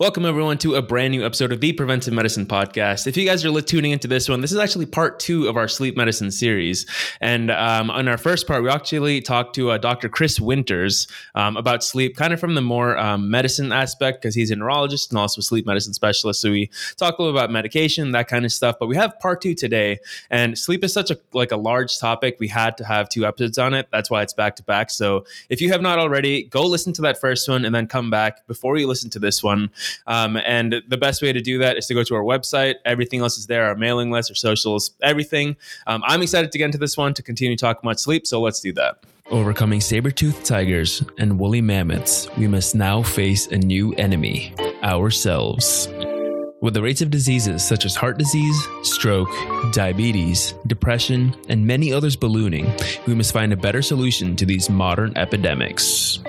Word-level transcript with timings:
Welcome, 0.00 0.24
everyone, 0.24 0.58
to 0.58 0.74
a 0.74 0.82
brand 0.82 1.12
new 1.12 1.24
episode 1.24 1.52
of 1.52 1.60
the 1.60 1.72
Preventive 1.72 2.12
Medicine 2.12 2.46
Podcast. 2.46 3.06
If 3.06 3.16
you 3.16 3.24
guys 3.24 3.44
are 3.44 3.60
tuning 3.60 3.92
into 3.92 4.08
this 4.08 4.28
one, 4.28 4.40
this 4.40 4.50
is 4.50 4.58
actually 4.58 4.86
part 4.86 5.20
two 5.20 5.46
of 5.46 5.56
our 5.56 5.68
sleep 5.68 5.96
medicine 5.96 6.32
series. 6.32 6.84
And 7.20 7.48
um, 7.52 7.92
on 7.92 8.08
our 8.08 8.18
first 8.18 8.48
part, 8.48 8.64
we 8.64 8.70
actually 8.70 9.20
talked 9.20 9.54
to 9.54 9.70
uh, 9.70 9.78
Dr. 9.78 10.08
Chris 10.08 10.40
Winters 10.40 11.06
um, 11.36 11.56
about 11.56 11.84
sleep, 11.84 12.16
kind 12.16 12.32
of 12.32 12.40
from 12.40 12.56
the 12.56 12.60
more 12.60 12.98
um, 12.98 13.30
medicine 13.30 13.70
aspect, 13.70 14.20
because 14.20 14.34
he's 14.34 14.50
a 14.50 14.56
neurologist 14.56 15.12
and 15.12 15.18
also 15.18 15.38
a 15.38 15.42
sleep 15.42 15.64
medicine 15.64 15.94
specialist. 15.94 16.40
So 16.40 16.50
we 16.50 16.72
talk 16.96 17.16
a 17.20 17.22
little 17.22 17.38
about 17.38 17.52
medication, 17.52 18.10
that 18.10 18.26
kind 18.26 18.44
of 18.44 18.50
stuff. 18.50 18.74
But 18.80 18.88
we 18.88 18.96
have 18.96 19.16
part 19.20 19.42
two 19.42 19.54
today, 19.54 20.00
and 20.28 20.58
sleep 20.58 20.82
is 20.82 20.92
such 20.92 21.12
a 21.12 21.18
like 21.32 21.52
a 21.52 21.56
large 21.56 22.00
topic. 22.00 22.38
We 22.40 22.48
had 22.48 22.76
to 22.78 22.84
have 22.84 23.08
two 23.08 23.24
episodes 23.24 23.58
on 23.58 23.74
it. 23.74 23.86
That's 23.92 24.10
why 24.10 24.22
it's 24.22 24.32
back 24.32 24.56
to 24.56 24.64
back. 24.64 24.90
So 24.90 25.24
if 25.50 25.60
you 25.60 25.70
have 25.70 25.82
not 25.82 26.00
already, 26.00 26.42
go 26.42 26.66
listen 26.66 26.92
to 26.94 27.02
that 27.02 27.20
first 27.20 27.48
one 27.48 27.64
and 27.64 27.72
then 27.72 27.86
come 27.86 28.10
back 28.10 28.44
before 28.48 28.76
you 28.76 28.88
listen 28.88 29.08
to 29.10 29.20
this 29.20 29.40
one. 29.40 29.70
Um, 30.06 30.36
and 30.36 30.82
the 30.88 30.96
best 30.96 31.22
way 31.22 31.32
to 31.32 31.40
do 31.40 31.58
that 31.58 31.76
is 31.76 31.86
to 31.86 31.94
go 31.94 32.02
to 32.02 32.14
our 32.14 32.22
website. 32.22 32.76
Everything 32.84 33.20
else 33.20 33.38
is 33.38 33.46
there 33.46 33.64
our 33.64 33.74
mailing 33.74 34.10
list, 34.10 34.30
our 34.30 34.34
socials, 34.34 34.92
everything. 35.02 35.56
Um, 35.86 36.02
I'm 36.06 36.22
excited 36.22 36.52
to 36.52 36.58
get 36.58 36.66
into 36.66 36.78
this 36.78 36.96
one 36.96 37.14
to 37.14 37.22
continue 37.22 37.56
talking 37.56 37.80
about 37.82 38.00
sleep. 38.00 38.26
So 38.26 38.40
let's 38.40 38.60
do 38.60 38.72
that. 38.74 39.04
Overcoming 39.30 39.80
saber-toothed 39.80 40.44
tigers 40.44 41.02
and 41.16 41.38
woolly 41.38 41.62
mammoths, 41.62 42.28
we 42.36 42.46
must 42.46 42.74
now 42.74 43.02
face 43.02 43.46
a 43.46 43.56
new 43.56 43.94
enemy 43.94 44.54
ourselves. 44.82 45.88
With 46.60 46.74
the 46.74 46.82
rates 46.82 47.02
of 47.02 47.10
diseases 47.10 47.62
such 47.64 47.84
as 47.84 47.94
heart 47.94 48.18
disease, 48.18 48.56
stroke, 48.82 49.30
diabetes, 49.72 50.54
depression, 50.66 51.34
and 51.48 51.66
many 51.66 51.92
others 51.92 52.16
ballooning, 52.16 52.70
we 53.06 53.14
must 53.14 53.32
find 53.32 53.52
a 53.52 53.56
better 53.56 53.82
solution 53.82 54.36
to 54.36 54.46
these 54.46 54.70
modern 54.70 55.16
epidemics. 55.16 56.20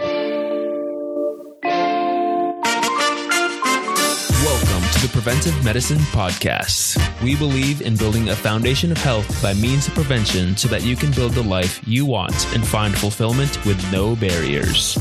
The 5.02 5.10
Preventive 5.10 5.64
Medicine 5.64 5.98
Podcast. 5.98 6.98
We 7.24 7.36
believe 7.36 7.82
in 7.82 7.96
building 7.96 8.30
a 8.30 8.36
foundation 8.36 8.92
of 8.92 8.98
health 8.98 9.42
by 9.42 9.54
means 9.54 9.88
of 9.88 9.94
prevention 9.94 10.56
so 10.56 10.68
that 10.70 10.84
you 10.84 10.96
can 10.96 11.12
build 11.12 11.34
the 11.34 11.44
life 11.44 11.82
you 11.88 12.06
want 12.06 12.54
and 12.54 12.66
find 12.66 12.98
fulfillment 12.98 13.64
with 13.66 13.80
no 13.92 14.16
barriers. 14.16 14.98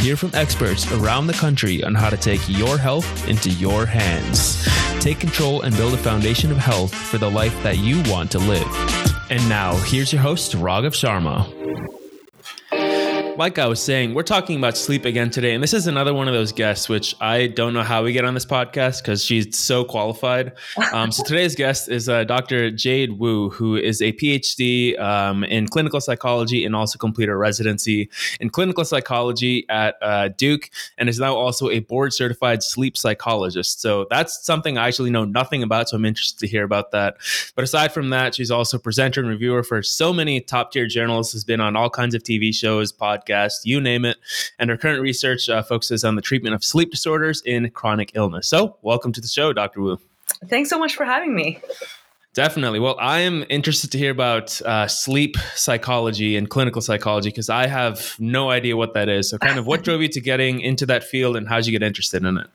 Hear 0.00 0.16
from 0.16 0.30
experts 0.34 0.90
around 0.92 1.26
the 1.26 1.32
country 1.34 1.82
on 1.84 1.94
how 1.94 2.10
to 2.10 2.16
take 2.16 2.40
your 2.48 2.76
health 2.76 3.28
into 3.28 3.50
your 3.50 3.86
hands. 3.86 4.66
Take 5.00 5.20
control 5.20 5.62
and 5.62 5.76
build 5.76 5.94
a 5.94 5.98
foundation 5.98 6.50
of 6.50 6.58
health 6.58 6.94
for 6.94 7.18
the 7.18 7.30
life 7.30 7.62
that 7.62 7.78
you 7.78 8.02
want 8.10 8.30
to 8.32 8.38
live. 8.38 8.66
And 9.30 9.48
now, 9.48 9.76
here's 9.76 10.12
your 10.12 10.22
host, 10.22 10.52
Raghav 10.52 10.94
Sharma 10.94 12.01
like 13.36 13.58
I 13.58 13.66
was 13.66 13.82
saying, 13.82 14.14
we're 14.14 14.22
talking 14.22 14.58
about 14.58 14.76
sleep 14.76 15.04
again 15.04 15.30
today. 15.30 15.54
And 15.54 15.62
this 15.62 15.72
is 15.72 15.86
another 15.86 16.12
one 16.12 16.28
of 16.28 16.34
those 16.34 16.52
guests, 16.52 16.88
which 16.88 17.14
I 17.20 17.46
don't 17.46 17.72
know 17.72 17.82
how 17.82 18.04
we 18.04 18.12
get 18.12 18.24
on 18.24 18.34
this 18.34 18.44
podcast 18.44 19.02
because 19.02 19.24
she's 19.24 19.56
so 19.56 19.84
qualified. 19.84 20.52
Um, 20.92 21.10
so 21.10 21.22
today's 21.22 21.54
guest 21.54 21.88
is 21.88 22.08
uh, 22.08 22.24
Dr. 22.24 22.70
Jade 22.70 23.18
Wu, 23.18 23.50
who 23.50 23.76
is 23.76 24.02
a 24.02 24.12
PhD 24.12 24.98
um, 25.00 25.44
in 25.44 25.66
clinical 25.66 26.00
psychology 26.00 26.64
and 26.64 26.76
also 26.76 26.98
completed 26.98 27.32
a 27.32 27.36
residency 27.36 28.10
in 28.40 28.50
clinical 28.50 28.84
psychology 28.84 29.66
at 29.70 29.96
uh, 30.02 30.28
Duke 30.28 30.70
and 30.98 31.08
is 31.08 31.18
now 31.18 31.34
also 31.34 31.70
a 31.70 31.80
board 31.80 32.12
certified 32.12 32.62
sleep 32.62 32.96
psychologist. 32.96 33.80
So 33.80 34.06
that's 34.10 34.44
something 34.44 34.76
I 34.76 34.88
actually 34.88 35.10
know 35.10 35.24
nothing 35.24 35.62
about. 35.62 35.88
So 35.88 35.96
I'm 35.96 36.04
interested 36.04 36.38
to 36.40 36.46
hear 36.46 36.64
about 36.64 36.90
that. 36.90 37.16
But 37.54 37.64
aside 37.64 37.92
from 37.92 38.10
that, 38.10 38.34
she's 38.34 38.50
also 38.50 38.78
presenter 38.78 39.20
and 39.20 39.28
reviewer 39.28 39.62
for 39.62 39.82
so 39.82 40.12
many 40.12 40.40
top 40.40 40.72
tier 40.72 40.86
journals, 40.86 41.32
has 41.32 41.44
been 41.44 41.60
on 41.60 41.76
all 41.76 41.88
kinds 41.88 42.14
of 42.14 42.22
TV 42.22 42.54
shows, 42.54 42.92
podcasts 42.92 43.21
podcast, 43.26 43.60
you 43.64 43.80
name 43.80 44.04
it. 44.04 44.18
And 44.58 44.70
her 44.70 44.76
current 44.76 45.00
research 45.00 45.48
uh, 45.48 45.62
focuses 45.62 46.04
on 46.04 46.16
the 46.16 46.22
treatment 46.22 46.54
of 46.54 46.64
sleep 46.64 46.90
disorders 46.90 47.42
in 47.44 47.70
chronic 47.70 48.12
illness. 48.14 48.48
So, 48.48 48.76
welcome 48.82 49.12
to 49.12 49.20
the 49.20 49.28
show, 49.28 49.52
Dr. 49.52 49.80
Wu. 49.80 49.98
Thanks 50.48 50.70
so 50.70 50.78
much 50.78 50.94
for 50.94 51.04
having 51.04 51.34
me. 51.34 51.60
Definitely. 52.34 52.80
Well, 52.80 52.96
I 52.98 53.20
am 53.20 53.44
interested 53.50 53.92
to 53.92 53.98
hear 53.98 54.10
about 54.10 54.58
uh, 54.62 54.88
sleep 54.88 55.36
psychology 55.54 56.38
and 56.38 56.48
clinical 56.48 56.80
psychology 56.80 57.28
because 57.28 57.50
I 57.50 57.66
have 57.66 58.16
no 58.18 58.48
idea 58.48 58.74
what 58.74 58.94
that 58.94 59.10
is. 59.10 59.28
So, 59.28 59.36
kind 59.36 59.58
of, 59.58 59.66
what 59.66 59.82
drove 59.84 60.00
you 60.00 60.08
to 60.08 60.20
getting 60.20 60.62
into 60.62 60.86
that 60.86 61.04
field, 61.04 61.36
and 61.36 61.46
how 61.46 61.56
did 61.56 61.66
you 61.66 61.72
get 61.72 61.82
interested 61.82 62.24
in 62.24 62.38
it? 62.38 62.46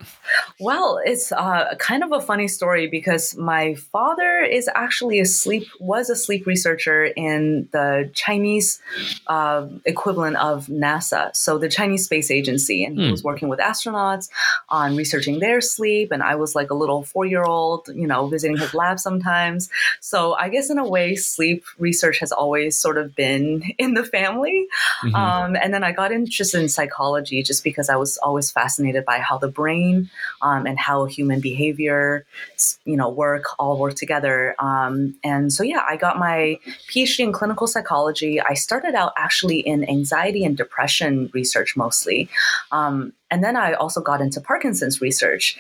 Well, 0.60 1.00
it's 1.06 1.32
uh, 1.32 1.76
kind 1.78 2.04
of 2.04 2.12
a 2.12 2.20
funny 2.20 2.48
story 2.48 2.88
because 2.88 3.38
my 3.38 3.76
father 3.76 4.40
is 4.40 4.68
actually 4.74 5.20
a 5.20 5.26
sleep 5.26 5.68
was 5.80 6.10
a 6.10 6.16
sleep 6.16 6.48
researcher 6.48 7.06
in 7.06 7.70
the 7.72 8.10
Chinese 8.16 8.82
uh, 9.28 9.68
equivalent 9.86 10.38
of 10.38 10.66
NASA, 10.68 11.36
so 11.36 11.60
the 11.60 11.70
Chinese 11.70 12.06
Space 12.06 12.32
Agency, 12.32 12.84
and 12.84 12.98
he 12.98 13.06
hmm. 13.06 13.12
was 13.12 13.24
working 13.24 13.48
with 13.48 13.60
astronauts 13.60 14.28
on 14.70 14.96
researching 14.96 15.38
their 15.38 15.62
sleep. 15.62 16.12
And 16.12 16.24
I 16.24 16.34
was 16.34 16.56
like 16.56 16.72
a 16.72 16.76
little 16.76 17.04
four 17.04 17.28
year 17.28 17.44
old, 17.44 17.90
you 17.94 18.08
know, 18.08 18.26
visiting 18.26 18.58
his 18.58 18.74
lab 18.74 19.00
sometimes 19.00 19.67
so 20.00 20.34
I 20.34 20.50
guess 20.50 20.70
in 20.70 20.78
a 20.78 20.88
way, 20.88 21.16
sleep 21.16 21.66
research 21.78 22.20
has 22.20 22.32
always 22.32 22.78
sort 22.78 22.98
of 22.98 23.16
been 23.16 23.64
in 23.78 23.94
the 23.94 24.04
family. 24.04 24.68
Mm-hmm. 25.04 25.16
Um, 25.16 25.56
and 25.56 25.74
then 25.74 25.84
I 25.84 25.92
got 25.92 26.12
interested 26.12 26.62
in 26.62 26.70
psychology 26.70 27.44
just 27.44 27.64
because 27.64 27.90
I 27.90 27.96
was 27.96 28.18
always 28.18 28.52
fascinated 28.52 29.06
by 29.06 29.20
how 29.20 29.38
the 29.38 29.48
brain 29.48 30.10
um, 30.42 30.66
and 30.66 30.80
how 30.80 31.06
human 31.06 31.40
behavior, 31.40 32.26
you 32.86 32.98
know, 32.98 33.10
work 33.10 33.46
all 33.60 33.78
work 33.78 33.96
together. 33.96 34.56
Um, 34.60 35.16
and 35.24 35.52
so 35.52 35.64
yeah, 35.64 35.84
I 35.88 35.98
got 35.98 36.18
my 36.18 36.60
PhD 36.90 37.20
in 37.20 37.32
clinical 37.32 37.68
psychology. 37.68 38.42
I 38.42 38.54
started 38.54 38.96
out 38.96 39.14
actually 39.18 39.60
in 39.60 39.88
anxiety 39.90 40.46
and 40.46 40.56
depression 40.56 41.30
research 41.34 41.76
mostly. 41.76 42.30
Um, 42.72 43.14
and 43.30 43.44
then 43.44 43.56
I 43.56 43.74
also 43.74 44.02
got 44.02 44.22
into 44.22 44.42
Parkinson's 44.42 45.02
research. 45.02 45.58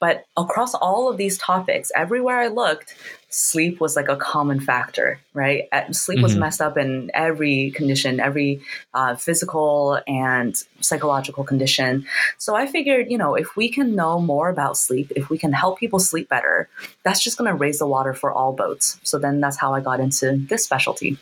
But 0.00 0.24
across 0.36 0.74
all 0.74 1.08
of 1.10 1.16
these 1.16 1.38
topics, 1.38 1.90
everywhere 1.96 2.38
I 2.38 2.48
looked, 2.48 2.94
sleep 3.30 3.80
was 3.80 3.94
like 3.94 4.08
a 4.08 4.16
common 4.16 4.58
factor, 4.58 5.20
right? 5.34 5.68
Sleep 5.92 6.16
mm-hmm. 6.16 6.22
was 6.22 6.36
messed 6.36 6.60
up 6.60 6.78
in 6.78 7.10
every 7.12 7.70
condition, 7.72 8.20
every 8.20 8.62
uh, 8.94 9.16
physical 9.16 10.00
and 10.06 10.56
psychological 10.80 11.44
condition. 11.44 12.06
So 12.38 12.54
I 12.54 12.66
figured, 12.66 13.10
you 13.10 13.18
know, 13.18 13.34
if 13.34 13.54
we 13.56 13.68
can 13.68 13.94
know 13.94 14.20
more 14.20 14.48
about 14.48 14.78
sleep, 14.78 15.12
if 15.14 15.28
we 15.28 15.36
can 15.36 15.52
help 15.52 15.78
people 15.78 15.98
sleep 15.98 16.28
better, 16.28 16.68
that's 17.02 17.22
just 17.22 17.36
going 17.36 17.50
to 17.50 17.56
raise 17.56 17.78
the 17.78 17.86
water 17.86 18.14
for 18.14 18.32
all 18.32 18.52
boats. 18.52 18.98
So 19.02 19.18
then 19.18 19.40
that's 19.40 19.58
how 19.58 19.74
I 19.74 19.80
got 19.80 20.00
into 20.00 20.36
this 20.36 20.64
specialty. 20.64 21.18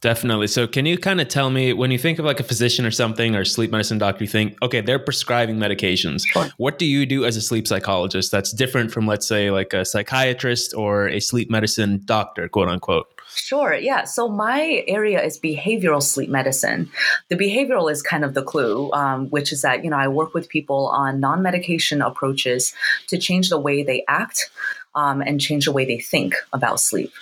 Definitely. 0.00 0.46
So, 0.46 0.66
can 0.66 0.86
you 0.86 0.96
kind 0.96 1.20
of 1.20 1.28
tell 1.28 1.50
me 1.50 1.74
when 1.74 1.90
you 1.90 1.98
think 1.98 2.18
of 2.18 2.24
like 2.24 2.40
a 2.40 2.42
physician 2.42 2.86
or 2.86 2.90
something 2.90 3.36
or 3.36 3.44
sleep 3.44 3.70
medicine 3.70 3.98
doctor, 3.98 4.24
you 4.24 4.28
think, 4.28 4.56
okay, 4.62 4.80
they're 4.80 4.98
prescribing 4.98 5.56
medications. 5.56 6.26
Sure. 6.26 6.48
What 6.56 6.78
do 6.78 6.86
you 6.86 7.04
do 7.04 7.26
as 7.26 7.36
a 7.36 7.42
sleep 7.42 7.68
psychologist 7.68 8.32
that's 8.32 8.50
different 8.50 8.92
from, 8.92 9.06
let's 9.06 9.26
say, 9.26 9.50
like 9.50 9.74
a 9.74 9.84
psychiatrist 9.84 10.72
or 10.74 11.08
a 11.08 11.20
sleep 11.20 11.50
medicine 11.50 12.00
doctor, 12.06 12.48
quote 12.48 12.68
unquote? 12.68 13.08
Sure. 13.34 13.74
Yeah. 13.74 14.04
So 14.04 14.26
my 14.28 14.82
area 14.88 15.22
is 15.22 15.38
behavioral 15.38 16.02
sleep 16.02 16.30
medicine. 16.30 16.90
The 17.28 17.36
behavioral 17.36 17.92
is 17.92 18.02
kind 18.02 18.24
of 18.24 18.32
the 18.32 18.42
clue, 18.42 18.90
um, 18.92 19.28
which 19.28 19.52
is 19.52 19.62
that, 19.62 19.84
you 19.84 19.90
know, 19.90 19.98
I 19.98 20.08
work 20.08 20.32
with 20.32 20.48
people 20.48 20.88
on 20.88 21.20
non 21.20 21.42
medication 21.42 22.00
approaches 22.00 22.74
to 23.08 23.18
change 23.18 23.50
the 23.50 23.58
way 23.58 23.82
they 23.82 24.04
act 24.08 24.50
um, 24.94 25.20
and 25.20 25.40
change 25.40 25.66
the 25.66 25.72
way 25.72 25.84
they 25.84 25.98
think 25.98 26.34
about 26.52 26.80
sleep. 26.80 27.12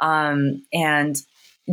Um, 0.00 0.62
and 0.72 1.22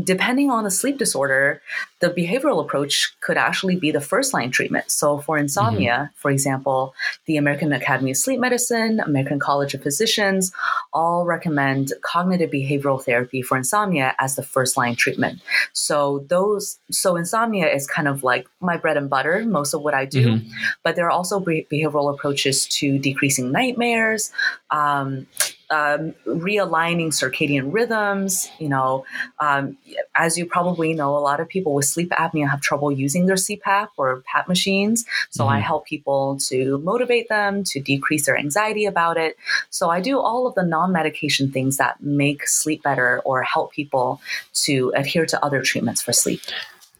depending 0.03 0.49
on 0.49 0.63
the 0.63 0.71
sleep 0.71 0.97
disorder, 0.97 1.61
the 1.99 2.09
behavioral 2.09 2.61
approach 2.61 3.13
could 3.19 3.37
actually 3.37 3.75
be 3.75 3.91
the 3.91 3.99
first 3.99 4.33
line 4.33 4.49
treatment. 4.49 4.89
So, 4.89 5.19
for 5.19 5.37
insomnia, 5.37 5.91
mm-hmm. 5.91 6.13
for 6.15 6.31
example, 6.31 6.93
the 7.25 7.37
American 7.37 7.73
Academy 7.73 8.11
of 8.11 8.17
Sleep 8.17 8.39
Medicine, 8.39 9.01
American 9.01 9.39
College 9.39 9.73
of 9.73 9.83
Physicians 9.83 10.53
all 10.93 11.25
recommend 11.25 11.91
cognitive 12.01 12.51
behavioral 12.51 13.03
therapy 13.03 13.41
for 13.41 13.57
insomnia 13.57 14.15
as 14.19 14.35
the 14.35 14.43
first 14.43 14.77
line 14.77 14.95
treatment. 14.95 15.41
So, 15.73 16.25
those, 16.29 16.79
so 16.89 17.17
insomnia 17.17 17.67
is 17.67 17.85
kind 17.85 18.07
of 18.07 18.23
like 18.23 18.47
my 18.61 18.77
bread 18.77 18.97
and 18.97 19.09
butter, 19.09 19.43
most 19.45 19.73
of 19.73 19.81
what 19.81 19.93
I 19.93 20.05
do. 20.05 20.35
Mm-hmm. 20.35 20.51
But 20.83 20.95
there 20.95 21.05
are 21.05 21.11
also 21.11 21.39
behavioral 21.39 22.13
approaches 22.13 22.65
to 22.67 22.97
decreasing 22.97 23.51
nightmares. 23.51 24.31
Um, 24.69 25.27
um, 25.71 26.13
realigning 26.25 27.07
circadian 27.07 27.73
rhythms. 27.73 28.49
You 28.59 28.69
know, 28.69 29.05
um, 29.39 29.77
as 30.15 30.37
you 30.37 30.45
probably 30.45 30.93
know, 30.93 31.17
a 31.17 31.19
lot 31.19 31.39
of 31.39 31.47
people 31.47 31.73
with 31.73 31.85
sleep 31.85 32.09
apnea 32.11 32.49
have 32.49 32.61
trouble 32.61 32.91
using 32.91 33.25
their 33.25 33.37
CPAP 33.37 33.87
or 33.97 34.21
PAP 34.25 34.47
machines. 34.47 35.05
So 35.29 35.43
mm-hmm. 35.43 35.53
I 35.53 35.59
help 35.59 35.85
people 35.85 36.37
to 36.49 36.77
motivate 36.79 37.29
them 37.29 37.63
to 37.65 37.79
decrease 37.79 38.25
their 38.25 38.37
anxiety 38.37 38.85
about 38.85 39.17
it. 39.17 39.37
So 39.69 39.89
I 39.89 40.01
do 40.01 40.19
all 40.19 40.45
of 40.45 40.55
the 40.55 40.63
non 40.63 40.91
medication 40.91 41.51
things 41.51 41.77
that 41.77 42.01
make 42.01 42.47
sleep 42.47 42.83
better 42.83 43.21
or 43.25 43.41
help 43.43 43.71
people 43.71 44.21
to 44.53 44.91
adhere 44.95 45.25
to 45.25 45.43
other 45.43 45.61
treatments 45.61 46.01
for 46.01 46.13
sleep. 46.13 46.41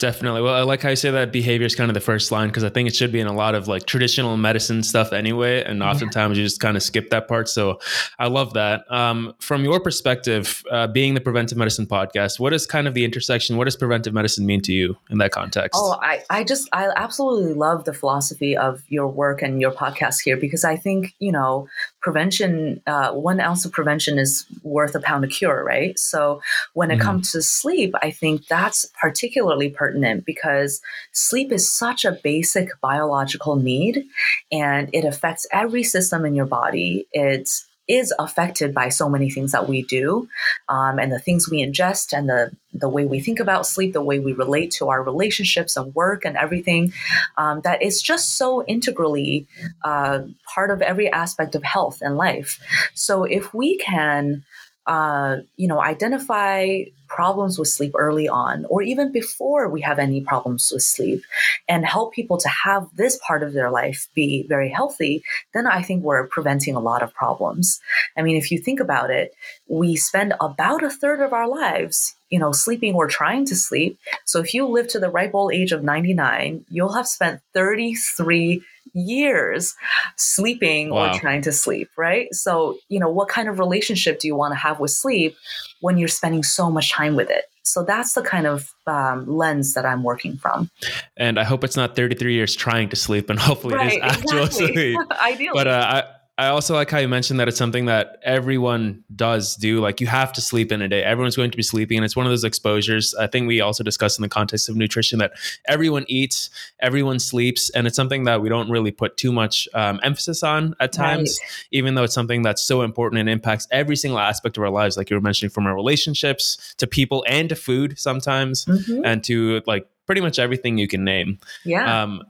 Definitely. 0.02 0.42
Well, 0.42 0.56
I 0.56 0.64
like 0.64 0.82
how 0.82 0.90
you 0.90 0.96
say 0.96 1.12
that 1.12 1.32
behavior 1.32 1.68
is 1.68 1.76
kind 1.76 1.92
of 1.92 1.94
the 1.94 2.02
first 2.02 2.32
line 2.32 2.48
because 2.48 2.64
I 2.64 2.70
think 2.70 2.90
it 2.90 2.96
should 2.96 3.12
be 3.12 3.20
in 3.20 3.28
a 3.28 3.34
lot 3.34 3.54
of 3.54 3.68
like 3.68 3.86
traditional 3.86 4.36
medicine 4.36 4.82
stuff 4.82 5.14
anyway. 5.14 5.64
And 5.64 5.84
oftentimes 5.84 6.36
yeah. 6.36 6.42
you 6.42 6.48
just 6.48 6.60
kind 6.60 6.76
of 6.76 6.82
skip 6.82 7.12
that 7.12 7.28
part. 7.28 7.48
So 7.48 7.80
I 8.18 8.28
love 8.28 8.56
that. 8.56 8.92
Um, 8.92 9.36
from 9.38 9.64
your 9.64 9.80
perspective, 9.80 10.64
uh, 10.72 10.88
being 10.88 11.14
the 11.14 11.22
preventive 11.22 11.56
medicine 11.56 11.86
podcast, 11.86 12.40
what 12.40 12.52
is 12.52 12.66
kind 12.66 12.88
of 12.88 12.96
the 12.96 13.06
intersection? 13.06 13.58
What 13.58 13.66
does 13.66 13.76
preventive 13.76 14.12
medicine 14.12 14.44
mean 14.48 14.62
to 14.62 14.74
you 14.74 14.98
in 15.12 15.20
that 15.20 15.30
context? 15.34 15.80
Oh, 15.80 16.00
I, 16.02 16.24
I 16.32 16.46
just, 16.46 16.68
I 16.74 16.90
absolutely 16.96 17.54
love 17.54 17.86
the 17.86 17.94
philosophy 17.94 18.58
of 18.58 18.82
your 18.88 19.08
work 19.08 19.44
and 19.44 19.62
your 19.62 19.72
podcast 19.72 20.22
here 20.26 20.36
because 20.36 20.64
I 20.64 20.78
think, 20.78 21.14
you 21.20 21.32
know, 21.32 21.68
prevention, 22.02 22.82
uh, 22.88 23.12
one 23.12 23.40
ounce 23.40 23.64
of 23.66 23.72
prevention 23.72 24.18
is 24.18 24.46
worth 24.64 24.96
a 24.96 25.00
pound 25.00 25.24
of 25.24 25.30
cure, 25.30 25.64
right? 25.64 25.98
So 26.00 26.42
when 26.74 26.92
it 26.92 26.98
mm. 26.98 27.02
comes 27.02 27.32
to 27.32 27.42
sleep, 27.42 27.94
I 28.02 28.12
think 28.12 28.48
that's 28.48 28.86
particularly 29.00 29.70
pertinent 29.70 30.26
because 30.26 30.82
sleep 31.12 31.52
is 31.52 31.72
such 31.72 32.04
a 32.04 32.12
basic 32.12 32.70
biological 32.82 33.56
need 33.56 34.06
and 34.52 34.90
it 34.94 35.06
affects 35.06 35.46
every 35.52 35.84
system 35.84 36.26
in 36.26 36.36
your 36.36 36.48
body. 36.48 37.08
It's 37.14 37.68
is 37.92 38.14
affected 38.18 38.74
by 38.74 38.88
so 38.88 39.10
many 39.10 39.30
things 39.30 39.52
that 39.52 39.68
we 39.68 39.82
do 39.82 40.30
um, 40.70 40.98
and 40.98 41.12
the 41.12 41.20
things 41.20 41.50
we 41.50 41.62
ingest 41.62 42.18
and 42.18 42.30
the, 42.30 42.50
the 42.74 42.88
way 42.88 43.06
we 43.06 43.20
think 43.20 43.42
about 43.42 43.68
sleep, 43.68 43.92
the 43.92 44.02
way 44.02 44.18
we 44.18 44.32
relate 44.32 44.72
to 44.72 44.88
our 44.88 45.04
relationships 45.04 45.76
and 45.76 45.94
work 45.94 46.24
and 46.24 46.38
everything, 46.38 46.94
um, 47.38 47.60
that 47.62 47.82
is 47.82 48.02
just 48.02 48.38
so 48.38 48.64
integrally 48.64 49.46
uh, 49.84 50.22
part 50.46 50.72
of 50.72 50.82
every 50.82 51.12
aspect 51.12 51.54
of 51.54 51.64
health 51.64 52.02
and 52.02 52.16
life. 52.16 52.60
So 52.94 53.26
if 53.26 53.54
we 53.54 53.78
can 53.78 54.46
uh, 54.88 55.38
you 55.58 55.68
know, 55.68 55.80
identify 55.80 56.84
problems 57.14 57.60
with 57.60 57.68
sleep 57.68 57.94
early 57.98 58.28
on, 58.28 58.66
or 58.70 58.82
even 58.82 59.12
before 59.12 59.70
we 59.70 59.82
have 59.82 60.00
any 60.00 60.22
problems 60.22 60.72
with 60.72 60.84
sleep, 60.84 61.24
and 61.68 61.86
help 61.86 62.14
people 62.14 62.38
to 62.38 62.50
have 62.50 62.88
this 62.96 63.20
part 63.28 63.44
of 63.44 63.54
their 63.54 63.70
life 63.70 64.08
be 64.16 64.46
very 64.48 64.70
healthy, 64.70 65.24
then 65.54 65.68
I 65.68 65.82
think 65.82 66.04
we're 66.04 66.28
preventing 66.28 66.76
a 66.76 66.80
lot 66.80 67.04
of 67.04 67.14
problems. 67.14 67.80
I 68.18 68.22
mean, 68.22 68.38
if 68.38 68.52
you 68.52 68.58
think 68.58 68.80
about 68.80 69.10
it, 69.10 69.34
we 69.68 69.96
spend 69.96 70.34
about 70.40 70.84
a 70.84 70.90
third 70.90 71.22
of 71.22 71.34
our 71.34 71.48
lives 71.48 72.16
you 72.32 72.40
know, 72.40 72.54
sleeping 72.54 72.96
or 72.96 73.08
trying 73.08 73.46
to 73.46 73.56
sleep. 73.56 74.00
So 74.26 74.40
if 74.40 74.54
you 74.54 74.66
live 74.66 74.88
to 74.90 75.00
the 75.00 75.10
ripe 75.10 75.36
old 75.36 75.54
age 75.54 75.74
of 75.74 75.84
99, 75.84 76.66
you'll 76.70 76.94
have 76.94 77.08
spent 77.08 77.42
33 77.54 78.64
years 78.94 79.76
sleeping 80.18 80.90
wow. 80.90 81.12
or 81.12 81.20
trying 81.20 81.42
to 81.44 81.52
sleep, 81.52 81.90
right? 81.98 82.34
So, 82.34 82.78
you 82.90 83.00
know, 83.00 83.10
what 83.10 83.28
kind 83.28 83.48
of 83.48 83.60
relationship 83.60 84.20
do 84.20 84.28
you 84.28 84.36
want 84.36 84.54
to 84.54 84.60
have 84.60 84.80
with 84.80 84.92
sleep 84.92 85.36
when 85.82 85.98
you're 85.98 86.08
spending 86.08 86.44
so 86.44 86.70
much 86.70 86.92
time 86.92 87.16
with 87.16 87.30
it? 87.30 87.46
So 87.64 87.84
that's 87.84 88.14
the 88.14 88.22
kind 88.22 88.48
of 88.48 88.74
um, 88.88 89.26
lens 89.28 89.76
that 89.76 89.86
I'm 89.86 90.04
working 90.04 90.38
from. 90.38 90.70
And 91.16 91.40
I 91.40 91.44
hope 91.44 91.64
it's 91.64 91.78
not 91.78 91.96
33 91.96 92.34
years 92.34 92.56
trying 92.56 92.90
to 92.90 92.96
sleep, 92.96 93.30
and 93.30 93.40
hopefully 93.40 93.76
right, 93.76 93.94
it 93.94 93.98
is 93.98 94.02
actual 94.04 94.44
exactly. 94.44 94.74
sleep. 94.74 95.00
Ideally. 95.22 95.52
But 95.54 95.68
uh, 95.68 96.04
I, 96.04 96.04
I 96.38 96.48
also 96.48 96.74
like 96.74 96.90
how 96.90 96.98
you 96.98 97.08
mentioned 97.08 97.40
that 97.40 97.48
it's 97.48 97.58
something 97.58 97.86
that 97.86 98.18
everyone 98.24 99.04
does 99.16 99.56
do. 99.56 99.80
Like 99.80 100.02
you 100.02 100.08
have 100.08 100.34
to 100.34 100.42
sleep 100.42 100.72
in 100.72 100.82
a 100.82 100.88
day. 100.88 101.04
Everyone's 101.04 101.36
going 101.36 101.52
to 101.52 101.58
be 101.58 101.64
sleeping, 101.64 101.98
and 101.98 102.06
it's 102.06 102.16
one 102.16 102.26
of 102.26 102.32
those 102.32 102.44
exposures. 102.44 103.14
I 103.14 103.28
think 103.28 103.48
we 103.48 103.62
also 103.62 103.84
discussed 103.84 104.18
in 104.18 104.24
the 104.24 104.30
context 104.30 104.70
of 104.70 104.76
nutrition 104.76 105.20
that 105.20 105.34
everyone 105.68 106.06
eats, 106.08 106.50
everyone 106.80 107.20
sleeps, 107.20 107.70
and 107.72 107.86
it's 107.86 107.96
something 107.96 108.24
that 108.24 108.42
we 108.42 108.50
don't 108.50 108.72
really 108.72 108.92
put 108.92 109.18
too 109.18 109.32
much 109.32 109.68
um, 109.74 110.00
emphasis 110.04 110.42
on 110.42 110.74
at 110.80 110.94
times, 110.94 111.38
right. 111.42 111.66
even 111.72 111.96
though 111.96 112.04
it's 112.04 112.16
something 112.16 112.42
that's 112.42 112.64
so 112.64 112.82
important 112.82 113.20
and 113.20 113.30
impacts 113.30 113.68
every 113.70 113.96
single 113.96 114.20
aspect 114.20 114.58
of 114.58 114.64
our 114.64 114.70
lives. 114.70 114.98
Like 114.98 115.10
you 115.10 115.18
were 115.18 115.22
mentioning, 115.22 115.52
from 115.52 115.68
our 115.68 115.76
relationships 115.76 116.74
to 116.78 116.88
people 116.88 117.24
and 117.28 117.50
to 117.50 117.56
food 117.56 118.00
sometimes, 118.00 118.66
mm-hmm. 118.66 119.06
and 119.06 119.24
to 119.26 119.62
like 119.68 119.88
pretty 120.08 120.22
much 120.22 120.40
everything 120.40 120.78
you 120.78 120.88
can 120.88 121.04
name. 121.04 121.40
Yeah. 121.66 122.04
Um, 122.04 122.24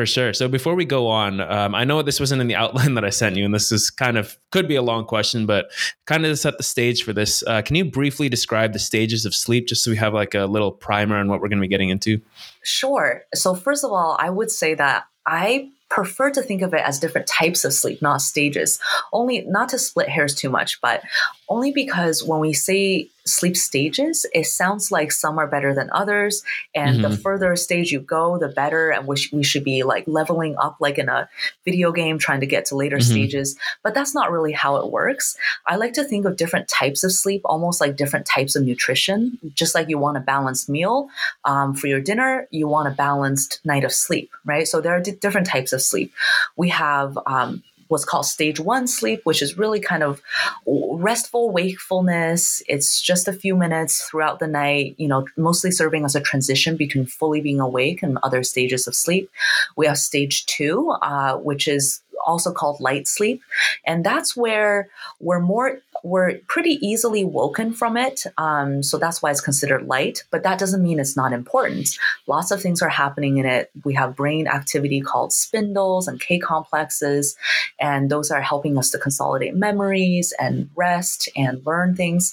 for 0.00 0.06
sure. 0.06 0.32
So 0.32 0.48
before 0.48 0.74
we 0.74 0.86
go 0.86 1.08
on, 1.08 1.42
um, 1.42 1.74
I 1.74 1.84
know 1.84 2.00
this 2.00 2.18
wasn't 2.18 2.40
in 2.40 2.46
the 2.46 2.54
outline 2.62 2.94
that 2.94 3.04
I 3.04 3.10
sent 3.10 3.36
you, 3.36 3.44
and 3.44 3.54
this 3.54 3.70
is 3.70 3.90
kind 3.90 4.16
of 4.16 4.38
could 4.50 4.66
be 4.66 4.76
a 4.76 4.80
long 4.80 5.04
question, 5.04 5.44
but 5.44 5.70
kind 6.06 6.24
of 6.24 6.32
to 6.32 6.36
set 6.38 6.56
the 6.56 6.62
stage 6.62 7.02
for 7.02 7.12
this, 7.12 7.44
uh, 7.46 7.60
can 7.60 7.76
you 7.76 7.84
briefly 7.84 8.30
describe 8.30 8.72
the 8.72 8.78
stages 8.78 9.26
of 9.26 9.34
sleep, 9.34 9.66
just 9.66 9.84
so 9.84 9.90
we 9.90 9.98
have 9.98 10.14
like 10.14 10.34
a 10.34 10.46
little 10.46 10.72
primer 10.72 11.18
on 11.18 11.28
what 11.28 11.42
we're 11.42 11.48
going 11.48 11.58
to 11.58 11.62
be 11.62 11.68
getting 11.68 11.90
into? 11.90 12.18
Sure. 12.62 13.24
So 13.34 13.54
first 13.54 13.84
of 13.84 13.92
all, 13.92 14.16
I 14.18 14.30
would 14.30 14.50
say 14.50 14.72
that 14.72 15.04
I 15.26 15.68
prefer 15.90 16.30
to 16.30 16.40
think 16.40 16.62
of 16.62 16.72
it 16.72 16.80
as 16.82 16.98
different 16.98 17.26
types 17.26 17.66
of 17.66 17.74
sleep, 17.74 18.00
not 18.00 18.22
stages. 18.22 18.80
Only 19.12 19.42
not 19.42 19.68
to 19.70 19.78
split 19.78 20.08
hairs 20.08 20.34
too 20.34 20.48
much, 20.48 20.80
but 20.80 21.02
only 21.50 21.72
because 21.72 22.22
when 22.22 22.40
we 22.40 22.52
say 22.52 23.10
sleep 23.26 23.56
stages, 23.56 24.24
it 24.32 24.46
sounds 24.46 24.90
like 24.90 25.12
some 25.12 25.38
are 25.38 25.46
better 25.46 25.74
than 25.74 25.90
others. 25.92 26.42
And 26.74 26.98
mm-hmm. 26.98 27.10
the 27.10 27.16
further 27.16 27.54
stage 27.56 27.90
you 27.90 28.00
go, 28.00 28.38
the 28.38 28.48
better. 28.48 28.90
And 28.90 29.06
we, 29.06 29.16
sh- 29.16 29.32
we 29.32 29.44
should 29.44 29.64
be 29.64 29.82
like 29.82 30.04
leveling 30.06 30.56
up, 30.58 30.76
like 30.80 30.96
in 30.96 31.08
a 31.08 31.28
video 31.64 31.92
game, 31.92 32.18
trying 32.18 32.40
to 32.40 32.46
get 32.46 32.64
to 32.66 32.76
later 32.76 32.96
mm-hmm. 32.96 33.10
stages. 33.10 33.58
But 33.82 33.94
that's 33.94 34.14
not 34.14 34.30
really 34.30 34.52
how 34.52 34.76
it 34.76 34.90
works. 34.90 35.36
I 35.66 35.76
like 35.76 35.92
to 35.94 36.04
think 36.04 36.24
of 36.24 36.36
different 36.36 36.68
types 36.68 37.04
of 37.04 37.12
sleep 37.12 37.42
almost 37.44 37.80
like 37.80 37.96
different 37.96 38.26
types 38.26 38.56
of 38.56 38.64
nutrition. 38.64 39.38
Just 39.54 39.74
like 39.74 39.88
you 39.88 39.98
want 39.98 40.16
a 40.16 40.20
balanced 40.20 40.68
meal 40.68 41.08
um, 41.44 41.74
for 41.74 41.88
your 41.88 42.00
dinner, 42.00 42.46
you 42.50 42.68
want 42.68 42.88
a 42.88 42.92
balanced 42.92 43.60
night 43.64 43.84
of 43.84 43.92
sleep, 43.92 44.30
right? 44.44 44.66
So 44.66 44.80
there 44.80 44.92
are 44.92 45.00
d- 45.00 45.12
different 45.12 45.46
types 45.46 45.72
of 45.72 45.82
sleep. 45.82 46.12
We 46.56 46.68
have 46.70 47.18
um, 47.26 47.62
what's 47.90 48.04
called 48.04 48.24
stage 48.24 48.60
one 48.60 48.86
sleep, 48.86 49.20
which 49.24 49.42
is 49.42 49.58
really 49.58 49.80
kind 49.80 50.02
of 50.02 50.22
restful 50.66 51.50
wakefulness. 51.50 52.62
It's 52.68 53.00
just 53.00 53.28
a 53.28 53.32
few 53.32 53.56
minutes 53.56 54.02
throughout 54.02 54.38
the 54.38 54.46
night, 54.46 54.94
you 54.96 55.08
know, 55.08 55.26
mostly 55.36 55.70
serving 55.70 56.04
as 56.04 56.14
a 56.14 56.20
transition 56.20 56.76
between 56.76 57.06
fully 57.06 57.40
being 57.40 57.60
awake 57.60 58.02
and 58.02 58.18
other 58.22 58.42
stages 58.42 58.86
of 58.86 58.94
sleep. 58.94 59.30
We 59.76 59.86
have 59.86 59.98
stage 59.98 60.46
two, 60.46 60.90
uh, 61.02 61.36
which 61.38 61.66
is 61.66 62.00
also 62.30 62.52
called 62.52 62.80
light 62.80 63.08
sleep. 63.08 63.42
And 63.84 64.04
that's 64.04 64.36
where 64.36 64.88
we're 65.18 65.40
more 65.40 65.80
we're 66.02 66.38
pretty 66.46 66.78
easily 66.86 67.24
woken 67.24 67.74
from 67.74 67.96
it. 67.96 68.24
Um, 68.38 68.82
so 68.82 68.96
that's 68.96 69.20
why 69.20 69.30
it's 69.30 69.40
considered 69.40 69.86
light, 69.86 70.24
but 70.30 70.42
that 70.44 70.58
doesn't 70.58 70.82
mean 70.82 70.98
it's 70.98 71.16
not 71.16 71.34
important. 71.34 71.90
Lots 72.26 72.50
of 72.50 72.62
things 72.62 72.80
are 72.80 72.88
happening 72.88 73.36
in 73.36 73.44
it. 73.44 73.70
We 73.84 73.92
have 73.94 74.16
brain 74.16 74.46
activity 74.46 75.02
called 75.02 75.34
spindles 75.34 76.08
and 76.08 76.18
K 76.18 76.38
complexes, 76.38 77.36
and 77.78 78.10
those 78.10 78.30
are 78.30 78.40
helping 78.40 78.78
us 78.78 78.90
to 78.90 78.98
consolidate 78.98 79.54
memories 79.54 80.32
and 80.40 80.70
rest 80.74 81.28
and 81.36 81.60
learn 81.66 81.94
things. 81.94 82.32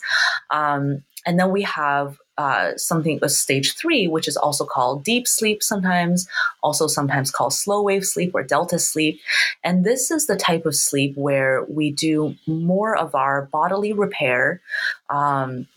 Um, 0.50 1.03
and 1.25 1.38
then 1.38 1.51
we 1.51 1.63
have 1.63 2.17
uh, 2.38 2.75
something 2.78 3.19
a 3.22 3.30
stage 3.30 3.75
three, 3.75 4.07
which 4.07 4.28
is 4.28 4.38
also 4.38 4.66
called 4.66 5.04
deep 5.04 5.28
sleep 5.28 5.63
sometimes, 5.63 6.28
also 6.62 6.88
sometimes 6.88 7.31
called 7.31 7.54
slow 7.54 7.81
wave 7.81 8.06
sleep 8.06 8.31
or 8.34 8.44
delta 8.44 8.80
sleep. 8.80 9.19
And 9.63 9.84
this 9.84 10.12
is 10.12 10.28
the 10.28 10.36
type 10.36 10.66
of 10.66 10.75
sleep 10.75 11.16
where 11.16 11.66
we 11.66 11.92
do 11.92 12.36
more 12.45 12.95
of 12.95 13.16
our 13.16 13.44
bodily 13.51 13.94
repair. 13.94 14.62
Um, 15.10 15.68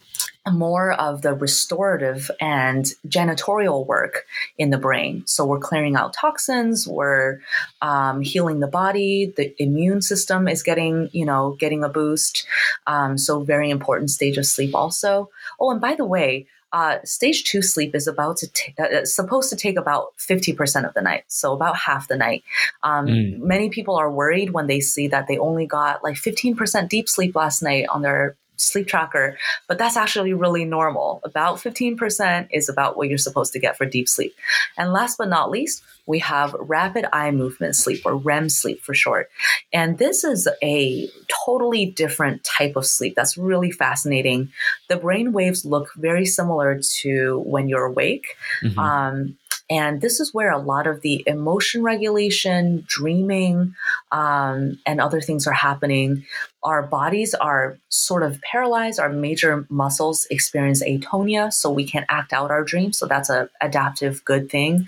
more 0.49 0.93
of 0.93 1.23
the 1.23 1.35
restorative 1.35 2.31
and 2.41 2.87
janitorial 3.07 3.87
work 3.87 4.25
in 4.57 4.71
the 4.71 4.79
brain. 4.79 5.23
So 5.27 5.45
we're 5.45 5.59
clearing 5.59 5.97
out 5.97 6.15
toxins, 6.15 6.87
we're 6.87 7.41
um, 7.83 8.23
healing 8.23 8.61
the 8.61 8.67
body, 8.67 9.33
the 9.37 9.55
immune 9.63 10.01
system 10.01 10.49
is 10.49 10.63
getting, 10.63 11.11
you 11.13 11.27
know, 11.27 11.57
getting 11.59 11.85
a 11.85 11.89
boost. 11.89 12.47
Um, 12.87 13.19
so 13.19 13.41
very 13.41 13.71
important 13.71 14.11
stage 14.11 14.39
of 14.39 14.47
sleep 14.47 14.75
also. 14.75 15.31
Oh, 15.59 15.71
and 15.71 15.81
by 15.81 15.95
the 15.95 16.07
way, 16.07 16.47
uh, 16.73 16.99
stage 17.05 17.45
two 17.45 17.63
sleep 17.63 17.95
is 17.95 18.07
about 18.07 18.37
to 18.37 18.47
t- 18.53 18.75
uh, 18.79 18.85
uh 18.85 19.05
supposed 19.05 19.51
to 19.51 19.57
take 19.57 19.77
about 19.77 20.17
50% 20.19 20.87
of 20.87 20.95
the 20.95 21.03
night 21.03 21.25
so 21.27 21.53
about 21.53 21.77
half 21.77 22.07
the 22.07 22.17
night 22.17 22.45
um, 22.85 23.07
mm. 23.07 23.39
many 23.41 23.69
people 23.71 23.97
are 23.97 24.11
worried 24.11 24.51
when 24.51 24.69
they 24.69 24.79
see 24.79 25.09
that 25.09 25.27
they 25.27 25.37
only 25.37 25.67
got 25.67 26.05
like 26.05 26.15
15% 26.15 26.89
deep 26.89 27.09
sleep 27.09 27.35
last 27.35 27.61
night 27.61 27.89
on 27.89 28.03
their 28.03 28.37
sleep 28.61 28.87
tracker, 28.87 29.37
but 29.69 29.79
that's 29.79 29.97
actually 29.97 30.33
really 30.33 30.65
normal. 30.65 31.21
About 31.25 31.57
15% 31.57 32.49
is 32.53 32.69
about 32.69 32.97
what 32.97 33.09
you're 33.09 33.19
supposed 33.19 33.53
to 33.53 33.59
get 33.59 33.77
for 33.77 33.87
deep 33.87 34.09
sleep. 34.09 34.35
And 34.77 34.93
last 34.93 35.19
but 35.19 35.29
not 35.29 35.51
least, 35.51 35.83
we 36.07 36.19
have 36.21 36.55
rapid 36.59 37.07
eye 37.13 37.31
movement 37.31 37.77
sleep 37.77 38.03
or 38.05 38.17
REM 38.17 38.49
sleep 38.49 38.83
for 38.83 38.95
short. 38.95 39.31
And 39.73 39.99
this 39.99 40.25
is 40.25 40.49
a 40.63 41.09
totally 41.47 41.87
different 41.87 42.45
type 42.45 42.77
of 42.77 42.87
sleep 42.87 43.15
that's 43.15 43.39
really 43.39 43.71
fascinating. 43.71 44.51
The 44.89 44.97
brain 44.97 45.33
waves 45.33 45.65
look 45.65 45.93
very 45.97 46.27
similar 46.27 46.81
to 47.01 47.43
when 47.47 47.69
you're 47.69 47.87
awake. 47.87 48.27
Mm-hmm. 48.63 48.79
Um, 48.79 49.37
and 49.71 50.01
this 50.01 50.19
is 50.19 50.35
where 50.35 50.51
a 50.51 50.59
lot 50.59 50.89
of 50.89 51.01
the 51.03 51.23
emotion 51.27 51.85
regulation, 51.85 52.85
dreaming, 52.89 53.77
um, 54.11 54.81
and 54.85 55.01
other 55.01 55.21
things 55.21 55.47
are 55.47 55.53
happening. 55.53 56.27
Our 56.63 56.83
bodies 56.83 57.35
are 57.35 57.79
sort 57.89 58.23
of 58.23 58.41
paralyzed. 58.43 59.01
Our 59.01 59.09
major 59.09 59.67
muscles 59.71 60.27
experience 60.31 60.83
atonia, 60.83 61.53
so 61.53 61.71
we 61.71 61.85
can't 61.85 62.07
act 62.09 62.33
out 62.33 62.51
our 62.51 62.65
dreams. 62.65 62.99
So 62.99 63.07
that's 63.07 63.31
a 63.31 63.49
adaptive 63.61 64.25
good 64.25 64.51
thing. 64.51 64.87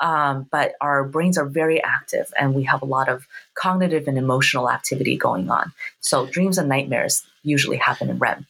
Um, 0.00 0.48
but 0.50 0.74
our 0.80 1.04
brains 1.04 1.38
are 1.38 1.46
very 1.46 1.82
active, 1.82 2.32
and 2.38 2.54
we 2.54 2.64
have 2.64 2.82
a 2.82 2.86
lot 2.86 3.08
of 3.08 3.26
cognitive 3.54 4.08
and 4.08 4.18
emotional 4.18 4.70
activity 4.70 5.16
going 5.16 5.50
on. 5.50 5.72
So 6.00 6.26
dreams 6.26 6.58
and 6.58 6.68
nightmares 6.68 7.24
usually 7.42 7.76
happen 7.76 8.10
in 8.10 8.18
REM. 8.18 8.46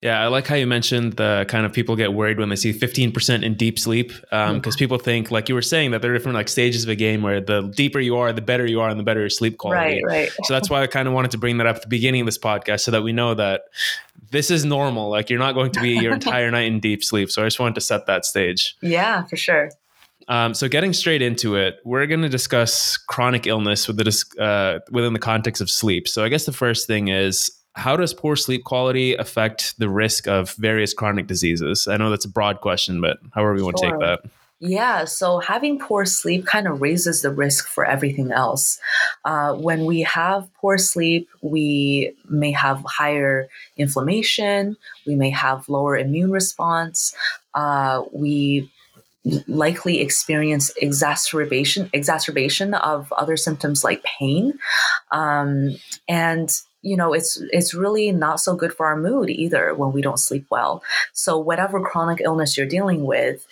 Yeah, 0.00 0.22
I 0.22 0.28
like 0.28 0.46
how 0.46 0.54
you 0.54 0.66
mentioned 0.66 1.14
the 1.14 1.44
kind 1.48 1.66
of 1.66 1.72
people 1.72 1.96
get 1.96 2.12
worried 2.12 2.38
when 2.38 2.50
they 2.50 2.56
see 2.56 2.72
15% 2.72 3.42
in 3.42 3.54
deep 3.54 3.80
sleep 3.80 4.08
because 4.08 4.24
um, 4.30 4.60
mm-hmm. 4.60 4.78
people 4.78 4.98
think, 4.98 5.32
like 5.32 5.48
you 5.48 5.56
were 5.56 5.62
saying, 5.62 5.90
that 5.90 6.02
there 6.02 6.12
are 6.12 6.14
different 6.14 6.36
like 6.36 6.48
stages 6.48 6.84
of 6.84 6.88
a 6.88 6.94
game 6.94 7.20
where 7.22 7.40
the 7.40 7.62
deeper 7.74 7.98
you 7.98 8.16
are, 8.16 8.32
the 8.32 8.40
better 8.40 8.64
you 8.64 8.80
are, 8.80 8.88
and 8.88 8.98
the 8.98 9.02
better 9.02 9.20
your 9.20 9.30
sleep 9.30 9.58
quality. 9.58 10.00
Right, 10.04 10.28
right. 10.28 10.32
So 10.44 10.54
that's 10.54 10.70
why 10.70 10.82
I 10.82 10.86
kind 10.86 11.08
of 11.08 11.14
wanted 11.14 11.32
to 11.32 11.38
bring 11.38 11.58
that 11.58 11.66
up 11.66 11.76
at 11.76 11.82
the 11.82 11.88
beginning 11.88 12.20
of 12.20 12.26
this 12.26 12.38
podcast 12.38 12.80
so 12.80 12.92
that 12.92 13.02
we 13.02 13.12
know 13.12 13.34
that 13.34 13.62
this 14.30 14.52
is 14.52 14.64
normal. 14.64 15.10
Like 15.10 15.30
you're 15.30 15.40
not 15.40 15.54
going 15.54 15.72
to 15.72 15.80
be 15.80 15.94
your 15.98 16.12
entire 16.14 16.50
night 16.52 16.66
in 16.66 16.78
deep 16.78 17.02
sleep. 17.02 17.28
So 17.32 17.42
I 17.42 17.46
just 17.46 17.58
wanted 17.58 17.74
to 17.74 17.80
set 17.80 18.06
that 18.06 18.24
stage. 18.24 18.76
Yeah, 18.80 19.24
for 19.24 19.36
sure. 19.36 19.70
Um, 20.28 20.52
so, 20.52 20.68
getting 20.68 20.92
straight 20.92 21.22
into 21.22 21.56
it, 21.56 21.80
we're 21.84 22.06
going 22.06 22.20
to 22.20 22.28
discuss 22.28 22.98
chronic 22.98 23.46
illness 23.46 23.88
with 23.88 23.96
the, 23.96 24.24
uh, 24.38 24.78
within 24.92 25.14
the 25.14 25.18
context 25.18 25.62
of 25.62 25.70
sleep. 25.70 26.06
So, 26.06 26.22
I 26.22 26.28
guess 26.28 26.44
the 26.44 26.52
first 26.52 26.86
thing 26.86 27.08
is 27.08 27.50
how 27.78 27.96
does 27.96 28.12
poor 28.12 28.36
sleep 28.36 28.64
quality 28.64 29.14
affect 29.14 29.78
the 29.78 29.88
risk 29.88 30.26
of 30.26 30.52
various 30.54 30.92
chronic 30.92 31.26
diseases? 31.26 31.86
I 31.88 31.96
know 31.96 32.10
that's 32.10 32.24
a 32.24 32.30
broad 32.30 32.60
question, 32.60 33.00
but 33.00 33.18
however 33.34 33.56
you 33.56 33.64
want 33.64 33.76
to 33.76 33.90
take 33.90 34.00
that. 34.00 34.20
Yeah, 34.60 35.04
so 35.04 35.38
having 35.38 35.78
poor 35.78 36.04
sleep 36.04 36.44
kind 36.44 36.66
of 36.66 36.82
raises 36.82 37.22
the 37.22 37.30
risk 37.30 37.68
for 37.68 37.84
everything 37.84 38.32
else. 38.32 38.80
Uh, 39.24 39.54
when 39.54 39.84
we 39.84 40.00
have 40.00 40.52
poor 40.54 40.78
sleep, 40.78 41.28
we 41.42 42.12
may 42.28 42.50
have 42.50 42.84
higher 42.84 43.48
inflammation, 43.76 44.76
we 45.06 45.14
may 45.14 45.30
have 45.30 45.68
lower 45.68 45.96
immune 45.96 46.32
response, 46.32 47.14
uh, 47.54 48.02
we 48.12 48.68
likely 49.46 50.00
experience 50.00 50.72
exacerbation 50.80 51.90
exacerbation 51.92 52.72
of 52.72 53.12
other 53.12 53.36
symptoms 53.36 53.84
like 53.84 54.02
pain 54.04 54.58
um, 55.10 55.76
and 56.08 56.62
you 56.88 56.96
know 56.96 57.12
it's 57.12 57.40
it's 57.52 57.74
really 57.74 58.10
not 58.12 58.40
so 58.40 58.54
good 58.54 58.72
for 58.72 58.86
our 58.86 58.96
mood 58.96 59.30
either 59.30 59.74
when 59.74 59.92
we 59.92 60.02
don't 60.02 60.18
sleep 60.18 60.46
well. 60.50 60.82
So 61.12 61.38
whatever 61.38 61.80
chronic 61.80 62.20
illness 62.20 62.56
you're 62.56 62.66
dealing 62.66 63.04
with 63.04 63.46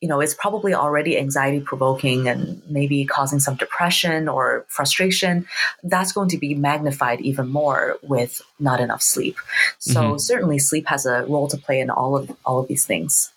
you 0.00 0.08
know 0.08 0.20
it's 0.20 0.34
probably 0.34 0.72
already 0.74 1.18
anxiety 1.18 1.60
provoking 1.60 2.28
and 2.28 2.62
maybe 2.68 3.04
causing 3.04 3.38
some 3.38 3.56
depression 3.56 4.28
or 4.28 4.64
frustration. 4.68 5.46
That's 5.82 6.12
going 6.12 6.30
to 6.30 6.38
be 6.38 6.54
magnified 6.54 7.20
even 7.20 7.48
more 7.48 7.98
with 8.02 8.42
not 8.58 8.80
enough 8.80 9.02
sleep. 9.02 9.36
So 9.78 10.00
mm-hmm. 10.00 10.18
certainly 10.18 10.58
sleep 10.58 10.86
has 10.88 11.06
a 11.06 11.24
role 11.26 11.48
to 11.48 11.58
play 11.58 11.80
in 11.80 11.90
all 11.90 12.16
of 12.16 12.34
all 12.44 12.58
of 12.60 12.68
these 12.68 12.86
things. 12.86 13.32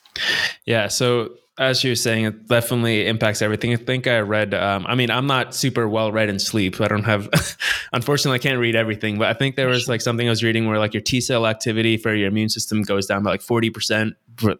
Yeah 0.66 0.88
so 0.88 1.34
as 1.60 1.84
you 1.84 1.92
were 1.92 1.96
saying, 1.96 2.26
it 2.26 2.48
definitely 2.48 3.06
impacts 3.06 3.42
everything. 3.42 3.74
I 3.74 3.76
think 3.76 4.08
I 4.08 4.20
read. 4.20 4.54
Um, 4.54 4.86
I 4.88 4.96
mean, 4.96 5.12
I'm 5.12 5.28
not 5.28 5.54
super 5.54 5.88
well 5.88 6.12
read 6.12 6.30
in 6.30 6.40
sleep. 6.40 6.82
I 6.82 6.88
don't 6.88 7.04
have, 7.04 7.30
unfortunately, 7.94 8.36
I 8.36 8.40
can't 8.40 8.60
read 8.60 8.76
everything. 8.76 9.20
But 9.20 9.28
I 9.28 9.34
think 9.34 9.56
there 9.56 9.68
was 9.68 9.88
like 9.88 10.02
something 10.02 10.28
I 10.28 10.32
was 10.32 10.44
reading 10.44 10.68
where 10.68 10.80
like 10.80 10.94
your 10.94 11.02
T 11.02 11.22
cell 11.22 11.46
activity 11.46 11.98
for 11.98 12.14
your 12.14 12.28
immune 12.28 12.50
system 12.50 12.82
goes 12.82 13.06
down 13.06 13.24
by 13.24 13.32
like 13.32 13.42
40 13.42 13.70
percent 13.70 14.14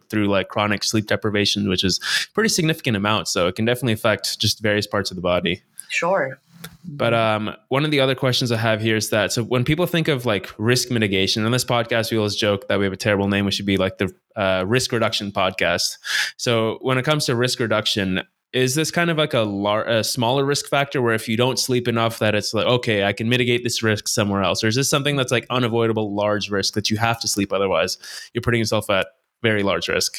through 0.08 0.28
like 0.28 0.48
chronic 0.48 0.84
sleep 0.84 1.06
deprivation, 1.06 1.68
which 1.68 1.82
is 1.82 1.98
pretty 2.32 2.48
significant 2.48 2.96
amount. 2.96 3.26
So 3.26 3.48
it 3.48 3.56
can 3.56 3.64
definitely 3.64 3.94
affect 3.94 4.38
just 4.38 4.60
various 4.60 4.86
parts 4.86 5.10
of 5.10 5.16
the 5.16 5.22
body. 5.22 5.62
Sure. 5.88 6.38
But 6.84 7.14
um, 7.14 7.54
one 7.68 7.84
of 7.84 7.90
the 7.90 8.00
other 8.00 8.14
questions 8.14 8.52
I 8.52 8.56
have 8.56 8.80
here 8.80 8.96
is 8.96 9.10
that 9.10 9.32
so 9.32 9.42
when 9.42 9.64
people 9.64 9.86
think 9.86 10.08
of 10.08 10.26
like 10.26 10.50
risk 10.58 10.90
mitigation, 10.90 11.44
on 11.44 11.52
this 11.52 11.64
podcast, 11.64 12.10
we 12.10 12.18
always 12.18 12.36
joke 12.36 12.68
that 12.68 12.78
we 12.78 12.84
have 12.84 12.92
a 12.92 12.98
terrible 12.98 13.28
name. 13.28 13.44
We 13.44 13.50
should 13.50 13.66
be 13.66 13.76
like 13.76 13.98
the 13.98 14.12
uh, 14.36 14.64
risk 14.66 14.92
reduction 14.92 15.32
podcast. 15.32 15.98
So 16.36 16.78
when 16.82 16.98
it 16.98 17.04
comes 17.04 17.26
to 17.26 17.36
risk 17.36 17.60
reduction, 17.60 18.22
is 18.54 18.76
this 18.76 18.92
kind 18.92 19.10
of 19.10 19.18
like 19.18 19.34
a, 19.34 19.40
lar- 19.40 19.86
a 19.86 20.04
smaller 20.04 20.44
risk 20.44 20.68
factor 20.68 21.02
where 21.02 21.12
if 21.12 21.28
you 21.28 21.36
don't 21.36 21.58
sleep 21.58 21.88
enough 21.88 22.20
that 22.20 22.34
it's 22.34 22.54
like 22.54 22.66
okay 22.66 23.04
i 23.04 23.12
can 23.12 23.28
mitigate 23.28 23.64
this 23.64 23.82
risk 23.82 24.06
somewhere 24.08 24.42
else 24.42 24.62
or 24.62 24.68
is 24.68 24.76
this 24.76 24.88
something 24.88 25.16
that's 25.16 25.32
like 25.32 25.44
unavoidable 25.50 26.14
large 26.14 26.50
risk 26.50 26.74
that 26.74 26.88
you 26.88 26.96
have 26.96 27.20
to 27.20 27.28
sleep 27.28 27.52
otherwise 27.52 27.98
you're 28.32 28.42
putting 28.42 28.60
yourself 28.60 28.88
at 28.88 29.08
very 29.42 29.62
large 29.62 29.88
risk 29.88 30.16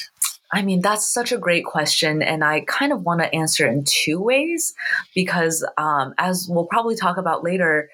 I 0.54 0.62
mean, 0.62 0.82
that's 0.82 1.12
such 1.12 1.32
a 1.32 1.38
great 1.38 1.66
question. 1.66 2.22
And 2.22 2.44
I 2.44 2.62
kind 2.62 2.92
of 2.92 3.02
want 3.02 3.22
to 3.22 3.34
answer 3.34 3.68
in 3.68 3.84
two 3.86 4.22
ways 4.22 4.74
because, 5.14 5.66
um, 5.78 6.14
as 6.18 6.48
we'll 6.50 6.68
probably 6.68 6.96
talk 6.96 7.18
about 7.18 7.44
later, 7.44 7.90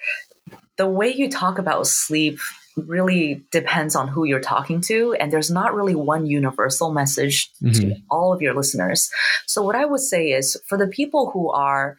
the 0.78 0.88
way 0.88 1.14
you 1.14 1.30
talk 1.30 1.60
about 1.60 1.88
sleep 1.88 2.40
really 2.78 3.44
depends 3.52 3.96
on 3.96 4.08
who 4.08 4.24
you're 4.24 4.40
talking 4.40 4.82
to. 4.82 5.14
And 5.14 5.32
there's 5.32 5.52
not 5.52 5.74
really 5.74 5.96
one 5.96 6.26
universal 6.26 6.92
message 6.92 7.52
mm-hmm. 7.62 7.90
to 7.90 7.96
all 8.10 8.34
of 8.34 8.42
your 8.42 8.54
listeners. 8.54 9.10
So, 9.48 9.62
what 9.62 9.76
I 9.76 9.86
would 9.86 10.02
say 10.02 10.32
is 10.32 10.58
for 10.68 10.78
the 10.78 10.88
people 10.88 11.32
who 11.32 11.50
are 11.52 11.98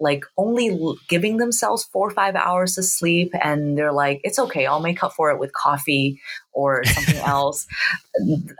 like 0.00 0.24
only 0.36 0.78
giving 1.08 1.36
themselves 1.36 1.84
four 1.84 2.08
or 2.08 2.10
five 2.10 2.34
hours 2.34 2.76
of 2.76 2.84
sleep 2.84 3.32
and 3.42 3.78
they're 3.78 3.92
like 3.92 4.20
it's 4.24 4.38
okay 4.38 4.66
i'll 4.66 4.80
make 4.80 5.02
up 5.02 5.12
for 5.12 5.30
it 5.30 5.38
with 5.38 5.52
coffee 5.52 6.20
or 6.52 6.84
something 6.84 7.16
else 7.18 7.66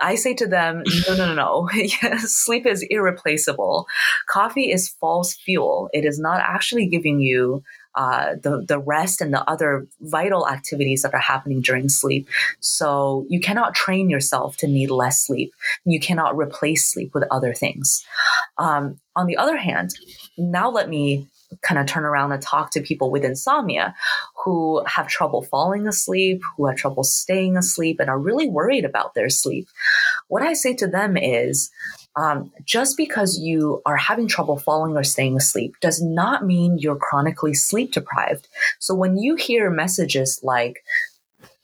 i 0.00 0.14
say 0.14 0.34
to 0.34 0.46
them 0.46 0.82
no 1.08 1.16
no 1.16 1.34
no 1.34 1.68
no 2.02 2.16
sleep 2.18 2.66
is 2.66 2.86
irreplaceable 2.90 3.86
coffee 4.26 4.70
is 4.70 4.88
false 4.88 5.34
fuel 5.34 5.90
it 5.92 6.04
is 6.04 6.18
not 6.18 6.40
actually 6.40 6.86
giving 6.86 7.20
you 7.20 7.62
uh, 7.96 8.34
the 8.42 8.64
the 8.66 8.78
rest 8.78 9.20
and 9.20 9.32
the 9.32 9.48
other 9.48 9.86
vital 10.00 10.48
activities 10.48 11.02
that 11.02 11.14
are 11.14 11.20
happening 11.20 11.60
during 11.60 11.88
sleep. 11.88 12.26
So 12.58 13.24
you 13.28 13.38
cannot 13.40 13.74
train 13.74 14.10
yourself 14.10 14.56
to 14.58 14.66
need 14.66 14.90
less 14.90 15.24
sleep. 15.24 15.52
You 15.84 16.00
cannot 16.00 16.36
replace 16.36 16.90
sleep 16.90 17.14
with 17.14 17.24
other 17.30 17.54
things. 17.54 18.04
Um, 18.58 18.98
on 19.14 19.26
the 19.26 19.36
other 19.36 19.56
hand, 19.56 19.94
now 20.36 20.70
let 20.70 20.88
me 20.88 21.26
kind 21.62 21.78
of 21.78 21.86
turn 21.86 22.04
around 22.04 22.32
and 22.32 22.42
talk 22.42 22.70
to 22.72 22.80
people 22.80 23.10
with 23.10 23.24
insomnia 23.24 23.94
who 24.44 24.84
have 24.86 25.08
trouble 25.08 25.42
falling 25.42 25.86
asleep, 25.86 26.42
who 26.56 26.66
have 26.66 26.76
trouble 26.76 27.04
staying 27.04 27.56
asleep, 27.56 28.00
and 28.00 28.10
are 28.10 28.18
really 28.18 28.48
worried 28.48 28.84
about 28.84 29.14
their 29.14 29.30
sleep. 29.30 29.68
What 30.28 30.42
I 30.42 30.52
say 30.52 30.74
to 30.74 30.86
them 30.86 31.16
is, 31.16 31.70
um, 32.16 32.52
just 32.64 32.96
because 32.96 33.38
you 33.38 33.82
are 33.86 33.96
having 33.96 34.28
trouble 34.28 34.58
falling 34.58 34.96
or 34.96 35.04
staying 35.04 35.36
asleep 35.36 35.74
does 35.80 36.02
not 36.02 36.44
mean 36.44 36.78
you're 36.78 36.96
chronically 36.96 37.54
sleep 37.54 37.92
deprived. 37.92 38.48
So 38.78 38.94
when 38.94 39.16
you 39.16 39.34
hear 39.34 39.70
messages 39.70 40.40
like, 40.42 40.84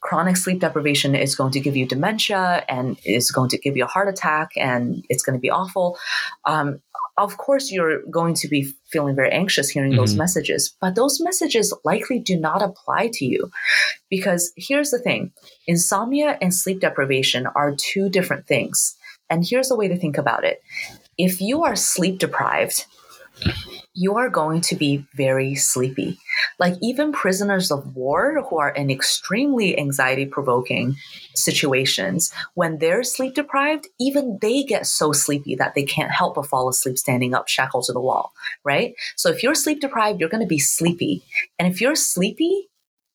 chronic 0.00 0.36
sleep 0.36 0.60
deprivation 0.60 1.14
is 1.14 1.34
going 1.34 1.52
to 1.52 1.60
give 1.60 1.76
you 1.76 1.86
dementia 1.86 2.64
and 2.68 2.98
is 3.04 3.30
going 3.30 3.50
to 3.50 3.58
give 3.58 3.76
you 3.76 3.84
a 3.84 3.86
heart 3.86 4.08
attack 4.08 4.50
and 4.56 5.04
it's 5.10 5.22
going 5.22 5.36
to 5.36 5.40
be 5.40 5.50
awful. 5.50 5.98
Um, 6.46 6.80
of 7.16 7.36
course, 7.36 7.70
you're 7.70 8.02
going 8.10 8.34
to 8.34 8.48
be 8.48 8.72
feeling 8.86 9.14
very 9.14 9.30
anxious 9.30 9.68
hearing 9.68 9.92
mm-hmm. 9.92 10.00
those 10.00 10.16
messages, 10.16 10.74
but 10.80 10.94
those 10.94 11.20
messages 11.20 11.74
likely 11.84 12.18
do 12.18 12.38
not 12.38 12.62
apply 12.62 13.10
to 13.14 13.24
you. 13.24 13.50
Because 14.08 14.52
here's 14.56 14.90
the 14.90 14.98
thing 14.98 15.32
insomnia 15.66 16.38
and 16.40 16.54
sleep 16.54 16.80
deprivation 16.80 17.46
are 17.54 17.74
two 17.76 18.08
different 18.08 18.46
things. 18.46 18.96
And 19.28 19.46
here's 19.46 19.70
a 19.70 19.76
way 19.76 19.88
to 19.88 19.96
think 19.96 20.18
about 20.18 20.44
it 20.44 20.62
if 21.18 21.40
you 21.40 21.64
are 21.64 21.76
sleep 21.76 22.18
deprived, 22.18 22.86
you 24.00 24.16
are 24.16 24.30
going 24.30 24.62
to 24.62 24.74
be 24.74 25.04
very 25.14 25.54
sleepy. 25.54 26.18
Like 26.58 26.74
even 26.80 27.12
prisoners 27.12 27.70
of 27.70 27.94
war 27.94 28.42
who 28.48 28.58
are 28.58 28.70
in 28.70 28.90
extremely 28.90 29.78
anxiety 29.78 30.24
provoking 30.24 30.96
situations, 31.34 32.32
when 32.54 32.78
they're 32.78 33.04
sleep 33.04 33.34
deprived, 33.34 33.88
even 34.00 34.38
they 34.40 34.62
get 34.62 34.86
so 34.86 35.12
sleepy 35.12 35.54
that 35.56 35.74
they 35.74 35.82
can't 35.82 36.10
help 36.10 36.36
but 36.36 36.46
fall 36.46 36.70
asleep 36.70 36.96
standing 36.96 37.34
up, 37.34 37.46
shackled 37.46 37.84
to 37.84 37.92
the 37.92 38.00
wall, 38.00 38.32
right? 38.64 38.94
So 39.16 39.28
if 39.28 39.42
you're 39.42 39.54
sleep 39.54 39.82
deprived, 39.82 40.18
you're 40.18 40.30
going 40.30 40.42
to 40.42 40.48
be 40.48 40.58
sleepy. 40.58 41.22
And 41.58 41.70
if 41.70 41.82
you're 41.82 41.94
sleepy, 41.94 42.70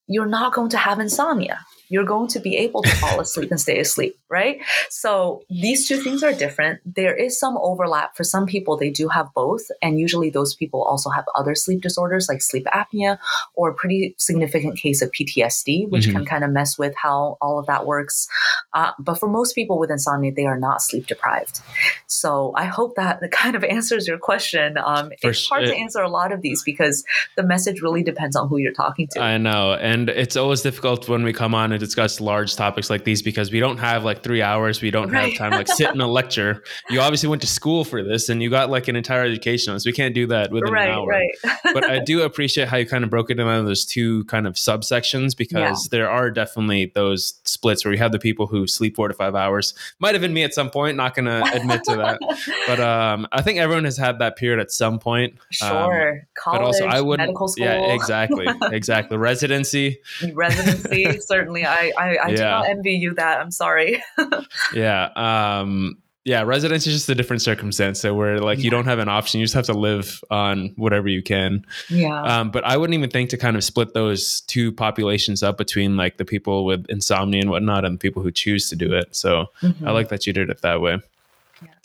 you're 0.05 0.27
not 0.27 0.53
going 0.53 0.69
to 0.69 0.77
have 0.77 0.99
insomnia 0.99 1.65
you're 1.89 2.03
going 2.03 2.27
to 2.29 2.39
be 2.39 2.57
able 2.57 2.81
to 2.83 2.95
fall 2.95 3.19
asleep 3.19 3.51
and 3.51 3.59
stay 3.59 3.79
asleep, 3.79 4.17
right? 4.29 4.61
So 4.89 5.43
these 5.49 5.87
two 5.87 5.97
things 6.01 6.23
are 6.23 6.33
different. 6.33 6.81
There 6.85 7.15
is 7.15 7.39
some 7.39 7.57
overlap. 7.57 8.15
For 8.15 8.23
some 8.23 8.45
people, 8.45 8.77
they 8.77 8.89
do 8.89 9.07
have 9.09 9.33
both. 9.33 9.63
And 9.81 9.99
usually 9.99 10.29
those 10.29 10.55
people 10.55 10.83
also 10.83 11.09
have 11.09 11.25
other 11.35 11.55
sleep 11.55 11.81
disorders 11.81 12.27
like 12.27 12.41
sleep 12.41 12.65
apnea 12.65 13.19
or 13.53 13.69
a 13.69 13.73
pretty 13.73 14.15
significant 14.17 14.77
case 14.77 15.01
of 15.01 15.11
PTSD, 15.11 15.89
which 15.89 16.05
mm-hmm. 16.05 16.17
can 16.17 16.25
kind 16.25 16.43
of 16.43 16.51
mess 16.51 16.77
with 16.77 16.95
how 16.95 17.37
all 17.41 17.59
of 17.59 17.67
that 17.67 17.85
works. 17.85 18.27
Uh, 18.73 18.91
but 18.99 19.15
for 19.15 19.27
most 19.27 19.53
people 19.53 19.77
with 19.79 19.91
insomnia, 19.91 20.31
they 20.33 20.45
are 20.45 20.59
not 20.59 20.81
sleep 20.81 21.07
deprived. 21.07 21.61
So 22.07 22.53
I 22.55 22.65
hope 22.65 22.95
that 22.95 23.21
kind 23.31 23.55
of 23.55 23.63
answers 23.63 24.07
your 24.07 24.17
question. 24.17 24.77
Um, 24.77 25.11
it's 25.21 25.47
hard 25.47 25.65
to 25.65 25.75
answer 25.75 26.01
a 26.01 26.09
lot 26.09 26.31
of 26.31 26.41
these 26.41 26.63
because 26.63 27.03
the 27.35 27.43
message 27.43 27.81
really 27.81 28.03
depends 28.03 28.35
on 28.35 28.47
who 28.47 28.57
you're 28.57 28.73
talking 28.73 29.07
to. 29.11 29.21
I 29.21 29.37
know. 29.37 29.73
And 29.73 30.09
it's 30.09 30.35
always 30.35 30.61
difficult 30.61 31.07
when 31.07 31.23
we 31.23 31.33
come 31.33 31.53
on 31.53 31.74
to 31.79 31.85
discuss 31.85 32.19
large 32.19 32.55
topics 32.55 32.89
like 32.89 33.03
these 33.03 33.21
because 33.21 33.51
we 33.51 33.59
don't 33.59 33.77
have 33.77 34.03
like 34.03 34.23
three 34.23 34.41
hours. 34.41 34.81
We 34.81 34.91
don't 34.91 35.09
right. 35.09 35.29
have 35.29 35.37
time 35.37 35.51
like 35.51 35.67
sit 35.67 35.93
in 35.93 36.01
a 36.01 36.07
lecture. 36.07 36.63
You 36.89 37.01
obviously 37.01 37.29
went 37.29 37.41
to 37.41 37.47
school 37.47 37.83
for 37.83 38.03
this 38.03 38.29
and 38.29 38.41
you 38.41 38.49
got 38.49 38.69
like 38.69 38.87
an 38.87 38.95
entire 38.95 39.23
education 39.23 39.71
on 39.71 39.75
this. 39.75 39.85
We 39.85 39.91
can't 39.91 40.13
do 40.13 40.27
that 40.27 40.51
within 40.51 40.73
right, 40.73 40.89
an 40.89 40.95
hour. 40.95 41.07
Right. 41.07 41.31
but 41.73 41.83
I 41.83 41.99
do 42.05 42.21
appreciate 42.21 42.67
how 42.67 42.77
you 42.77 42.85
kind 42.85 43.03
of 43.03 43.09
broke 43.09 43.29
it 43.29 43.35
down 43.35 43.65
those 43.65 43.85
two 43.85 44.23
kind 44.25 44.47
of 44.47 44.53
subsections 44.53 45.35
because 45.35 45.85
yeah. 45.85 45.97
there 45.97 46.09
are 46.09 46.31
definitely 46.31 46.91
those 46.93 47.39
splits 47.43 47.85
where 47.85 47.93
you 47.93 47.99
have 47.99 48.11
the 48.11 48.19
people 48.19 48.47
who 48.47 48.67
sleep 48.67 48.95
four 48.95 49.07
to 49.07 49.13
five 49.13 49.35
hours. 49.35 49.73
Might 49.99 50.15
have 50.15 50.21
been 50.21 50.33
me 50.33 50.43
at 50.43 50.53
some 50.53 50.69
point, 50.69 50.97
not 50.97 51.15
gonna 51.15 51.43
admit 51.53 51.83
to 51.85 51.95
that. 51.95 52.19
but 52.67 52.79
um, 52.79 53.27
I 53.31 53.41
think 53.41 53.59
everyone 53.59 53.85
has 53.85 53.97
had 53.97 54.19
that 54.19 54.35
period 54.35 54.59
at 54.59 54.71
some 54.71 54.99
point. 54.99 55.37
Sure. 55.51 56.13
Um, 56.13 56.21
College, 56.35 56.59
but 56.59 56.65
also 56.65 56.85
I 56.85 57.01
would 57.01 57.19
medical 57.19 57.47
school. 57.47 57.65
Yeah, 57.65 57.93
exactly. 57.93 58.47
Exactly. 58.71 59.17
Residency. 59.17 60.01
Residency, 60.33 61.19
certainly 61.19 61.64
I 61.65 61.91
I, 61.97 62.15
I 62.15 62.27
yeah. 62.29 62.35
do 62.35 62.43
not 62.43 62.69
envy 62.69 62.93
you 62.93 63.13
that. 63.15 63.39
I'm 63.39 63.51
sorry. 63.51 64.03
yeah. 64.73 65.09
Um, 65.15 65.97
yeah, 66.25 66.41
residence 66.41 66.87
is 66.87 66.93
just 66.93 67.09
a 67.09 67.13
different 67.13 67.43
circumstance. 67.43 68.01
So 68.01 68.15
where 68.15 68.39
like 68.39 68.57
yeah. 68.57 68.63
you 68.63 68.69
don't 68.71 68.85
have 68.85 68.97
an 68.97 69.07
option, 69.07 69.39
you 69.39 69.45
just 69.45 69.53
have 69.53 69.67
to 69.67 69.73
live 69.73 70.23
on 70.31 70.73
whatever 70.75 71.07
you 71.07 71.21
can. 71.21 71.63
Yeah. 71.87 72.19
Um, 72.23 72.49
but 72.49 72.65
I 72.65 72.77
wouldn't 72.77 72.95
even 72.95 73.11
think 73.11 73.29
to 73.29 73.37
kind 73.37 73.55
of 73.55 73.63
split 73.63 73.93
those 73.93 74.41
two 74.41 74.71
populations 74.71 75.43
up 75.43 75.55
between 75.55 75.97
like 75.97 76.17
the 76.17 76.25
people 76.25 76.65
with 76.65 76.87
insomnia 76.89 77.41
and 77.41 77.51
whatnot 77.51 77.85
and 77.85 77.93
the 77.95 77.99
people 77.99 78.23
who 78.23 78.31
choose 78.31 78.69
to 78.69 78.75
do 78.75 78.91
it. 78.91 79.15
So 79.15 79.51
mm-hmm. 79.61 79.87
I 79.87 79.91
like 79.91 80.09
that 80.09 80.25
you 80.25 80.33
did 80.33 80.49
it 80.49 80.63
that 80.63 80.81
way. 80.81 80.99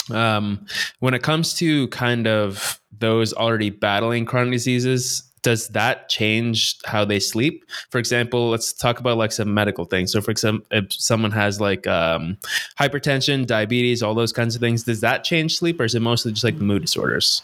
Yeah. 0.08 0.36
Um, 0.36 0.64
when 1.00 1.12
it 1.12 1.22
comes 1.22 1.52
to 1.58 1.88
kind 1.88 2.26
of 2.26 2.80
those 2.98 3.34
already 3.34 3.68
battling 3.68 4.24
chronic 4.24 4.52
diseases, 4.52 5.29
does 5.42 5.68
that 5.68 6.08
change 6.08 6.78
how 6.84 7.04
they 7.04 7.20
sleep? 7.20 7.64
For 7.90 7.98
example, 7.98 8.50
let's 8.50 8.72
talk 8.72 9.00
about 9.00 9.16
like 9.16 9.32
some 9.32 9.52
medical 9.54 9.84
things. 9.84 10.12
So, 10.12 10.20
for 10.20 10.30
example, 10.30 10.66
if 10.70 10.92
someone 10.92 11.30
has 11.30 11.60
like 11.60 11.86
um, 11.86 12.36
hypertension, 12.78 13.46
diabetes, 13.46 14.02
all 14.02 14.14
those 14.14 14.32
kinds 14.32 14.54
of 14.54 14.60
things, 14.60 14.84
does 14.84 15.00
that 15.00 15.24
change 15.24 15.56
sleep, 15.56 15.80
or 15.80 15.84
is 15.84 15.94
it 15.94 16.00
mostly 16.00 16.32
just 16.32 16.44
like 16.44 16.56
mood 16.56 16.82
disorders? 16.82 17.42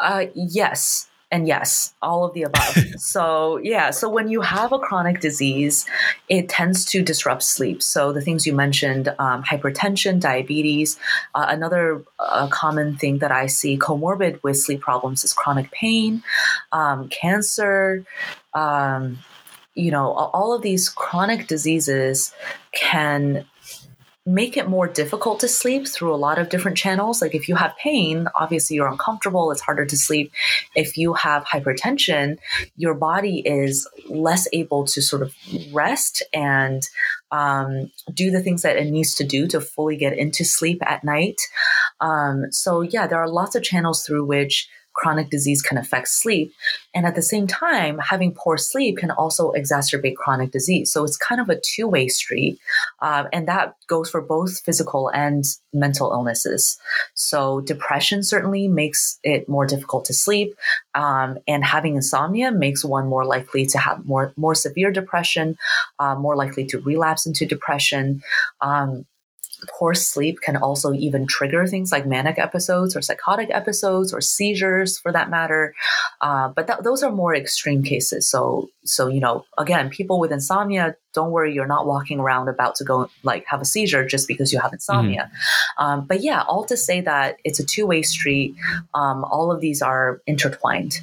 Uh, 0.00 0.26
yes, 0.34 1.08
and 1.34 1.48
yes, 1.48 1.92
all 2.00 2.24
of 2.24 2.32
the 2.32 2.44
above. 2.44 2.76
so, 2.96 3.56
yeah, 3.56 3.90
so 3.90 4.08
when 4.08 4.28
you 4.28 4.40
have 4.40 4.70
a 4.70 4.78
chronic 4.78 5.20
disease, 5.20 5.84
it 6.28 6.48
tends 6.48 6.84
to 6.84 7.02
disrupt 7.02 7.42
sleep. 7.42 7.82
So, 7.82 8.12
the 8.12 8.20
things 8.20 8.46
you 8.46 8.52
mentioned 8.52 9.12
um, 9.18 9.42
hypertension, 9.42 10.20
diabetes, 10.20 10.96
uh, 11.34 11.46
another 11.48 12.04
uh, 12.20 12.46
common 12.46 12.96
thing 12.96 13.18
that 13.18 13.32
I 13.32 13.48
see 13.48 13.76
comorbid 13.76 14.44
with 14.44 14.58
sleep 14.58 14.80
problems 14.80 15.24
is 15.24 15.32
chronic 15.32 15.72
pain, 15.72 16.22
um, 16.70 17.08
cancer. 17.08 18.04
Um, 18.52 19.18
you 19.74 19.90
know, 19.90 20.12
all 20.12 20.52
of 20.54 20.62
these 20.62 20.88
chronic 20.88 21.48
diseases 21.48 22.32
can 22.70 23.44
make 24.26 24.56
it 24.56 24.68
more 24.68 24.88
difficult 24.88 25.40
to 25.40 25.48
sleep 25.48 25.86
through 25.86 26.14
a 26.14 26.16
lot 26.16 26.38
of 26.38 26.48
different 26.48 26.78
channels. 26.78 27.20
Like 27.20 27.34
if 27.34 27.48
you 27.48 27.56
have 27.56 27.76
pain, 27.76 28.26
obviously 28.34 28.76
you're 28.76 28.88
uncomfortable, 28.88 29.50
it's 29.50 29.60
harder 29.60 29.84
to 29.84 29.96
sleep. 29.96 30.32
If 30.74 30.96
you 30.96 31.12
have 31.12 31.44
hypertension, 31.44 32.38
your 32.76 32.94
body 32.94 33.40
is 33.44 33.86
less 34.08 34.48
able 34.52 34.86
to 34.86 35.02
sort 35.02 35.22
of 35.22 35.34
rest 35.72 36.22
and 36.32 36.88
um, 37.30 37.90
do 38.14 38.30
the 38.30 38.40
things 38.40 38.62
that 38.62 38.76
it 38.76 38.90
needs 38.90 39.14
to 39.16 39.24
do 39.24 39.46
to 39.48 39.60
fully 39.60 39.96
get 39.96 40.16
into 40.16 40.44
sleep 40.44 40.78
at 40.86 41.04
night. 41.04 41.40
Um, 42.00 42.50
so, 42.50 42.80
yeah, 42.80 43.06
there 43.06 43.18
are 43.18 43.28
lots 43.28 43.54
of 43.54 43.62
channels 43.62 44.06
through 44.06 44.24
which 44.24 44.68
chronic 44.94 45.28
disease 45.28 45.60
can 45.60 45.76
affect 45.76 46.08
sleep. 46.08 46.52
And 46.94 47.04
at 47.04 47.14
the 47.14 47.22
same 47.22 47.46
time, 47.46 47.98
having 47.98 48.32
poor 48.32 48.56
sleep 48.56 48.98
can 48.98 49.10
also 49.10 49.52
exacerbate 49.52 50.14
chronic 50.14 50.50
disease. 50.52 50.92
So 50.92 51.04
it's 51.04 51.16
kind 51.16 51.40
of 51.40 51.48
a 51.50 51.60
two 51.60 51.88
way 51.88 52.08
street. 52.08 52.58
Uh, 53.00 53.24
and 53.32 53.48
that 53.48 53.76
goes 53.88 54.08
for 54.08 54.22
both 54.22 54.60
physical 54.60 55.08
and 55.08 55.44
mental 55.72 56.12
illnesses. 56.12 56.78
So 57.14 57.60
depression 57.60 58.22
certainly 58.22 58.68
makes 58.68 59.18
it 59.24 59.48
more 59.48 59.66
difficult 59.66 60.04
to 60.06 60.14
sleep. 60.14 60.54
Um, 60.94 61.38
and 61.48 61.64
having 61.64 61.96
insomnia 61.96 62.52
makes 62.52 62.84
one 62.84 63.08
more 63.08 63.24
likely 63.24 63.66
to 63.66 63.78
have 63.78 64.06
more, 64.06 64.32
more 64.36 64.54
severe 64.54 64.92
depression, 64.92 65.58
uh, 65.98 66.14
more 66.14 66.36
likely 66.36 66.64
to 66.66 66.78
relapse 66.80 67.26
into 67.26 67.46
depression. 67.46 68.22
Um, 68.60 69.06
poor 69.68 69.94
sleep 69.94 70.40
can 70.40 70.56
also 70.56 70.92
even 70.92 71.26
trigger 71.26 71.66
things 71.66 71.92
like 71.92 72.06
manic 72.06 72.38
episodes 72.38 72.96
or 72.96 73.02
psychotic 73.02 73.48
episodes 73.50 74.12
or 74.12 74.20
seizures 74.20 74.98
for 74.98 75.12
that 75.12 75.30
matter. 75.30 75.74
Uh, 76.20 76.48
but 76.48 76.66
th- 76.66 76.80
those 76.82 77.02
are 77.02 77.12
more 77.12 77.34
extreme 77.34 77.82
cases. 77.82 78.28
So, 78.28 78.68
so, 78.84 79.08
you 79.08 79.20
know, 79.20 79.44
again, 79.58 79.90
people 79.90 80.18
with 80.18 80.32
insomnia, 80.32 80.96
don't 81.12 81.30
worry, 81.30 81.54
you're 81.54 81.66
not 81.66 81.86
walking 81.86 82.20
around 82.20 82.48
about 82.48 82.74
to 82.76 82.84
go 82.84 83.08
like 83.22 83.44
have 83.46 83.60
a 83.60 83.64
seizure 83.64 84.06
just 84.06 84.28
because 84.28 84.52
you 84.52 84.58
have 84.58 84.72
insomnia. 84.72 85.30
Mm-hmm. 85.30 85.84
Um, 85.84 86.06
but 86.06 86.22
yeah, 86.22 86.42
all 86.42 86.64
to 86.64 86.76
say 86.76 87.00
that 87.00 87.38
it's 87.44 87.60
a 87.60 87.64
two 87.64 87.86
way 87.86 88.02
street. 88.02 88.54
Um, 88.94 89.24
all 89.24 89.52
of 89.52 89.60
these 89.60 89.80
are 89.82 90.20
intertwined. 90.26 91.00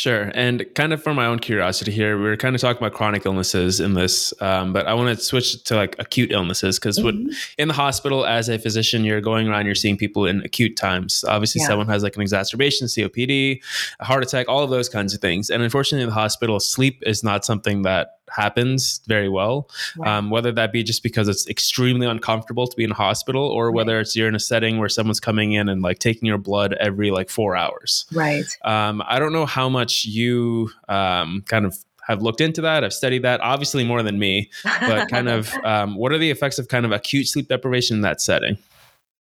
Sure. 0.00 0.30
And 0.34 0.64
kind 0.74 0.94
of 0.94 1.02
for 1.02 1.12
my 1.12 1.26
own 1.26 1.40
curiosity 1.40 1.92
here, 1.92 2.18
we 2.18 2.30
are 2.30 2.36
kind 2.38 2.54
of 2.54 2.60
talking 2.62 2.82
about 2.82 2.94
chronic 2.94 3.26
illnesses 3.26 3.80
in 3.80 3.92
this, 3.92 4.32
um, 4.40 4.72
but 4.72 4.86
I 4.86 4.94
want 4.94 5.14
to 5.14 5.22
switch 5.22 5.62
to 5.64 5.76
like 5.76 5.94
acute 5.98 6.32
illnesses 6.32 6.78
because 6.78 6.98
mm-hmm. 6.98 7.28
in 7.58 7.68
the 7.68 7.74
hospital, 7.74 8.24
as 8.24 8.48
a 8.48 8.58
physician, 8.58 9.04
you're 9.04 9.20
going 9.20 9.46
around, 9.46 9.66
you're 9.66 9.74
seeing 9.74 9.98
people 9.98 10.24
in 10.24 10.40
acute 10.40 10.74
times. 10.74 11.22
Obviously, 11.28 11.60
yeah. 11.60 11.66
someone 11.66 11.86
has 11.88 12.02
like 12.02 12.16
an 12.16 12.22
exacerbation, 12.22 12.86
COPD, 12.86 13.60
a 14.00 14.04
heart 14.06 14.22
attack, 14.22 14.48
all 14.48 14.64
of 14.64 14.70
those 14.70 14.88
kinds 14.88 15.12
of 15.12 15.20
things. 15.20 15.50
And 15.50 15.62
unfortunately, 15.62 16.04
in 16.04 16.08
the 16.08 16.14
hospital, 16.14 16.60
sleep 16.60 17.02
is 17.04 17.22
not 17.22 17.44
something 17.44 17.82
that 17.82 18.19
happens 18.34 19.00
very 19.06 19.28
well. 19.28 19.68
Right. 19.96 20.08
Um, 20.08 20.30
whether 20.30 20.52
that 20.52 20.72
be 20.72 20.82
just 20.82 21.02
because 21.02 21.28
it's 21.28 21.48
extremely 21.48 22.06
uncomfortable 22.06 22.66
to 22.66 22.76
be 22.76 22.84
in 22.84 22.90
a 22.90 22.94
hospital, 22.94 23.44
or 23.44 23.66
right. 23.66 23.74
whether 23.74 24.00
it's 24.00 24.16
you're 24.16 24.28
in 24.28 24.34
a 24.34 24.40
setting 24.40 24.78
where 24.78 24.88
someone's 24.88 25.20
coming 25.20 25.52
in 25.52 25.68
and 25.68 25.82
like 25.82 25.98
taking 25.98 26.26
your 26.26 26.38
blood 26.38 26.74
every 26.74 27.10
like 27.10 27.30
four 27.30 27.56
hours. 27.56 28.06
Right. 28.12 28.44
Um, 28.64 29.02
I 29.06 29.18
don't 29.18 29.32
know 29.32 29.46
how 29.46 29.68
much 29.68 30.04
you 30.04 30.70
um, 30.88 31.44
kind 31.46 31.66
of 31.66 31.76
have 32.06 32.22
looked 32.22 32.40
into 32.40 32.60
that. 32.62 32.82
I've 32.84 32.92
studied 32.92 33.22
that, 33.22 33.40
obviously 33.40 33.84
more 33.84 34.02
than 34.02 34.18
me, 34.18 34.50
but 34.64 35.08
kind 35.08 35.28
of 35.28 35.52
um, 35.64 35.94
what 35.94 36.12
are 36.12 36.18
the 36.18 36.30
effects 36.30 36.58
of 36.58 36.68
kind 36.68 36.84
of 36.84 36.92
acute 36.92 37.28
sleep 37.28 37.48
deprivation 37.48 37.96
in 37.96 38.02
that 38.02 38.20
setting? 38.20 38.58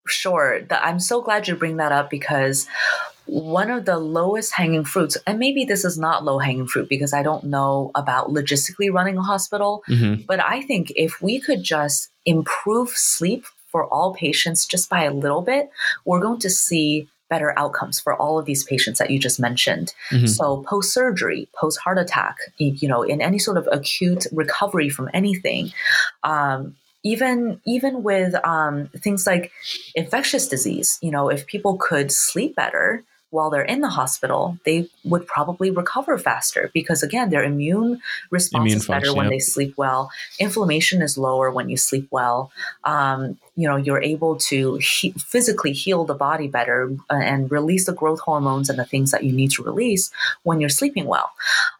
Sure. 0.08 0.62
I'm 0.72 1.00
so 1.00 1.22
glad 1.22 1.48
you 1.48 1.56
bring 1.56 1.78
that 1.78 1.92
up 1.92 2.10
because 2.10 2.68
one 3.30 3.70
of 3.70 3.86
the 3.86 3.98
lowest 3.98 4.54
hanging 4.54 4.84
fruits, 4.84 5.18
and 5.28 5.40
maybe 5.40 5.64
this 5.64 5.86
is 5.86 5.98
not 5.98 6.24
low 6.24 6.40
hanging 6.40 6.68
fruit 6.68 6.90
because 6.90 7.14
I 7.14 7.24
don't 7.24 7.46
know 7.46 7.92
about 7.96 8.30
logistically 8.30 8.92
running 8.92 9.18
a 9.18 9.22
hospital, 9.22 9.84
mm-hmm. 9.88 10.24
but 10.28 10.44
I 10.44 10.62
think 10.62 10.92
if 10.96 11.22
we 11.22 11.40
could 11.40 11.64
just 11.64 12.10
improve 12.26 12.90
sleep 12.90 13.46
for 13.68 13.86
all 13.86 14.16
patients 14.16 14.66
just 14.66 14.90
by 14.90 15.04
a 15.04 15.14
little 15.14 15.42
bit, 15.42 15.70
we're 16.06 16.20
going 16.20 16.40
to 16.40 16.50
see 16.50 17.08
better 17.30 17.58
outcomes 17.58 18.00
for 18.00 18.16
all 18.16 18.40
of 18.40 18.46
these 18.46 18.64
patients 18.64 18.98
that 18.98 19.12
you 19.12 19.20
just 19.20 19.40
mentioned. 19.40 19.94
Mm-hmm. 20.12 20.26
So 20.26 20.64
post 20.64 20.94
surgery, 20.94 21.48
post 21.56 21.80
heart 21.80 22.00
attack, 22.00 22.38
you 22.58 22.88
know, 22.88 23.04
in 23.04 23.22
any 23.22 23.38
sort 23.38 23.58
of 23.58 23.70
acute 23.72 24.26
recovery 24.32 24.90
from 24.90 25.10
anything, 25.14 25.72
um, 26.24 26.76
even 27.04 27.62
even 27.66 28.04
with 28.04 28.34
um, 28.44 28.90
things 28.98 29.26
like 29.28 29.52
infectious 29.96 30.48
disease, 30.48 30.98
you 31.02 31.12
know, 31.12 31.30
if 31.30 31.46
people 31.46 31.78
could 31.78 32.12
sleep 32.12 32.56
better, 32.56 33.04
while 33.32 33.50
they're 33.50 33.62
in 33.62 33.82
the 33.82 33.90
hospital, 33.90 34.58
they 34.66 34.90
would 35.04 35.28
probably 35.28 35.70
recover 35.70 36.18
faster 36.18 36.72
because 36.74 37.04
again, 37.04 37.30
their 37.30 37.44
immune 37.44 38.02
response 38.32 38.62
immune 38.62 38.78
is 38.78 38.88
better 38.88 39.14
when 39.14 39.26
yep. 39.26 39.32
they 39.32 39.40
sleep 39.40 39.74
well. 39.78 40.10
Inflammation 40.40 41.02
is 41.02 41.18
lower 41.18 41.52
when 41.52 41.70
you 41.70 41.78
sleep 41.78 42.08
well. 42.12 42.52
Um, 42.84 43.38
you 43.60 43.68
know 43.68 43.76
you're 43.76 44.02
able 44.02 44.38
to 44.38 44.76
he- 44.78 45.12
physically 45.12 45.74
heal 45.74 46.06
the 46.06 46.14
body 46.14 46.48
better 46.48 46.96
uh, 47.12 47.16
and 47.16 47.52
release 47.52 47.86
the 47.86 47.94
growth 47.94 48.22
hormones 48.22 48.70
and 48.70 48.80
the 48.80 48.86
things 48.86 49.12
that 49.12 49.24
you 49.26 49.34
need 49.34 49.52
to 49.52 49.62
release 49.62 50.10
when 50.44 50.62
you're 50.62 50.70
sleeping 50.70 51.06
well 51.06 51.32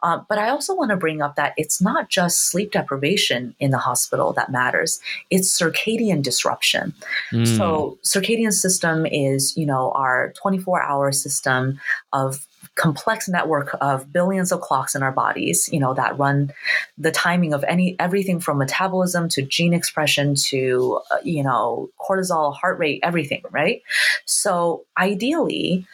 uh, 0.02 0.20
but 0.28 0.38
i 0.38 0.50
also 0.50 0.74
want 0.74 0.90
to 0.90 0.96
bring 0.96 1.22
up 1.22 1.36
that 1.36 1.54
it's 1.56 1.80
not 1.80 2.10
just 2.10 2.50
sleep 2.50 2.72
deprivation 2.72 3.54
in 3.58 3.70
the 3.70 3.78
hospital 3.78 4.32
that 4.34 4.52
matters 4.52 5.00
it's 5.30 5.58
circadian 5.58 6.22
disruption 6.22 6.92
mm. 7.32 7.56
so 7.56 7.98
circadian 8.04 8.52
system 8.52 9.06
is 9.06 9.56
you 9.56 9.64
know 9.64 9.90
our 9.92 10.32
24 10.36 10.82
hour 10.82 11.12
system 11.12 11.80
of 12.12 12.46
complex 12.80 13.28
network 13.28 13.76
of 13.82 14.10
billions 14.10 14.50
of 14.52 14.60
clocks 14.62 14.94
in 14.94 15.02
our 15.02 15.12
bodies, 15.12 15.68
you 15.70 15.78
know, 15.78 15.92
that 15.92 16.18
run 16.18 16.50
the 16.96 17.10
timing 17.10 17.52
of 17.52 17.62
any 17.68 17.94
everything 18.00 18.40
from 18.40 18.56
metabolism 18.56 19.28
to 19.28 19.42
gene 19.42 19.74
expression 19.74 20.34
to 20.34 20.98
uh, 21.10 21.18
you 21.22 21.42
know, 21.42 21.90
cortisol, 22.00 22.54
heart 22.54 22.78
rate, 22.78 23.00
everything, 23.02 23.42
right? 23.50 23.82
So, 24.24 24.84
ideally, 24.98 25.86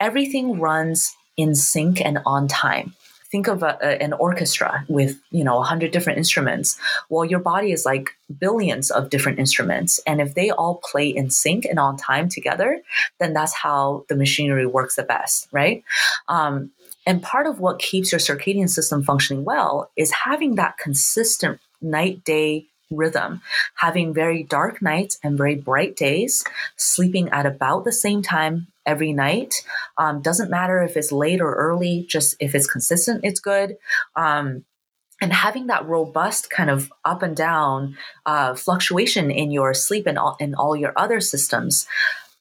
everything 0.00 0.58
runs 0.58 1.14
in 1.36 1.54
sync 1.54 2.00
and 2.00 2.18
on 2.24 2.48
time 2.48 2.94
think 3.32 3.48
of 3.48 3.62
a, 3.64 3.78
a, 3.82 4.00
an 4.00 4.12
orchestra 4.12 4.84
with 4.88 5.18
you 5.30 5.42
know 5.42 5.56
100 5.56 5.90
different 5.90 6.18
instruments. 6.18 6.78
Well 7.08 7.24
your 7.24 7.40
body 7.40 7.72
is 7.72 7.84
like 7.84 8.10
billions 8.38 8.90
of 8.92 9.10
different 9.10 9.40
instruments. 9.40 9.98
And 10.06 10.20
if 10.20 10.34
they 10.34 10.50
all 10.50 10.80
play 10.88 11.08
in 11.08 11.30
sync 11.30 11.64
and 11.64 11.80
on 11.80 11.96
time 11.96 12.28
together 12.28 12.80
then 13.18 13.32
that's 13.32 13.54
how 13.54 14.04
the 14.08 14.14
machinery 14.14 14.66
works 14.66 14.94
the 14.94 15.02
best 15.02 15.48
right? 15.50 15.82
Um, 16.28 16.70
and 17.04 17.20
part 17.20 17.48
of 17.48 17.58
what 17.58 17.80
keeps 17.80 18.12
your 18.12 18.20
circadian 18.20 18.68
system 18.68 19.02
functioning 19.02 19.44
well 19.44 19.90
is 19.96 20.12
having 20.12 20.54
that 20.54 20.78
consistent 20.78 21.58
night 21.80 22.22
day 22.24 22.66
rhythm, 22.90 23.40
having 23.76 24.14
very 24.14 24.42
dark 24.42 24.82
nights 24.82 25.18
and 25.22 25.36
very 25.36 25.54
bright 25.54 25.96
days, 25.96 26.44
sleeping 26.76 27.28
at 27.30 27.46
about 27.46 27.84
the 27.84 27.92
same 27.92 28.22
time 28.22 28.66
every 28.86 29.12
night. 29.12 29.64
Um, 29.98 30.22
doesn't 30.22 30.50
matter 30.50 30.82
if 30.82 30.96
it's 30.96 31.12
late 31.12 31.40
or 31.40 31.54
early, 31.54 32.06
just 32.08 32.36
if 32.40 32.54
it's 32.54 32.70
consistent, 32.70 33.24
it's 33.24 33.40
good. 33.40 33.76
Um, 34.16 34.64
and 35.20 35.32
having 35.32 35.68
that 35.68 35.86
robust 35.86 36.50
kind 36.50 36.68
of 36.68 36.92
up 37.04 37.22
and 37.22 37.36
down 37.36 37.96
uh, 38.26 38.54
fluctuation 38.54 39.30
in 39.30 39.52
your 39.52 39.72
sleep 39.72 40.06
and 40.06 40.18
all, 40.18 40.36
in 40.40 40.54
all 40.54 40.74
your 40.74 40.92
other 40.96 41.20
systems 41.20 41.86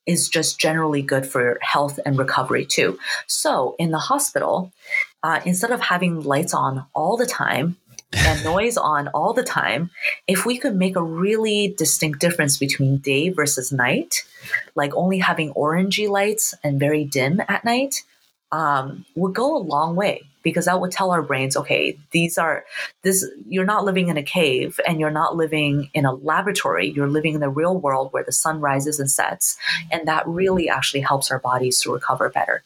is 0.08 0.28
just 0.28 0.60
generally 0.60 1.04
good 1.04 1.26
for 1.28 1.60
health 1.62 2.00
and 2.06 2.18
recovery 2.18 2.66
too. 2.66 2.98
So 3.28 3.76
in 3.78 3.92
the 3.92 4.00
hospital, 4.00 4.72
uh, 5.22 5.42
instead 5.46 5.72
of 5.72 5.80
having 5.80 6.22
lights 6.22 6.56
on 6.56 6.86
all 6.96 7.18
the 7.18 7.28
time, 7.28 7.78
and 8.14 8.44
noise 8.44 8.78
on 8.78 9.08
all 9.10 9.34
the 9.34 9.44
time, 9.44 9.90
if 10.28 10.46
we 10.46 10.58
could 10.58 10.76
make 10.76 10.96
a 10.96 11.04
really 11.04 11.74
distinct 11.78 12.20
difference 12.20 12.58
between 12.58 12.98
day 12.98 13.30
versus 13.30 13.72
night, 13.72 14.24
like 14.76 14.94
only 14.96 15.20
having 15.20 15.54
orangey 15.54 16.10
lights 16.10 16.54
and 16.64 16.80
very 16.80 17.06
dim 17.06 17.42
at 17.48 17.64
night, 17.64 18.04
um, 18.52 19.06
would 19.16 19.34
go 19.34 19.56
a 19.56 19.60
long 19.60 19.96
way 19.96 20.24
because 20.44 20.66
that 20.66 20.82
would 20.82 20.92
tell 20.92 21.12
our 21.12 21.22
brains, 21.22 21.56
okay, 21.56 21.98
these 22.12 22.38
are 22.38 22.66
this. 23.04 23.26
You're 23.48 23.66
not 23.66 23.86
living 23.86 24.10
in 24.10 24.18
a 24.18 24.24
cave 24.24 24.80
and 24.88 25.00
you're 25.00 25.12
not 25.12 25.36
living 25.36 25.90
in 25.94 26.06
a 26.06 26.14
laboratory. 26.14 26.90
You're 26.90 27.08
living 27.08 27.36
in 27.36 27.40
the 27.40 27.50
real 27.50 27.78
world 27.78 28.12
where 28.12 28.24
the 28.24 28.32
sun 28.32 28.60
rises 28.60 29.00
and 29.00 29.10
sets, 29.10 29.58
and 29.92 30.08
that 30.08 30.28
really 30.28 30.68
actually 30.68 31.02
helps 31.02 31.32
our 31.32 31.40
bodies 31.40 31.80
to 31.82 31.94
recover 31.94 32.30
better. 32.30 32.64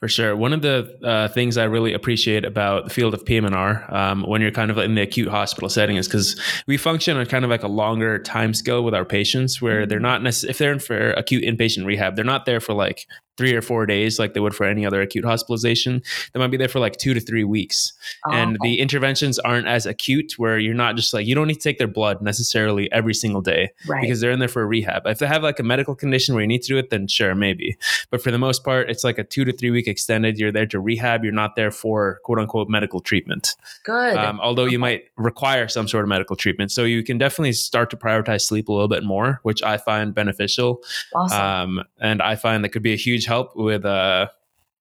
For 0.00 0.08
sure. 0.08 0.36
One 0.36 0.52
of 0.52 0.62
the 0.62 0.98
uh, 1.02 1.28
things 1.28 1.56
I 1.56 1.64
really 1.64 1.92
appreciate 1.92 2.44
about 2.44 2.84
the 2.84 2.90
field 2.90 3.14
of 3.14 3.24
PM&R 3.24 3.94
um, 3.94 4.22
when 4.22 4.40
you're 4.40 4.50
kind 4.52 4.70
of 4.70 4.78
in 4.78 4.94
the 4.94 5.02
acute 5.02 5.28
hospital 5.28 5.68
setting 5.68 5.96
is 5.96 6.06
because 6.06 6.40
we 6.66 6.76
function 6.76 7.16
on 7.16 7.26
kind 7.26 7.44
of 7.44 7.50
like 7.50 7.64
a 7.64 7.68
longer 7.68 8.18
time 8.18 8.54
scale 8.54 8.84
with 8.84 8.94
our 8.94 9.04
patients 9.04 9.60
where 9.60 9.84
they're 9.84 9.98
not 9.98 10.22
necessarily, 10.22 10.50
if 10.50 10.58
they're 10.58 10.72
in 10.72 10.78
for 10.78 11.10
acute 11.12 11.42
inpatient 11.42 11.84
rehab, 11.84 12.14
they're 12.14 12.24
not 12.24 12.44
there 12.46 12.60
for 12.60 12.74
like 12.74 13.06
three 13.36 13.54
or 13.54 13.62
four 13.62 13.86
days 13.86 14.18
like 14.18 14.34
they 14.34 14.40
would 14.40 14.54
for 14.54 14.64
any 14.64 14.86
other 14.86 15.00
acute 15.00 15.24
hospitalization. 15.24 16.02
They 16.32 16.40
might 16.40 16.50
be 16.50 16.56
there 16.56 16.68
for 16.68 16.78
like 16.78 16.96
two 16.96 17.14
to 17.14 17.20
three 17.20 17.44
weeks. 17.44 17.92
Oh, 18.26 18.32
and 18.32 18.56
okay. 18.56 18.70
the 18.70 18.80
interventions 18.80 19.38
aren't 19.38 19.66
as 19.66 19.86
acute 19.86 20.34
where 20.38 20.58
you're 20.58 20.74
not 20.74 20.96
just 20.96 21.12
like, 21.12 21.26
you 21.26 21.34
don't 21.34 21.46
need 21.46 21.54
to 21.54 21.60
take 21.60 21.78
their 21.78 21.86
blood 21.86 22.22
necessarily 22.22 22.90
every 22.92 23.14
single 23.14 23.42
day 23.42 23.70
right. 23.86 24.00
because 24.00 24.20
they're 24.20 24.30
in 24.30 24.38
there 24.38 24.48
for 24.48 24.62
a 24.62 24.66
rehab. 24.66 25.06
If 25.06 25.18
they 25.18 25.26
have 25.26 25.42
like 25.42 25.58
a 25.58 25.62
medical 25.62 25.94
condition 25.94 26.34
where 26.34 26.42
you 26.42 26.48
need 26.48 26.62
to 26.62 26.68
do 26.68 26.78
it, 26.78 26.90
then 26.90 27.08
sure, 27.08 27.34
maybe. 27.34 27.76
But 28.10 28.22
for 28.22 28.30
the 28.30 28.38
most 28.38 28.64
part, 28.64 28.90
it's 28.90 29.04
like 29.04 29.18
a 29.18 29.24
two 29.24 29.44
to 29.44 29.52
three 29.58 29.70
week 29.70 29.86
extended. 29.88 30.38
You're 30.38 30.52
there 30.52 30.66
to 30.66 30.80
rehab. 30.80 31.24
You're 31.24 31.32
not 31.32 31.56
there 31.56 31.70
for 31.70 32.20
quote 32.24 32.38
unquote 32.38 32.68
medical 32.68 33.00
treatment. 33.00 33.54
Good. 33.84 34.16
Um, 34.16 34.40
although 34.40 34.64
you 34.64 34.78
might 34.78 35.04
require 35.16 35.68
some 35.68 35.88
sort 35.88 36.04
of 36.04 36.08
medical 36.08 36.36
treatment. 36.36 36.72
So 36.72 36.84
you 36.84 37.02
can 37.02 37.18
definitely 37.18 37.52
start 37.52 37.90
to 37.90 37.96
prioritize 37.96 38.42
sleep 38.42 38.68
a 38.68 38.72
little 38.72 38.88
bit 38.88 39.04
more, 39.04 39.40
which 39.42 39.62
I 39.62 39.76
find 39.76 40.14
beneficial. 40.14 40.82
Awesome. 41.14 41.40
Um, 41.78 41.84
and 42.00 42.22
I 42.22 42.36
find 42.36 42.64
that 42.64 42.70
could 42.70 42.82
be 42.82 42.92
a 42.92 42.96
huge 42.96 43.26
help 43.26 43.56
with 43.56 43.84
uh, 43.84 44.28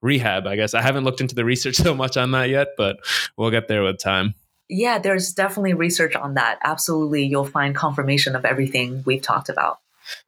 rehab. 0.01 0.47
I 0.47 0.55
guess 0.55 0.73
I 0.73 0.81
haven't 0.81 1.03
looked 1.03 1.21
into 1.21 1.35
the 1.35 1.45
research 1.45 1.75
so 1.87 1.93
much 1.93 2.17
on 2.17 2.31
that 2.31 2.49
yet, 2.49 2.69
but 2.77 2.97
we'll 3.37 3.51
get 3.51 3.67
there 3.67 3.83
with 3.83 3.99
time. 3.99 4.35
Yeah, 4.67 4.97
there's 4.97 5.33
definitely 5.33 5.73
research 5.73 6.15
on 6.15 6.35
that. 6.35 6.59
Absolutely, 6.63 7.23
you'll 7.25 7.45
find 7.45 7.75
confirmation 7.75 8.35
of 8.35 8.45
everything 8.45 9.03
we've 9.05 9.21
talked 9.21 9.49
about. 9.49 9.79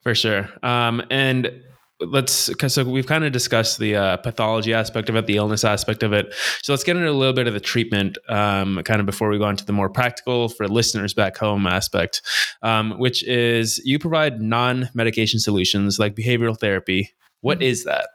For 0.02 0.14
sure. 0.14 0.50
Um, 0.64 1.04
and 1.10 1.64
let's 2.00 2.52
so 2.72 2.84
we've 2.84 3.08
kind 3.08 3.24
of 3.24 3.32
discussed 3.32 3.80
the 3.80 3.96
uh, 3.96 4.18
pathology 4.18 4.74
aspect 4.74 5.10
of 5.10 5.16
it 5.16 5.26
the 5.26 5.38
illness 5.38 5.64
aspect 5.64 6.04
of 6.04 6.14
it 6.14 6.34
so 6.62 6.72
let's 6.72 6.84
get 6.84 6.96
into 6.96 7.10
a 7.10 7.12
little 7.12 7.34
bit 7.34 7.48
of 7.48 7.54
the 7.54 7.60
treatment 7.60 8.18
um, 8.30 8.82
kind 8.84 9.00
of 9.00 9.06
before 9.06 9.30
we 9.30 9.38
go 9.40 9.50
into 9.50 9.66
the 9.66 9.74
more 9.74 9.90
practical 9.90 10.48
for 10.48 10.68
listeners 10.68 11.14
back 11.14 11.38
home 11.38 11.66
aspect 11.66 12.22
um, 12.62 13.00
which 13.00 13.24
is 13.24 13.82
you 13.84 13.98
provide 13.98 14.42
non-medication 14.42 15.40
solutions 15.40 15.98
like 15.98 16.16
behavioral 16.16 16.58
therapy 16.58 17.14
what 17.42 17.60
mm-hmm. 17.60 17.64
is 17.64 17.84
that? 17.86 18.10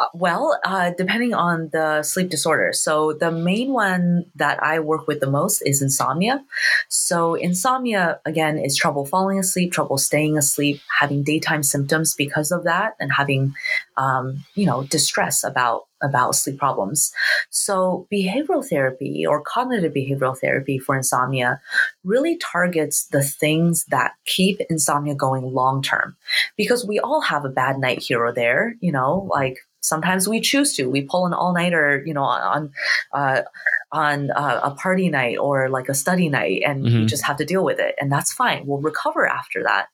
Uh, 0.00 0.06
well, 0.14 0.60
uh, 0.64 0.92
depending 0.96 1.34
on 1.34 1.70
the 1.72 2.02
sleep 2.04 2.28
disorder. 2.30 2.72
So, 2.72 3.14
the 3.14 3.32
main 3.32 3.72
one 3.72 4.26
that 4.36 4.62
I 4.62 4.78
work 4.78 5.08
with 5.08 5.18
the 5.18 5.30
most 5.30 5.60
is 5.62 5.82
insomnia. 5.82 6.44
So, 6.88 7.34
insomnia, 7.34 8.20
again, 8.24 8.58
is 8.58 8.76
trouble 8.76 9.06
falling 9.06 9.40
asleep, 9.40 9.72
trouble 9.72 9.98
staying 9.98 10.38
asleep, 10.38 10.80
having 11.00 11.24
daytime 11.24 11.64
symptoms 11.64 12.14
because 12.14 12.52
of 12.52 12.62
that, 12.62 12.94
and 13.00 13.12
having, 13.12 13.54
um, 13.96 14.44
you 14.54 14.66
know, 14.66 14.84
distress 14.84 15.42
about 15.42 15.82
about 16.00 16.36
sleep 16.36 16.58
problems. 16.58 17.12
So, 17.50 18.06
behavioral 18.12 18.64
therapy 18.64 19.26
or 19.26 19.42
cognitive 19.42 19.92
behavioral 19.92 20.38
therapy 20.38 20.78
for 20.78 20.96
insomnia 20.96 21.60
really 22.04 22.36
targets 22.36 23.06
the 23.06 23.24
things 23.24 23.84
that 23.86 24.12
keep 24.26 24.60
insomnia 24.70 25.16
going 25.16 25.52
long 25.52 25.82
term 25.82 26.16
because 26.56 26.86
we 26.86 27.00
all 27.00 27.20
have 27.20 27.44
a 27.44 27.48
bad 27.48 27.78
night 27.78 27.98
here 28.00 28.24
or 28.24 28.32
there, 28.32 28.76
you 28.80 28.92
know, 28.92 29.28
like 29.32 29.58
sometimes 29.88 30.28
we 30.28 30.40
choose 30.40 30.74
to 30.74 30.86
we 30.86 31.02
pull 31.02 31.26
an 31.26 31.32
all-nighter 31.32 32.02
you 32.06 32.14
know 32.14 32.22
on 32.22 32.70
uh, 33.12 33.42
on 33.90 34.30
uh, 34.32 34.60
a 34.62 34.70
party 34.70 35.08
night 35.08 35.38
or 35.38 35.68
like 35.68 35.88
a 35.88 35.94
study 35.94 36.28
night 36.28 36.62
and 36.64 36.84
mm-hmm. 36.84 37.00
we 37.00 37.06
just 37.06 37.24
have 37.24 37.36
to 37.36 37.44
deal 37.44 37.64
with 37.64 37.78
it 37.78 37.94
and 38.00 38.12
that's 38.12 38.32
fine 38.32 38.66
we'll 38.66 38.80
recover 38.80 39.26
after 39.26 39.62
that 39.62 39.86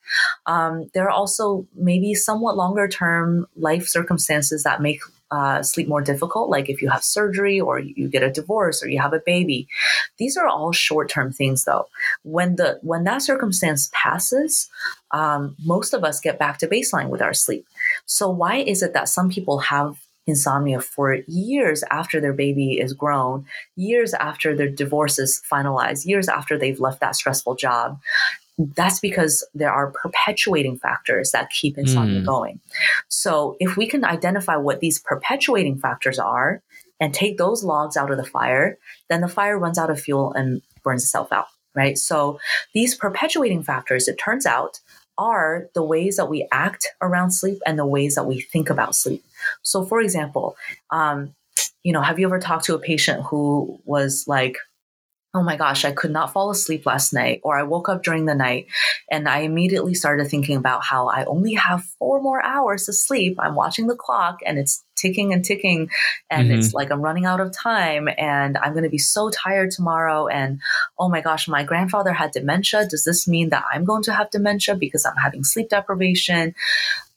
um, 0.47 0.91
there 0.95 1.05
are 1.05 1.11
also 1.11 1.67
maybe 1.75 2.15
somewhat 2.15 2.57
longer 2.57 2.89
term 2.89 3.47
life 3.57 3.87
circumstances 3.87 4.65
that 4.65 4.83
make 4.83 5.01
uh, 5.35 5.63
sleep 5.63 5.89
more 5.89 6.01
difficult, 6.01 6.49
like 6.49 6.69
if 6.69 6.81
you 6.81 6.89
have 6.89 7.03
surgery 7.03 7.61
or 7.61 7.81
you 7.81 8.09
get 8.09 8.23
a 8.23 8.31
divorce 8.31 8.83
or 8.83 8.89
you 8.89 9.01
have 9.01 9.13
a 9.13 9.23
baby. 9.25 9.67
These 10.17 10.37
are 10.37 10.47
all 10.47 10.71
short-term 10.71 11.33
things, 11.33 11.65
though. 11.65 11.89
When 12.23 12.55
the 12.55 12.79
when 12.83 13.03
that 13.05 13.23
circumstance 13.23 13.91
passes, 13.93 14.69
um, 15.11 15.57
most 15.65 15.93
of 15.93 16.05
us 16.05 16.21
get 16.21 16.39
back 16.39 16.59
to 16.59 16.69
baseline 16.69 17.09
with 17.09 17.21
our 17.21 17.35
sleep. 17.35 17.67
So 18.07 18.29
why 18.29 18.57
is 18.57 18.83
it 18.83 18.93
that 18.95 19.09
some 19.09 19.31
people 19.31 19.59
have 19.59 20.01
insomnia 20.27 20.81
for 20.81 21.19
years 21.29 21.85
after 21.91 22.21
their 22.21 22.33
baby 22.33 22.79
is 22.81 22.95
grown, 22.95 23.45
years 23.77 24.15
after 24.15 24.57
their 24.57 24.71
divorce 24.71 25.19
is 25.19 25.43
finalized, 25.51 26.07
years 26.07 26.29
after 26.29 26.59
they've 26.59 26.81
left 26.81 27.01
that 27.01 27.17
stressful 27.17 27.57
job? 27.57 27.99
that's 28.59 29.01
because 29.01 29.47
there 29.55 29.73
are 29.73 29.91
perpetuating 29.91 30.79
factors 30.79 31.33
that 31.33 31.51
keep 31.51 31.77
insomnia 31.77 32.21
mm. 32.21 32.27
going. 32.27 32.61
So 33.09 33.57
if 33.59 33.77
we 33.77 33.87
can 33.87 34.05
identify 34.05 34.57
what 34.57 34.81
these 34.81 35.01
perpetuating 35.01 35.79
factors 35.79 36.19
are 36.19 36.63
and 37.01 37.13
take 37.13 37.37
those 37.37 37.65
logs 37.65 37.97
out 37.97 38.11
of 38.11 38.17
the 38.17 38.25
fire, 38.25 38.79
then 39.09 39.21
the 39.21 39.29
fire 39.29 39.59
runs 39.59 39.79
out 39.79 39.91
of 39.91 40.01
fuel 40.01 40.33
and 40.35 40.63
burns 40.85 41.03
itself 41.03 41.33
out, 41.33 41.47
right? 41.75 41.99
So 41.99 42.39
these 42.75 42.95
perpetuating 42.95 43.65
factors, 43.65 44.07
it 44.07 44.19
turns 44.19 44.47
out, 44.47 44.81
are 45.19 45.69
the 45.75 45.83
ways 45.83 46.17
that 46.17 46.29
we 46.29 46.47
act 46.53 46.87
around 47.01 47.33
sleep 47.33 47.59
and 47.67 47.79
the 47.79 47.87
ways 47.87 48.15
that 48.15 48.25
we 48.25 48.41
think 48.41 48.71
about 48.71 48.95
sleep. 48.95 49.25
So 49.63 49.85
for 49.85 50.01
example, 50.01 50.57
um, 50.91 51.35
you 51.83 51.93
know, 51.93 52.03
have 52.03 52.19
you 52.19 52.27
ever 52.27 52.39
talked 52.39 52.65
to 52.65 52.75
a 52.75 52.79
patient 52.79 53.25
who 53.25 53.79
was 53.85 54.25
like, 54.27 54.57
oh 55.35 55.43
my 55.43 55.57
gosh, 55.57 55.85
I 55.85 55.93
could 55.93 56.13
not 56.13 56.33
fall 56.33 56.51
asleep 56.51 56.87
last 56.87 57.13
night, 57.13 57.41
or 57.43 57.59
I 57.59 57.65
woke 57.65 57.89
up 57.89 58.05
during 58.05 58.25
the 58.25 58.37
night 58.37 58.67
and 59.11 59.29
I 59.29 59.41
immediately 59.41 59.95
started 59.95 60.29
thinking 60.29 60.57
about 60.57 60.85
how 60.85 61.09
I 61.09 61.25
only 61.25 61.55
have 61.55 61.85
four 61.99 62.23
more 62.23 62.43
hours 62.45 62.87
to 62.87 62.93
sleep. 62.93 63.37
I'm 63.41 63.57
watching 63.57 63.89
the 63.89 63.97
clock 63.97 64.39
and 64.47 64.59
it's 64.59 64.85
ticking 65.05 65.33
and 65.35 65.45
ticking, 65.45 65.91
and 66.31 66.49
mm-hmm. 66.49 66.59
it's 66.59 66.73
like 66.73 66.91
I'm 66.91 67.03
running 67.03 67.27
out 67.27 67.41
of 67.41 67.53
time 67.53 68.09
and 68.17 68.57
I'm 68.57 68.73
going 68.73 68.85
to 68.85 68.91
be 68.91 68.99
so 68.99 69.31
tired 69.31 69.71
tomorrow. 69.71 70.29
And 70.29 70.61
oh 70.99 71.09
my 71.11 71.21
gosh, 71.21 71.47
my 71.47 71.63
grandfather 71.63 72.13
had 72.13 72.31
dementia. 72.31 72.87
Does 72.89 73.05
this 73.05 73.29
mean 73.29 73.51
that 73.51 73.65
I'm 73.73 73.85
going 73.85 74.03
to 74.05 74.15
have 74.15 74.31
dementia 74.31 74.77
because 74.77 75.05
I'm 75.05 75.17
having 75.17 75.45
sleep 75.45 75.69
deprivation? 75.69 76.55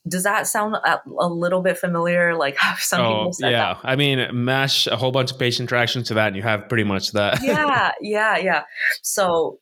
does 0.06 0.22
that 0.22 0.46
sound 0.46 0.74
a, 0.74 1.02
a, 1.18 1.28
little 1.28 1.60
bit 1.60 1.76
familiar? 1.76 2.34
Like 2.38 2.56
how 2.56 2.76
some 2.76 3.00
oh, 3.00 3.08
people 3.08 3.32
said 3.34 3.50
yeah. 3.50 3.74
That? 3.74 3.80
I 3.84 3.96
mean, 3.96 4.26
mash 4.32 4.86
a 4.86 4.96
whole 4.96 5.10
bunch 5.10 5.32
of 5.32 5.38
patient 5.38 5.68
interactions 5.68 6.08
to 6.08 6.14
that, 6.14 6.28
and 6.28 6.36
you 6.36 6.42
have 6.42 6.68
pretty 6.68 6.84
much 6.84 7.12
that. 7.12 7.40
yeah, 7.42 7.92
yeah, 8.00 8.38
yeah. 8.38 8.62
So 9.02 9.58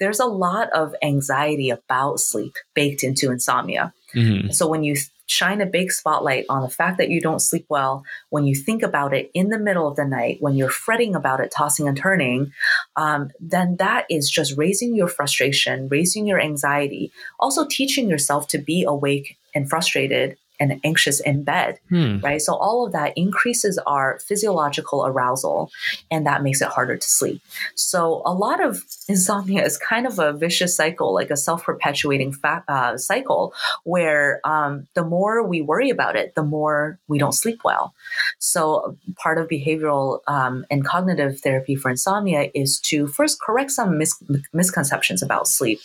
there's 0.00 0.20
a 0.20 0.26
lot 0.26 0.70
of 0.72 0.94
anxiety 1.02 1.70
about 1.70 2.18
sleep 2.20 2.54
baked 2.74 3.04
into 3.04 3.30
insomnia. 3.30 3.92
Mm-hmm. 4.14 4.50
So 4.50 4.68
when 4.68 4.84
you 4.84 4.96
shine 5.26 5.60
a 5.60 5.66
big 5.66 5.90
spotlight 5.90 6.44
on 6.48 6.62
the 6.62 6.68
fact 6.68 6.98
that 6.98 7.08
you 7.08 7.20
don't 7.20 7.40
sleep 7.40 7.66
well, 7.68 8.04
when 8.30 8.44
you 8.44 8.54
think 8.54 8.82
about 8.82 9.14
it 9.14 9.30
in 9.34 9.48
the 9.48 9.58
middle 9.58 9.88
of 9.88 9.96
the 9.96 10.04
night, 10.04 10.38
when 10.40 10.54
you're 10.54 10.68
fretting 10.68 11.14
about 11.14 11.40
it, 11.40 11.50
tossing 11.50 11.88
and 11.88 11.96
turning, 11.96 12.52
um, 12.96 13.30
then 13.40 13.76
that 13.76 14.06
is 14.10 14.30
just 14.30 14.56
raising 14.56 14.94
your 14.94 15.08
frustration, 15.08 15.88
raising 15.88 16.26
your 16.26 16.40
anxiety, 16.40 17.10
also 17.40 17.66
teaching 17.66 18.08
yourself 18.08 18.48
to 18.48 18.58
be 18.58 18.84
awake 18.84 19.36
and 19.54 19.68
frustrated 19.68 20.36
and 20.60 20.80
anxious 20.84 21.20
in 21.20 21.42
bed, 21.42 21.78
hmm. 21.88 22.18
right? 22.20 22.40
So 22.40 22.54
all 22.54 22.86
of 22.86 22.92
that 22.92 23.12
increases 23.16 23.78
our 23.86 24.18
physiological 24.20 25.04
arousal 25.04 25.70
and 26.10 26.26
that 26.26 26.42
makes 26.42 26.60
it 26.60 26.68
harder 26.68 26.96
to 26.96 27.08
sleep. 27.08 27.42
So 27.74 28.22
a 28.24 28.32
lot 28.32 28.62
of 28.62 28.84
insomnia 29.08 29.64
is 29.64 29.76
kind 29.76 30.06
of 30.06 30.18
a 30.18 30.32
vicious 30.32 30.76
cycle, 30.76 31.12
like 31.12 31.30
a 31.30 31.36
self-perpetuating 31.36 32.32
fa- 32.32 32.64
uh, 32.68 32.96
cycle 32.96 33.52
where 33.84 34.40
um, 34.44 34.86
the 34.94 35.04
more 35.04 35.42
we 35.42 35.60
worry 35.60 35.90
about 35.90 36.16
it, 36.16 36.34
the 36.34 36.42
more 36.42 36.98
we 37.08 37.18
don't 37.18 37.32
sleep 37.32 37.60
well. 37.64 37.94
So 38.38 38.96
part 39.16 39.38
of 39.38 39.48
behavioral 39.48 40.20
um, 40.26 40.64
and 40.70 40.84
cognitive 40.84 41.40
therapy 41.40 41.74
for 41.74 41.90
insomnia 41.90 42.50
is 42.54 42.78
to 42.80 43.06
first 43.06 43.40
correct 43.40 43.72
some 43.72 43.98
mis- 43.98 44.22
misconceptions 44.52 45.22
about 45.22 45.48
sleep 45.48 45.80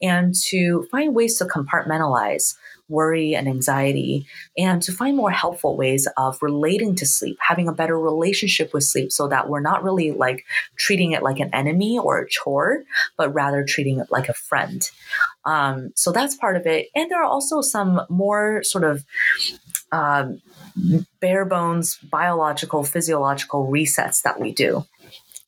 and 0.00 0.34
to 0.34 0.86
find 0.90 1.14
ways 1.14 1.36
to 1.38 1.44
compartmentalize 1.44 2.56
worry 2.92 3.34
and 3.34 3.48
anxiety, 3.48 4.26
and 4.56 4.82
to 4.82 4.92
find 4.92 5.16
more 5.16 5.32
helpful 5.32 5.76
ways 5.76 6.06
of 6.16 6.38
relating 6.42 6.94
to 6.96 7.06
sleep, 7.06 7.36
having 7.40 7.68
a 7.68 7.72
better 7.80 7.98
relationship 7.98 8.72
with 8.74 8.84
sleep 8.84 9.10
so 9.10 9.28
that 9.28 9.48
we're 9.48 9.66
not 9.70 9.82
really 9.82 10.12
like 10.12 10.44
treating 10.76 11.12
it 11.12 11.22
like 11.22 11.40
an 11.40 11.50
enemy 11.52 11.98
or 11.98 12.20
a 12.20 12.28
chore, 12.28 12.84
but 13.18 13.34
rather 13.34 13.64
treating 13.64 13.98
it 13.98 14.08
like 14.10 14.28
a 14.28 14.34
friend. 14.48 14.90
Um, 15.44 15.90
so 15.96 16.12
that's 16.12 16.36
part 16.36 16.56
of 16.56 16.66
it. 16.66 16.88
And 16.94 17.10
there 17.10 17.22
are 17.22 17.32
also 17.36 17.62
some 17.62 18.02
more 18.08 18.62
sort 18.62 18.84
of 18.84 19.04
um, 19.90 20.40
bare 21.20 21.44
bones 21.44 21.98
biological, 22.10 22.84
physiological 22.84 23.66
resets 23.66 24.22
that 24.22 24.38
we 24.38 24.52
do. 24.52 24.84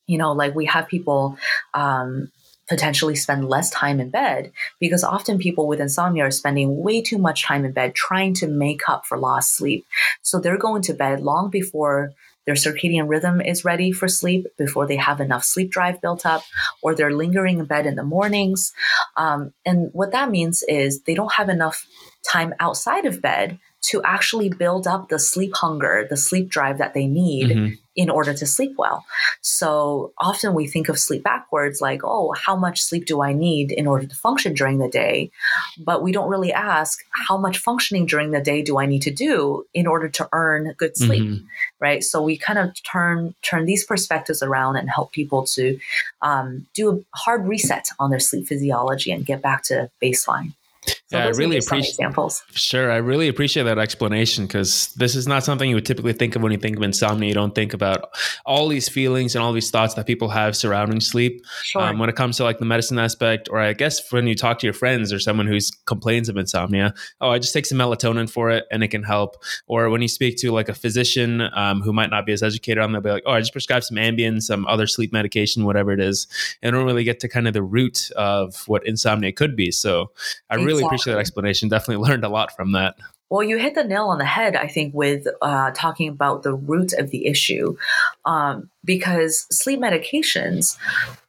you 0.07 0.19
know, 0.19 0.33
like 0.33 0.55
we 0.55 0.67
have 0.67 0.89
people 0.89 1.39
um, 1.73 2.31
potentially 2.69 3.15
spend 3.15 3.49
less 3.49 3.71
time 3.71 4.01
in 4.01 4.11
bed 4.11 4.53
because 4.81 5.05
often 5.05 5.39
people 5.39 5.67
with 5.67 5.81
insomnia 5.81 6.25
are 6.25 6.31
spending 6.31 6.83
way 6.83 7.03
too 7.03 7.19
much 7.19 7.45
time 7.45 7.65
in 7.65 7.73
bed 7.73 7.95
trying 7.95 8.35
to 8.35 8.47
make 8.47 8.89
up 8.89 9.05
for 9.07 9.19
lost 9.19 9.57
sleep. 9.57 9.87
So 10.23 10.41
they're 10.41 10.59
going 10.59 10.83
to 10.83 10.95
bed 10.95 11.21
long 11.21 11.51
before 11.51 12.13
their 12.47 12.55
circadian 12.55 13.09
rhythm 13.09 13.41
is 13.41 13.65
ready 13.65 13.91
for 13.91 14.07
sleep 14.07 14.47
before 14.59 14.87
they 14.87 14.97
have 14.97 15.21
enough 15.21 15.45
sleep 15.45 15.71
drive 15.71 16.01
built 16.01 16.27
up, 16.27 16.43
or 16.83 16.95
they're 16.95 17.15
lingering 17.15 17.59
in 17.59 17.65
bed 17.65 17.87
in 17.87 17.95
the 17.95 18.03
mornings. 18.03 18.73
Um, 19.17 19.53
and 19.65 19.91
what 19.93 20.13
that 20.13 20.31
means 20.31 20.63
is 20.69 21.03
they 21.03 21.15
don't 21.15 21.33
have 21.35 21.49
enough 21.49 21.87
time 22.31 22.55
outside 22.61 23.07
of 23.07 23.23
bed 23.23 23.59
to 23.85 24.03
actually 24.03 24.49
build 24.49 24.87
up 24.87 25.09
the 25.09 25.19
sleep 25.19 25.53
hunger, 25.55 26.07
the 26.09 26.17
sleep 26.17 26.49
drive 26.49 26.79
that 26.79 26.95
they 26.95 27.07
need 27.07 27.51
mm-hmm. 27.51 27.75
in 27.95 28.09
order 28.09 28.33
to 28.33 28.47
sleep 28.47 28.75
well. 28.79 29.05
So 29.43 30.13
often 30.17 30.55
we 30.55 30.67
think 30.67 30.89
of 30.89 30.99
sleep 30.99 31.23
backwards, 31.23 31.83
like, 31.83 32.01
oh, 32.03 32.33
how 32.33 32.57
much 32.57 32.81
sleep 32.81 33.05
do 33.05 33.21
I 33.21 33.35
need 33.35 33.73
in 33.73 33.87
order 33.87 34.07
to 34.07 34.17
function 34.17 34.55
during 34.55 34.79
the 34.79 34.89
day? 34.89 35.31
But 35.79 36.03
we 36.03 36.13
don't 36.13 36.31
really 36.31 36.53
ask, 36.53 36.99
how 37.11 37.37
much 37.37 37.59
functioning 37.59 38.07
during 38.07 38.31
the 38.31 38.41
day 38.41 38.63
do 38.63 38.79
I 38.79 38.87
need 38.87 39.03
to 39.03 39.11
do 39.11 39.67
in 39.75 39.87
order 39.87 40.09
to 40.09 40.29
earn 40.33 40.75
good 40.79 40.97
sleep? 40.97 41.23
Mm-hmm. 41.23 41.45
Right. 41.79 42.03
So 42.03 42.23
we 42.23 42.39
kind 42.39 42.59
of 42.59 42.73
turn 42.91 43.35
turn 43.43 43.67
these 43.67 43.85
perspectives 43.85 44.43
around 44.43 44.77
and 44.77 44.89
help 44.89 45.13
people 45.13 45.45
to 45.57 45.79
um, 46.23 46.67
do 46.73 46.91
a 46.91 47.19
hard 47.19 47.47
reset 47.47 47.91
on 47.99 48.09
their 48.09 48.21
sleep 48.21 48.47
physiology 48.47 49.13
and 49.13 49.27
get 49.27 49.43
back 49.43 49.63
to 49.65 49.91
baseline. 50.03 50.55
So 50.87 51.19
yeah, 51.19 51.27
I 51.27 51.29
really 51.29 51.59
appreciate 51.59 51.91
examples. 51.91 52.43
Sure, 52.53 52.91
I 52.91 52.97
really 52.97 53.29
appreciate 53.29 53.65
that 53.65 53.79
explanation 53.79 54.47
because 54.47 54.93
this 54.97 55.15
is 55.15 55.29
not 55.29 55.45
something 55.45 55.69
you 55.69 55.77
would 55.77 55.87
typically 55.87 56.13
think 56.13 56.35
of 56.35 56.43
when 56.43 56.51
you 56.51 56.59
think 56.59 56.77
of 56.77 56.83
insomnia. 56.83 57.29
You 57.29 57.35
don't 57.35 57.55
think 57.55 57.73
about 57.73 58.09
all 58.45 58.69
these 58.69 58.89
feelings 58.89 59.35
and 59.35 59.45
all 59.45 59.53
these 59.53 59.71
thoughts 59.71 59.95
that 59.95 60.07
people 60.07 60.29
have 60.31 60.57
surrounding 60.57 61.01
sleep. 61.01 61.45
Sure. 61.63 61.83
Um, 61.83 61.99
when 61.99 62.09
it 62.09 62.17
comes 62.17 62.39
to 62.39 62.45
like 62.45 62.59
the 62.59 62.65
medicine 62.65 62.99
aspect, 62.99 63.49
or 63.51 63.61
I 63.61 63.75
guess 63.75 64.11
when 64.13 64.27
you 64.27 64.35
talk 64.35 64.59
to 64.61 64.67
your 64.67 64.75
friends 64.75 65.13
or 65.13 65.21
someone 65.21 65.47
who's 65.47 65.71
complains 65.87 66.29
of 66.29 66.37
insomnia, 66.37 66.95
oh, 67.21 67.31
I 67.31 67.39
just 67.39 67.55
take 67.55 67.67
some 67.67 67.79
melatonin 67.79 68.29
for 68.29 68.51
it 68.51 68.65
and 68.73 68.83
it 68.83 68.89
can 68.89 69.03
help. 69.03 69.37
Or 69.67 69.91
when 69.91 70.03
you 70.03 70.09
speak 70.09 70.37
to 70.39 70.51
like 70.51 70.69
a 70.69 70.75
physician 70.75 71.43
um, 71.55 71.81
who 71.83 71.93
might 71.93 72.11
not 72.11 72.27
be 72.27 72.33
as 72.33 72.43
educated 72.43 72.83
on, 72.83 72.93
they'll 72.93 73.01
be 73.01 73.11
like, 73.11 73.23
oh, 73.27 73.33
I 73.33 73.41
just 73.41 73.53
prescribe 73.53 73.85
some 73.85 73.97
Ambien, 73.97 74.43
some 74.43 74.67
other 74.67 74.87
sleep 74.87 75.13
medication, 75.13 75.65
whatever 75.65 75.93
it 75.93 76.01
is, 76.01 76.27
and 76.61 76.75
don't 76.75 76.87
really 76.87 77.05
get 77.05 77.21
to 77.21 77.29
kind 77.29 77.47
of 77.47 77.55
the 77.55 77.63
root 77.63 78.11
of 78.17 78.67
what 78.67 78.87
insomnia 78.87 79.33
could 79.33 79.55
be. 79.55 79.71
So 79.71 80.11
I 80.51 80.57
really 80.57 80.74
really 80.75 80.87
appreciate 80.87 81.15
that 81.15 81.21
explanation. 81.21 81.69
Definitely 81.69 82.07
learned 82.09 82.25
a 82.25 82.29
lot 82.29 82.55
from 82.55 82.73
that. 82.73 82.97
Well, 83.31 83.43
you 83.43 83.57
hit 83.59 83.75
the 83.75 83.85
nail 83.85 84.07
on 84.07 84.19
the 84.19 84.25
head, 84.25 84.55
I 84.55 84.69
think, 84.69 84.95
with 84.95 85.27
uh, 85.43 85.71
talking 85.73 86.09
about 86.09 86.43
the 86.43 86.55
root 86.55 86.93
of 86.93 87.11
the 87.11 87.27
issue. 87.27 87.77
Um, 88.25 88.71
because 88.85 89.47
sleep 89.51 89.81
medications, 89.81 90.77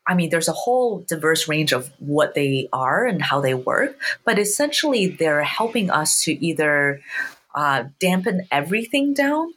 I 0.08 0.13
mean, 0.13 0.29
there's 0.29 0.47
a 0.47 0.53
whole 0.53 0.99
diverse 0.99 1.47
range 1.47 1.71
of 1.71 1.91
what 1.99 2.36
they 2.36 2.67
are 2.71 3.05
and 3.05 3.21
how 3.21 3.41
they 3.41 3.53
work, 3.53 3.97
but 4.23 4.38
essentially 4.38 5.08
they're 5.08 5.43
helping 5.43 5.89
us 5.89 6.21
to 6.23 6.45
either 6.45 7.01
uh, 7.55 7.86
dampen 7.99 8.47
everything 8.51 9.13
down. 9.13 9.53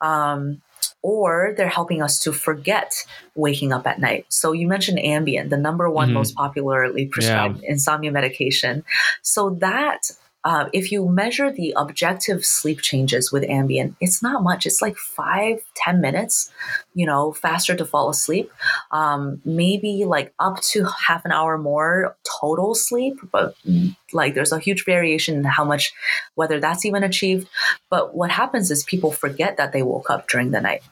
Um, 0.00 0.62
or 1.02 1.54
they're 1.56 1.68
helping 1.68 2.02
us 2.02 2.20
to 2.20 2.32
forget 2.32 2.94
waking 3.34 3.72
up 3.72 3.86
at 3.86 3.98
night. 3.98 4.26
So 4.28 4.52
you 4.52 4.66
mentioned 4.66 4.98
Ambien, 4.98 5.50
the 5.50 5.56
number 5.56 5.90
one 5.90 6.08
mm-hmm. 6.08 6.14
most 6.14 6.34
popularly 6.34 7.06
prescribed 7.06 7.60
yeah. 7.62 7.70
insomnia 7.70 8.12
medication. 8.12 8.84
So 9.22 9.50
that 9.60 10.10
uh, 10.44 10.68
if 10.72 10.90
you 10.90 11.08
measure 11.08 11.52
the 11.52 11.72
objective 11.76 12.44
sleep 12.44 12.80
changes 12.80 13.30
with 13.30 13.44
Ambien, 13.44 13.94
it's 14.00 14.22
not 14.22 14.42
much. 14.42 14.66
It's 14.66 14.82
like 14.82 14.96
five, 14.96 15.62
ten 15.76 16.00
minutes, 16.00 16.50
you 16.94 17.06
know, 17.06 17.32
faster 17.32 17.76
to 17.76 17.84
fall 17.84 18.08
asleep. 18.08 18.50
Um, 18.90 19.40
maybe 19.44 20.04
like 20.04 20.34
up 20.40 20.60
to 20.72 20.84
half 20.84 21.24
an 21.24 21.32
hour 21.32 21.58
more 21.58 22.16
total 22.40 22.74
sleep, 22.74 23.18
but 23.30 23.54
like 24.12 24.34
there's 24.34 24.52
a 24.52 24.58
huge 24.58 24.84
variation 24.84 25.36
in 25.36 25.44
how 25.44 25.64
much, 25.64 25.92
whether 26.34 26.58
that's 26.58 26.84
even 26.84 27.04
achieved. 27.04 27.48
But 27.88 28.14
what 28.16 28.30
happens 28.30 28.70
is 28.70 28.82
people 28.82 29.12
forget 29.12 29.56
that 29.58 29.72
they 29.72 29.82
woke 29.82 30.10
up 30.10 30.28
during 30.28 30.50
the 30.50 30.60
night. 30.60 30.82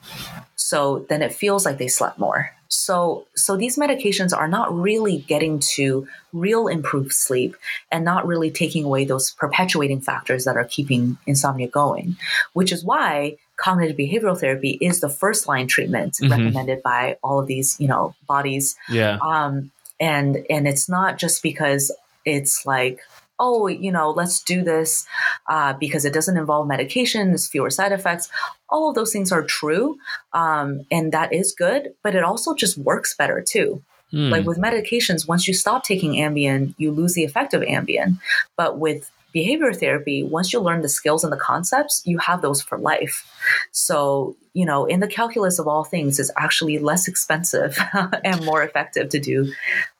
So 0.55 1.05
then 1.09 1.21
it 1.21 1.33
feels 1.33 1.65
like 1.65 1.77
they 1.77 1.89
slept 1.89 2.17
more. 2.19 2.51
So, 2.73 3.27
so 3.35 3.57
these 3.57 3.77
medications 3.77 4.35
are 4.35 4.47
not 4.47 4.73
really 4.73 5.19
getting 5.27 5.59
to 5.75 6.07
real 6.31 6.69
improved 6.69 7.11
sleep 7.11 7.57
and 7.91 8.05
not 8.05 8.25
really 8.25 8.49
taking 8.49 8.85
away 8.85 9.03
those 9.03 9.31
perpetuating 9.31 9.99
factors 9.99 10.45
that 10.45 10.55
are 10.55 10.63
keeping 10.63 11.17
insomnia 11.27 11.67
going, 11.67 12.15
which 12.53 12.71
is 12.71 12.81
why 12.83 13.35
cognitive 13.57 13.97
behavioral 13.97 14.39
therapy 14.39 14.77
is 14.79 15.01
the 15.01 15.09
first 15.09 15.49
line 15.49 15.67
treatment 15.67 16.13
mm-hmm. 16.13 16.31
recommended 16.31 16.81
by 16.81 17.17
all 17.21 17.41
of 17.41 17.47
these, 17.47 17.77
you 17.77 17.89
know, 17.89 18.15
bodies. 18.25 18.77
Yeah. 18.89 19.19
Um, 19.21 19.71
and 19.99 20.45
and 20.49 20.65
it's 20.65 20.87
not 20.87 21.17
just 21.17 21.43
because 21.43 21.91
it's 22.23 22.65
like 22.65 23.01
oh, 23.41 23.67
you 23.67 23.91
know, 23.91 24.11
let's 24.11 24.41
do 24.41 24.63
this 24.63 25.05
uh, 25.49 25.73
because 25.73 26.05
it 26.05 26.13
doesn't 26.13 26.37
involve 26.37 26.67
medication, 26.67 27.29
there's 27.29 27.47
fewer 27.47 27.71
side 27.71 27.91
effects. 27.91 28.29
All 28.69 28.87
of 28.87 28.95
those 28.95 29.11
things 29.11 29.31
are 29.31 29.43
true, 29.43 29.97
um, 30.31 30.85
and 30.91 31.11
that 31.11 31.33
is 31.33 31.53
good, 31.57 31.93
but 32.03 32.15
it 32.15 32.23
also 32.23 32.53
just 32.53 32.77
works 32.77 33.15
better 33.15 33.41
too. 33.41 33.83
Mm. 34.13 34.29
Like 34.29 34.45
with 34.45 34.57
medications, 34.57 35.27
once 35.27 35.47
you 35.47 35.53
stop 35.53 35.83
taking 35.83 36.13
Ambien, 36.13 36.75
you 36.77 36.91
lose 36.91 37.13
the 37.13 37.23
effect 37.23 37.53
of 37.53 37.61
Ambien. 37.61 38.19
But 38.57 38.77
with 38.77 39.09
behavior 39.31 39.73
therapy, 39.73 40.23
once 40.23 40.51
you 40.53 40.59
learn 40.59 40.81
the 40.81 40.89
skills 40.89 41.23
and 41.23 41.31
the 41.31 41.37
concepts, 41.37 42.01
you 42.05 42.17
have 42.19 42.41
those 42.41 42.61
for 42.61 42.77
life. 42.77 43.27
So, 43.71 44.35
you 44.53 44.65
know, 44.65 44.85
in 44.85 44.99
the 44.99 45.07
calculus 45.07 45.59
of 45.59 45.67
all 45.67 45.83
things, 45.83 46.19
it's 46.19 46.31
actually 46.37 46.77
less 46.79 47.07
expensive 47.07 47.77
and 48.23 48.43
more 48.45 48.63
effective 48.63 49.09
to 49.09 49.19
do 49.19 49.51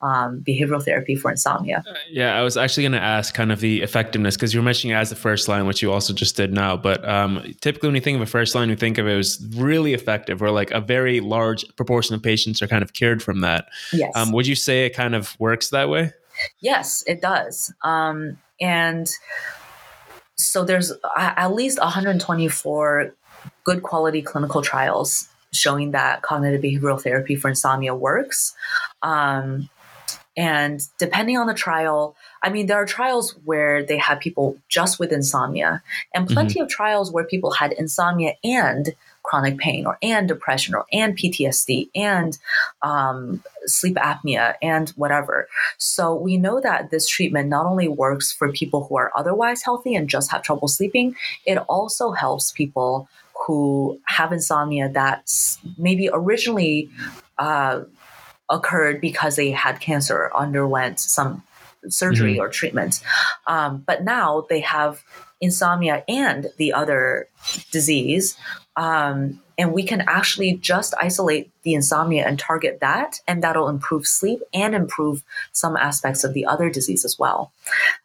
um, 0.02 0.44
behavioral 0.46 0.84
therapy 0.84 1.16
for 1.16 1.32
insomnia. 1.32 1.84
Uh, 1.88 1.94
yeah, 2.10 2.38
I 2.38 2.42
was 2.42 2.58
actually 2.58 2.84
going 2.84 2.92
to 2.94 3.02
ask 3.02 3.34
kind 3.34 3.52
of 3.52 3.60
the 3.62 3.82
effectiveness 3.82 4.36
because 4.36 4.54
you 4.54 4.60
were 4.60 4.66
mentioning 4.66 4.96
it 4.96 5.00
as 5.00 5.10
the 5.10 5.16
first 5.16 5.48
line, 5.48 5.66
which 5.66 5.82
you 5.82 5.92
also 5.92 6.14
just 6.14 6.36
did 6.36 6.54
now. 6.54 6.76
But 6.76 7.08
um, 7.08 7.54
typically, 7.62 7.88
when 7.88 7.96
you 7.96 8.02
think 8.02 8.16
of 8.16 8.22
a 8.22 8.26
first 8.26 8.56
line, 8.56 8.70
you 8.70 8.76
think 8.76 8.98
of 8.98 9.08
it 9.08 9.18
as 9.18 9.46
really 9.56 9.94
effective, 9.94 10.42
or 10.42 10.52
like 10.52 10.72
a 10.72 10.82
very 10.82 11.22
large 11.22 11.64
proportion 11.76 12.16
of 12.16 12.22
patients 12.22 12.62
are 12.62 12.68
kind 12.68 12.84
of 12.84 12.94
cured 12.94 13.24
from 13.24 13.42
that. 13.42 13.68
Yes. 13.94 14.12
Um, 14.16 14.32
would 14.34 14.48
you 14.48 14.56
say 14.56 14.86
it 14.86 14.92
kind 14.92 15.16
of 15.16 15.40
works 15.40 15.70
that 15.70 15.90
way? 15.90 16.12
Yes, 16.60 17.04
it 17.08 17.22
does. 17.22 17.74
Um, 17.84 18.38
and 18.62 19.12
so 20.38 20.64
there's 20.64 20.92
at 21.18 21.54
least 21.54 21.80
124 21.80 23.14
good 23.64 23.84
quality 23.84 24.22
clinical 24.22 24.62
trials 24.62 25.28
showing 25.54 25.92
that 25.92 26.22
cognitive 26.22 26.62
behavioral 26.62 27.02
therapy 27.02 27.36
for 27.36 27.50
insomnia 27.50 27.94
works. 27.94 28.56
Um, 29.02 29.70
and 30.38 30.82
depending 30.98 31.38
on 31.38 31.48
the 31.48 31.54
trial, 31.54 32.16
I 32.42 32.50
mean, 32.50 32.68
there 32.68 32.78
are 32.78 32.86
trials 32.86 33.36
where 33.44 33.84
they 33.84 33.98
have 33.98 34.20
people 34.20 34.58
just 34.70 34.98
with 34.98 35.12
insomnia, 35.12 35.84
and 36.14 36.28
plenty 36.28 36.56
mm-hmm. 36.56 36.64
of 36.64 36.70
trials 36.70 37.12
where 37.12 37.26
people 37.26 37.52
had 37.52 37.74
insomnia 37.74 38.36
and 38.44 38.96
chronic 39.32 39.58
pain 39.58 39.86
or 39.86 39.98
and 40.02 40.28
depression 40.28 40.76
or 40.76 40.86
and 40.92 41.18
PTSD 41.18 41.90
and 41.96 42.38
um, 42.82 43.42
sleep 43.66 43.96
apnea 43.96 44.56
and 44.62 44.90
whatever. 44.90 45.48
So 45.78 46.14
we 46.14 46.36
know 46.38 46.60
that 46.60 46.92
this 46.92 47.08
treatment 47.08 47.48
not 47.48 47.66
only 47.66 47.88
works 47.88 48.34
for 48.34 48.52
people 48.52 48.86
who 48.86 48.98
are 48.98 49.10
otherwise 49.16 49.64
healthy 49.64 49.96
and 49.96 50.10
just 50.10 50.32
have 50.32 50.44
trouble 50.44 50.68
sleeping, 50.68 51.16
it 51.46 51.58
also 51.70 52.12
helps 52.12 52.52
people 52.52 53.08
who 53.48 54.00
have 54.06 54.34
insomnia 54.34 54.90
that's 54.90 55.58
maybe 55.78 56.10
originally 56.12 56.90
uh, 57.40 57.82
occurred 58.50 59.00
because 59.00 59.38
they 59.38 59.52
had 59.52 59.80
cancer 59.80 60.16
or 60.16 60.38
underwent 60.38 61.00
some 61.00 61.42
surgery 61.88 62.34
mm-hmm. 62.34 62.42
or 62.42 62.50
treatment. 62.50 63.02
Um, 63.48 63.82
but 63.88 64.04
now 64.04 64.46
they 64.50 64.60
have 64.60 65.02
insomnia 65.42 66.04
and 66.08 66.48
the 66.58 66.72
other 66.72 67.28
disease 67.72 68.38
um, 68.78 69.42
and 69.58 69.74
we 69.74 69.84
can 69.84 70.02
actually 70.02 70.54
just 70.54 70.96
isolate 71.00 71.52
the 71.64 71.74
insomnia 71.74 72.26
and 72.26 72.40
target 72.40 72.80
that, 72.82 73.20
and 73.28 73.44
that'll 73.44 73.70
improve 73.70 74.08
sleep 74.08 74.42
and 74.54 74.74
improve 74.74 75.24
some 75.52 75.78
aspects 75.78 76.24
of 76.24 76.34
the 76.34 76.46
other 76.46 76.70
disease 76.70 77.06
as 77.06 77.20
well. 77.20 77.52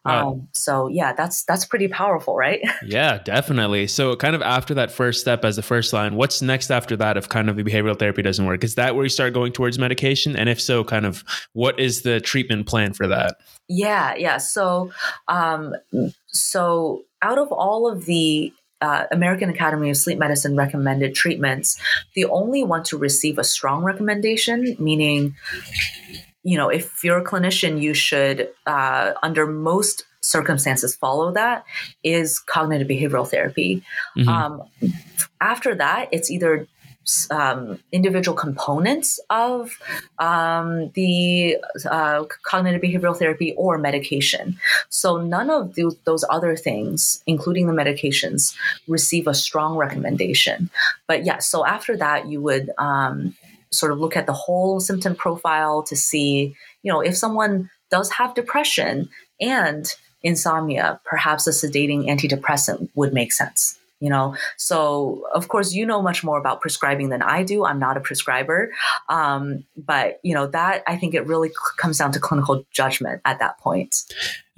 Um, 0.05 0.49
so 0.51 0.87
yeah, 0.87 1.13
that's 1.13 1.43
that's 1.43 1.65
pretty 1.65 1.87
powerful, 1.87 2.35
right? 2.35 2.61
yeah, 2.85 3.17
definitely. 3.17 3.87
So 3.87 4.15
kind 4.15 4.35
of 4.35 4.41
after 4.43 4.75
that 4.75 4.91
first 4.91 5.21
step 5.21 5.43
as 5.43 5.55
the 5.55 5.63
first 5.63 5.93
line, 5.93 6.15
what's 6.15 6.41
next 6.41 6.69
after 6.69 6.95
that 6.97 7.17
if 7.17 7.27
kind 7.27 7.49
of 7.49 7.55
the 7.55 7.63
behavioral 7.63 7.97
therapy 7.97 8.21
doesn't 8.21 8.45
work? 8.45 8.63
Is 8.63 8.75
that 8.75 8.95
where 8.95 9.05
you 9.05 9.09
start 9.09 9.33
going 9.33 9.53
towards 9.53 9.79
medication? 9.79 10.35
And 10.35 10.49
if 10.49 10.61
so, 10.61 10.83
kind 10.83 11.05
of 11.05 11.23
what 11.53 11.79
is 11.79 12.03
the 12.03 12.19
treatment 12.19 12.67
plan 12.67 12.93
for 12.93 13.07
that? 13.07 13.37
Yeah, 13.67 14.15
yeah. 14.15 14.37
So 14.37 14.91
um, 15.27 15.73
so 16.39 17.03
out 17.21 17.37
of 17.37 17.51
all 17.51 17.91
of 17.91 18.05
the 18.05 18.53
uh, 18.81 19.05
American 19.11 19.49
Academy 19.49 19.89
of 19.89 19.97
Sleep 19.97 20.19
Medicine 20.19 20.55
recommended 20.55 21.15
treatments, 21.15 21.79
the 22.13 22.25
only 22.25 22.63
one 22.63 22.83
to 22.83 22.97
receive 22.97 23.39
a 23.39 23.43
strong 23.43 23.83
recommendation, 23.83 24.75
meaning, 24.79 25.35
you 26.43 26.57
know, 26.57 26.69
if 26.69 27.03
you're 27.03 27.17
a 27.17 27.23
clinician, 27.23 27.81
you 27.81 27.93
should, 27.93 28.49
uh, 28.65 29.13
under 29.23 29.47
most 29.47 30.03
circumstances, 30.21 30.95
follow 30.95 31.31
that, 31.31 31.63
is 32.03 32.39
cognitive 32.39 32.87
behavioral 32.87 33.27
therapy. 33.27 33.81
Mm-hmm. 34.15 34.29
Um, 34.29 34.63
after 35.41 35.73
that, 35.75 36.09
it's 36.11 36.29
either 36.29 36.67
um, 37.31 37.79
individual 37.91 38.35
components 38.35 39.19
of 39.29 39.79
um, 40.19 40.91
the 40.93 41.57
uh, 41.89 42.25
cognitive 42.43 42.81
behavioral 42.81 43.17
therapy 43.17 43.53
or 43.57 43.77
medication. 43.77 44.57
So 44.89 45.21
none 45.21 45.49
of 45.49 45.75
the, 45.75 45.95
those 46.05 46.25
other 46.29 46.55
things, 46.55 47.21
including 47.25 47.67
the 47.67 47.73
medications, 47.73 48.55
receive 48.87 49.27
a 49.27 49.33
strong 49.33 49.77
recommendation. 49.77 50.69
But 51.07 51.25
yeah, 51.25 51.39
so 51.39 51.65
after 51.65 51.97
that, 51.97 52.27
you 52.27 52.41
would 52.41 52.69
um, 52.77 53.35
sort 53.71 53.91
of 53.91 53.99
look 53.99 54.15
at 54.15 54.25
the 54.25 54.33
whole 54.33 54.79
symptom 54.79 55.15
profile 55.15 55.83
to 55.83 55.95
see, 55.95 56.55
you 56.83 56.91
know, 56.91 57.01
if 57.01 57.17
someone 57.17 57.69
does 57.89 58.11
have 58.11 58.35
depression 58.35 59.09
and 59.39 59.85
insomnia, 60.23 60.99
perhaps 61.05 61.47
a 61.47 61.51
sedating 61.51 62.07
antidepressant 62.07 62.89
would 62.95 63.13
make 63.13 63.31
sense 63.31 63.76
you 63.99 64.09
know? 64.09 64.35
So 64.57 65.23
of 65.33 65.47
course 65.47 65.73
you 65.73 65.85
know 65.85 66.01
much 66.01 66.23
more 66.23 66.37
about 66.37 66.61
prescribing 66.61 67.09
than 67.09 67.21
i 67.21 67.43
do. 67.43 67.65
I'm 67.65 67.79
not 67.79 67.97
a 67.97 68.01
prescriber. 68.01 68.71
Um, 69.09 69.63
but 69.75 70.19
you 70.23 70.33
know 70.33 70.47
that 70.47 70.83
i 70.87 70.97
think 70.97 71.13
it 71.13 71.25
really 71.25 71.51
comes 71.77 71.97
down 71.97 72.11
to 72.11 72.19
clinical 72.19 72.65
judgment 72.71 73.21
at 73.25 73.39
that 73.39 73.57
point 73.59 74.03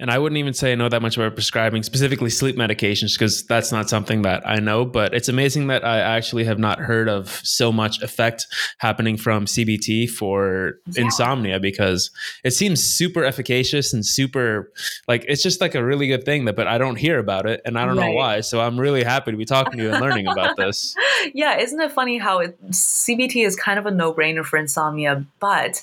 and 0.00 0.10
I 0.10 0.18
wouldn't 0.18 0.38
even 0.38 0.54
say 0.54 0.72
I 0.72 0.74
know 0.74 0.88
that 0.88 1.02
much 1.02 1.16
about 1.16 1.34
prescribing 1.34 1.82
specifically 1.82 2.30
sleep 2.30 2.56
medications 2.56 3.12
because 3.12 3.44
that's 3.46 3.70
not 3.70 3.90
something 3.90 4.22
that 4.22 4.42
I 4.48 4.56
know. 4.56 4.84
But 4.86 5.14
it's 5.14 5.28
amazing 5.28 5.66
that 5.66 5.84
I 5.84 6.00
actually 6.00 6.44
have 6.44 6.58
not 6.58 6.78
heard 6.78 7.08
of 7.08 7.40
so 7.44 7.70
much 7.70 8.00
effect 8.00 8.46
happening 8.78 9.18
from 9.18 9.44
CBT 9.44 10.08
for 10.08 10.78
yeah. 10.86 11.02
insomnia 11.02 11.60
because 11.60 12.10
it 12.44 12.52
seems 12.52 12.82
super 12.82 13.24
efficacious 13.24 13.92
and 13.92 14.04
super 14.04 14.72
like 15.06 15.24
it's 15.28 15.42
just 15.42 15.60
like 15.60 15.74
a 15.74 15.84
really 15.84 16.06
good 16.06 16.24
thing 16.24 16.46
that, 16.46 16.56
but 16.56 16.66
I 16.66 16.78
don't 16.78 16.96
hear 16.96 17.18
about 17.18 17.46
it 17.46 17.60
and 17.66 17.78
I 17.78 17.84
don't 17.84 17.98
right. 17.98 18.06
know 18.06 18.12
why. 18.12 18.40
So 18.40 18.60
I'm 18.60 18.80
really 18.80 19.04
happy 19.04 19.32
to 19.32 19.36
be 19.36 19.44
talking 19.44 19.78
to 19.78 19.84
you 19.84 19.90
and 19.90 20.00
learning 20.00 20.26
about 20.26 20.56
this. 20.56 20.96
Yeah, 21.34 21.58
isn't 21.58 21.78
it 21.78 21.92
funny 21.92 22.16
how 22.16 22.38
it, 22.38 22.58
CBT 22.70 23.44
is 23.46 23.54
kind 23.54 23.78
of 23.78 23.84
a 23.84 23.90
no 23.90 24.14
brainer 24.14 24.42
for 24.42 24.56
insomnia, 24.56 25.26
but 25.38 25.82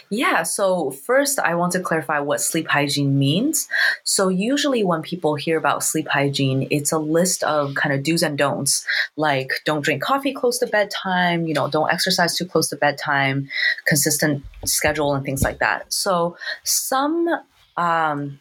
Yeah, 0.09 0.43
so 0.43 0.91
first 0.91 1.39
I 1.39 1.55
want 1.55 1.73
to 1.73 1.79
clarify 1.79 2.19
what 2.19 2.41
sleep 2.41 2.67
hygiene 2.67 3.17
means. 3.17 3.67
So, 4.03 4.29
usually 4.29 4.83
when 4.83 5.01
people 5.01 5.35
hear 5.35 5.57
about 5.57 5.83
sleep 5.83 6.07
hygiene, 6.07 6.67
it's 6.71 6.91
a 6.91 6.97
list 6.99 7.43
of 7.43 7.75
kind 7.75 7.93
of 7.93 8.03
do's 8.03 8.23
and 8.23 8.37
don'ts, 8.37 8.85
like 9.15 9.51
don't 9.65 9.83
drink 9.83 10.01
coffee 10.01 10.33
close 10.33 10.57
to 10.59 10.67
bedtime, 10.67 11.47
you 11.47 11.53
know, 11.53 11.69
don't 11.69 11.91
exercise 11.91 12.37
too 12.37 12.45
close 12.45 12.69
to 12.69 12.75
bedtime, 12.75 13.49
consistent 13.85 14.43
schedule, 14.65 15.13
and 15.13 15.25
things 15.25 15.43
like 15.43 15.59
that. 15.59 15.91
So, 15.91 16.37
some, 16.63 17.27
um, 17.77 18.39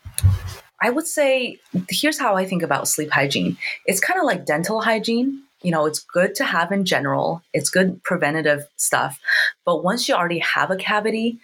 I 0.80 0.90
would 0.90 1.06
say, 1.06 1.58
here's 1.88 2.18
how 2.18 2.36
I 2.36 2.44
think 2.44 2.62
about 2.62 2.88
sleep 2.88 3.10
hygiene 3.10 3.56
it's 3.86 4.00
kind 4.00 4.18
of 4.20 4.26
like 4.26 4.46
dental 4.46 4.80
hygiene 4.80 5.42
you 5.62 5.70
know, 5.70 5.86
it's 5.86 6.00
good 6.00 6.34
to 6.36 6.44
have 6.44 6.72
in 6.72 6.84
general. 6.84 7.42
It's 7.52 7.70
good 7.70 8.02
preventative 8.04 8.66
stuff. 8.76 9.20
But 9.64 9.82
once 9.82 10.08
you 10.08 10.14
already 10.14 10.38
have 10.38 10.70
a 10.70 10.76
cavity, 10.76 11.38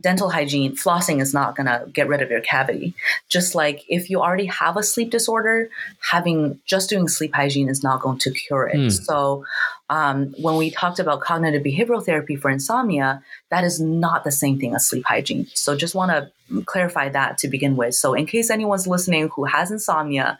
dental 0.00 0.28
hygiene, 0.28 0.74
flossing 0.74 1.20
is 1.20 1.32
not 1.32 1.56
going 1.56 1.66
to 1.66 1.86
get 1.92 2.08
rid 2.08 2.20
of 2.20 2.30
your 2.30 2.40
cavity. 2.40 2.94
Just 3.28 3.54
like 3.54 3.84
if 3.88 4.10
you 4.10 4.20
already 4.20 4.46
have 4.46 4.76
a 4.76 4.82
sleep 4.82 5.10
disorder, 5.10 5.68
having 6.00 6.58
just 6.66 6.90
doing 6.90 7.06
sleep 7.06 7.34
hygiene 7.34 7.68
is 7.68 7.82
not 7.82 8.00
going 8.00 8.18
to 8.18 8.30
cure 8.30 8.66
it. 8.66 8.76
Mm. 8.76 9.04
So 9.04 9.44
um, 9.90 10.34
when 10.38 10.56
we 10.56 10.70
talked 10.70 10.98
about 10.98 11.20
cognitive 11.20 11.62
behavioral 11.62 12.04
therapy 12.04 12.34
for 12.34 12.50
insomnia, 12.50 13.22
that 13.50 13.62
is 13.62 13.80
not 13.80 14.24
the 14.24 14.32
same 14.32 14.58
thing 14.58 14.74
as 14.74 14.86
sleep 14.86 15.04
hygiene. 15.06 15.46
So 15.54 15.76
just 15.76 15.94
want 15.94 16.10
to 16.10 16.30
clarify 16.66 17.08
that 17.08 17.38
to 17.38 17.48
begin 17.48 17.76
with. 17.76 17.94
So 17.94 18.14
in 18.14 18.26
case 18.26 18.50
anyone's 18.50 18.86
listening 18.86 19.28
who 19.34 19.44
has 19.44 19.70
insomnia, 19.70 20.38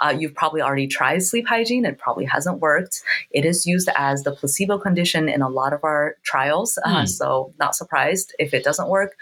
uh, 0.00 0.14
you've 0.16 0.34
probably 0.34 0.62
already 0.62 0.86
tried 0.86 1.22
sleep 1.22 1.46
hygiene. 1.46 1.84
It 1.84 1.98
probably 1.98 2.24
hasn't 2.24 2.60
worked. 2.60 3.02
It 3.30 3.44
is 3.44 3.66
used 3.66 3.88
as 3.96 4.22
the 4.22 4.32
placebo 4.32 4.78
condition 4.78 5.28
in 5.28 5.42
a 5.42 5.48
lot 5.48 5.72
of 5.72 5.80
our 5.84 6.16
trials. 6.22 6.78
Mm. 6.84 6.94
Uh, 6.94 7.00
hmm. 7.00 7.06
so 7.06 7.52
not 7.58 7.74
surprised 7.74 8.34
if 8.38 8.54
it 8.54 8.64
doesn't 8.64 8.88
work. 8.88 9.16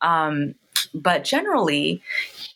Um, 0.00 0.54
but 0.94 1.24
generally, 1.24 2.02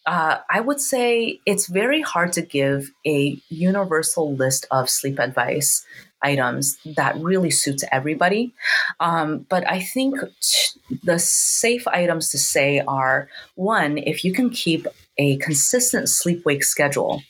uh, 0.07 0.39
I 0.51 0.61
would 0.61 0.81
say 0.81 1.41
it's 1.47 1.67
very 1.67 2.01
hard 2.01 2.33
to 2.35 2.43
give 2.43 2.91
a 3.07 3.41
universal 3.49 4.35
list 4.35 4.67
of 4.71 4.91
sleep 4.91 5.19
advice 5.19 5.85
items 6.23 6.79
that 6.85 7.17
really 7.17 7.51
suits 7.51 7.85
everybody. 7.91 8.53
Um, 8.99 9.47
but 9.49 9.69
I 9.69 9.81
think 9.81 10.17
t- 10.41 10.99
the 11.03 11.19
safe 11.19 11.87
items 11.89 12.31
to 12.31 12.39
say 12.39 12.81
are 12.81 13.29
one, 13.55 13.99
if 13.99 14.25
you 14.25 14.33
can 14.33 14.51
keep 14.51 14.87
a 15.19 15.37
consistent 15.39 16.09
sleep 16.09 16.45
wake 16.45 16.65
schedule, 16.65 17.23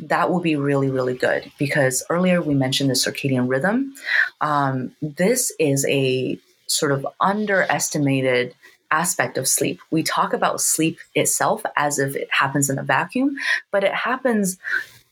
that 0.00 0.30
will 0.30 0.40
be 0.40 0.56
really, 0.56 0.90
really 0.90 1.14
good 1.14 1.50
because 1.58 2.02
earlier 2.10 2.40
we 2.40 2.54
mentioned 2.54 2.90
the 2.90 2.94
circadian 2.94 3.48
rhythm. 3.48 3.94
Um, 4.40 4.96
this 5.02 5.52
is 5.58 5.86
a 5.88 6.38
sort 6.66 6.92
of 6.92 7.06
underestimated 7.20 8.54
aspect 8.90 9.38
of 9.38 9.46
sleep. 9.46 9.80
We 9.90 10.02
talk 10.02 10.32
about 10.32 10.60
sleep 10.60 10.98
itself 11.14 11.62
as 11.76 11.98
if 11.98 12.16
it 12.16 12.28
happens 12.30 12.70
in 12.70 12.78
a 12.78 12.82
vacuum, 12.82 13.36
but 13.70 13.84
it 13.84 13.94
happens 13.94 14.58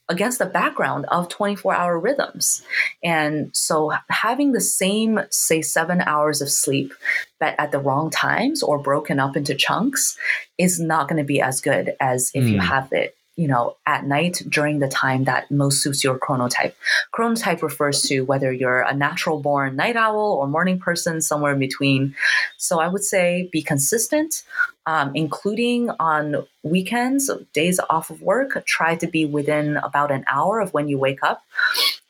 against 0.09 0.39
the 0.39 0.47
background 0.47 1.05
of 1.07 1.29
24 1.29 1.75
hour 1.75 1.99
rhythms. 1.99 2.63
And 3.05 3.51
so 3.55 3.93
having 4.09 4.53
the 4.53 4.61
same, 4.61 5.21
say, 5.31 5.61
seven 5.61 6.01
hours 6.01 6.41
of 6.41 6.51
sleep, 6.51 6.93
but 7.39 7.55
at 7.59 7.73
the 7.73 7.79
wrong 7.79 8.11
times 8.11 8.63
or 8.63 8.79
broken 8.79 9.21
up 9.21 9.37
into 9.37 9.55
chunks 9.55 10.17
is 10.57 10.81
not 10.81 11.09
going 11.09 11.19
to 11.19 11.27
be 11.27 11.41
as 11.41 11.61
good 11.61 11.95
as 12.01 12.31
if 12.35 12.45
mm. 12.45 12.53
you 12.53 12.61
hmm. 12.61 12.67
have 12.67 12.93
it 12.93 13.18
you 13.39 13.47
know, 13.47 13.77
at 13.87 14.05
night 14.05 14.43
during 14.49 14.81
the 14.81 14.89
time 14.89 15.23
that 15.25 15.49
most 15.49 15.81
suits 15.81 16.03
your 16.03 16.19
chronotype. 16.19 16.75
Chronotype 17.15 17.63
refers 17.63 18.03
to 18.03 18.23
whether 18.23 18.53
you're 18.53 18.81
a 18.81 18.93
natural 18.93 19.39
born 19.39 19.77
night 19.77 19.95
owl 19.95 20.33
or 20.41 20.49
morning 20.49 20.81
person, 20.81 21.21
somewhere 21.21 21.53
in 21.53 21.61
between. 21.61 22.17
So 22.57 22.81
I 22.81 22.89
would 22.89 23.05
say 23.05 23.49
be 23.53 23.63
consistent, 23.63 24.43
um, 24.87 25.13
including 25.15 25.89
on 26.01 26.49
weekends, 26.65 27.31
days 27.53 27.79
off 27.89 28.11
of 28.11 28.21
work. 28.23 28.65
Try 28.67 28.97
to 28.97 29.07
be 29.07 29.25
within 29.25 29.77
about 29.77 30.11
an 30.11 30.25
hour 30.27 30.59
of 30.59 30.75
when 30.75 30.89
you 30.89 30.99
wake 30.99 31.23
up. 31.23 31.45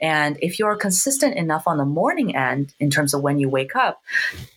And 0.01 0.39
if 0.41 0.59
you're 0.59 0.77
consistent 0.77 1.37
enough 1.37 1.67
on 1.67 1.79
the 1.79 1.85
morning 1.85 2.37
end 2.37 2.75
in 2.79 2.91
terms 2.91 3.15
of 3.15 3.23
when 3.23 3.39
you 3.39 3.49
wake 3.49 3.75
up, 3.75 4.03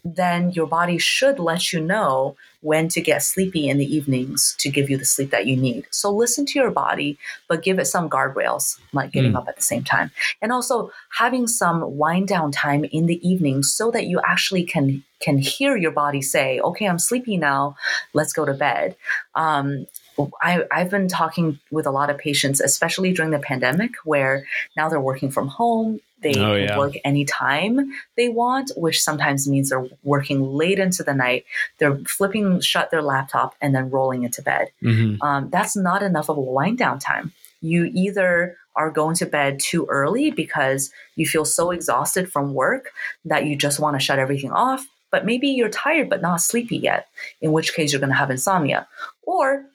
then 0.04 0.52
your 0.52 0.68
body 0.68 0.98
should 0.98 1.39
let 1.39 1.74
you 1.74 1.82
know 1.82 2.36
when 2.62 2.88
to 2.89 3.02
get 3.02 3.24
sleepy 3.24 3.68
in 3.68 3.80
the 3.80 3.96
evenings 3.96 4.56
to 4.60 4.70
give 4.70 4.89
you 4.89 4.98
the 4.98 5.06
sleep 5.06 5.32
that 5.32 5.48
you 5.48 5.58
need. 5.58 5.86
So 5.89 6.12
listen 6.12 6.46
to 6.46 6.60
your 6.60 6.70
body, 6.70 7.18
but 7.48 7.64
give 7.64 7.80
it 7.80 7.86
some 7.86 8.10
guardrails, 8.10 8.80
like 8.94 9.12
getting 9.12 9.34
mm. 9.34 9.38
up 9.38 9.48
at 9.48 9.56
the 9.56 9.64
same 9.64 9.84
time. 9.84 10.12
And 10.42 10.52
also 10.52 10.92
having 11.18 11.48
some 11.48 11.98
wind 11.98 12.28
down 12.28 12.52
time 12.52 12.86
in 12.86 13.08
the 13.08 13.28
evening 13.28 13.64
so 13.64 13.89
that 13.92 14.06
you 14.06 14.22
actually 14.24 14.64
can 14.64 15.04
can 15.20 15.38
hear 15.38 15.78
your 15.78 15.92
body 15.92 16.22
say, 16.22 16.60
okay, 16.60 16.88
I'm 16.88 16.98
sleepy 16.98 17.38
now, 17.38 17.76
let's 18.14 18.34
go 18.34 18.44
to 18.44 18.56
bed. 18.56 18.96
Um, 19.36 19.86
I, 20.41 20.64
I've 20.72 20.89
been 20.89 21.07
talking 21.07 21.59
with 21.72 21.86
a 21.86 21.91
lot 21.91 22.09
of 22.09 22.18
patients, 22.18 22.59
especially 22.59 23.14
during 23.14 23.32
the 23.32 23.39
pandemic, 23.39 23.95
where 24.03 24.45
now 24.76 24.89
they're 24.89 24.99
working 24.99 25.32
from 25.32 25.47
home. 25.47 25.99
They 26.22 26.36
oh, 26.36 26.53
yeah. 26.53 26.78
work 26.78 26.93
anytime 27.03 27.91
they 28.16 28.30
want, 28.30 28.72
which 28.76 29.01
sometimes 29.01 29.47
means 29.47 29.70
they're 29.70 29.88
working 30.03 30.43
late 30.43 30.78
into 30.78 31.03
the 31.03 31.16
night. 31.16 31.45
They're 31.80 31.97
flipping 32.05 32.59
shut 32.59 32.91
their 32.91 33.01
laptop 33.01 33.55
and 33.59 33.74
then 33.74 33.89
rolling 33.89 34.24
into 34.24 34.41
bed. 34.43 34.68
Mm-hmm. 34.84 35.22
Um, 35.24 35.49
that's 35.49 35.76
not 35.76 36.03
enough 36.03 36.30
of 36.30 36.38
a 36.38 36.41
wind 36.41 36.78
down 36.78 36.99
time. 36.99 37.32
You 37.62 37.86
either 37.86 38.57
are 38.76 38.91
going 38.91 39.16
to 39.16 39.26
bed 39.26 39.59
too 39.59 39.86
early 39.89 40.32
because 40.32 40.91
you 41.16 41.26
feel 41.26 41.45
so 41.45 41.72
exhausted 41.72 42.32
from 42.32 42.53
work 42.53 42.91
that 43.26 43.45
you 43.45 43.55
just 43.55 43.80
want 43.80 43.95
to 43.95 43.99
shut 43.99 44.20
everything 44.20 44.51
off, 44.51 44.86
but 45.12 45.26
maybe 45.26 45.47
you're 45.49 45.70
tired 45.70 46.09
but 46.09 46.22
not 46.22 46.41
sleepy 46.41 46.78
yet, 46.78 47.07
in 47.41 47.51
which 47.51 47.74
case 47.74 47.91
you're 47.91 47.99
going 47.99 48.12
to 48.12 48.16
have 48.16 48.32
insomnia. 48.32 48.88
Or 49.24 49.66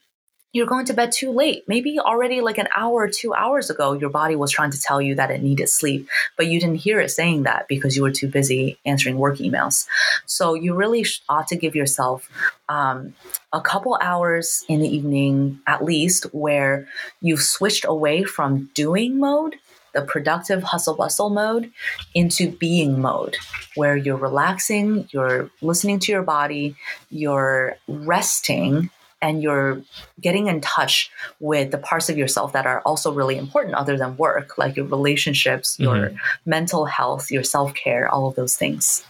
you're 0.57 0.67
going 0.67 0.87
to 0.87 0.95
bed 0.95 1.13
too 1.13 1.31
late. 1.31 1.65
Maybe 1.69 1.99
already 2.01 2.41
like 2.41 2.57
an 2.57 2.69
hour 2.75 3.03
or 3.03 3.09
two 3.11 3.35
hours 3.35 3.69
ago, 3.69 3.93
your 3.93 4.09
body 4.09 4.37
was 4.37 4.51
trying 4.51 4.71
to 4.71 4.81
tell 4.81 5.03
you 5.03 5.15
that 5.15 5.31
it 5.31 5.43
needed 5.43 5.69
sleep, 5.69 6.09
but 6.39 6.47
you 6.47 6.59
didn't 6.59 6.77
hear 6.77 6.99
it 6.99 7.11
saying 7.11 7.43
that 7.43 7.69
because 7.69 7.95
you 7.95 8.03
were 8.03 8.11
too 8.11 8.27
busy 8.27 8.79
answering 8.87 9.19
work 9.19 9.37
emails. 9.37 9.87
So 10.25 10.55
you 10.55 10.75
really 10.75 11.05
ought 11.29 11.47
to 11.49 11.57
give 11.57 11.77
yourself 11.77 12.31
um, 12.71 13.15
a 13.53 13.61
couple 13.61 13.99
hours 14.01 14.65
in 14.67 14.81
the 14.81 14.89
evening 14.89 15.61
at 15.67 15.85
least 15.85 16.25
where 16.33 16.89
you've 17.21 17.43
switched 17.43 17.85
away 17.87 18.25
from 18.25 18.71
doing 18.73 19.21
mode 19.21 19.57
the 19.93 20.03
productive 20.03 20.63
hustle 20.63 20.95
bustle 20.95 21.31
mode 21.31 21.73
into 22.15 22.51
being 22.51 23.01
mode, 23.01 23.35
where 23.77 23.97
you're 23.97 24.19
relaxing, 24.19 25.09
you're 25.11 25.51
listening 25.63 25.99
to 26.01 26.13
your 26.13 26.23
body, 26.23 26.77
you're 27.09 27.79
resting, 27.89 28.91
and 29.27 29.43
you're 29.43 29.83
getting 30.21 30.47
in 30.47 30.61
touch 30.61 31.11
with 31.41 31.73
the 31.73 31.79
parts 31.79 32.09
of 32.09 32.17
yourself 32.17 32.53
that 32.53 32.65
are 32.65 32.81
also 32.83 33.13
really 33.13 33.37
important 33.37 33.75
other 33.75 33.99
than 33.99 34.17
work, 34.17 34.57
like 34.57 34.77
your 34.77 34.87
relationships, 34.87 35.77
mm-hmm. 35.77 35.83
your 35.85 36.13
mental 36.45 36.85
health, 36.85 37.31
your 37.33 37.43
self 37.43 37.75
care, 37.75 38.09
all 38.09 38.29
of 38.29 38.37
those 38.37 38.57
things. 38.57 39.05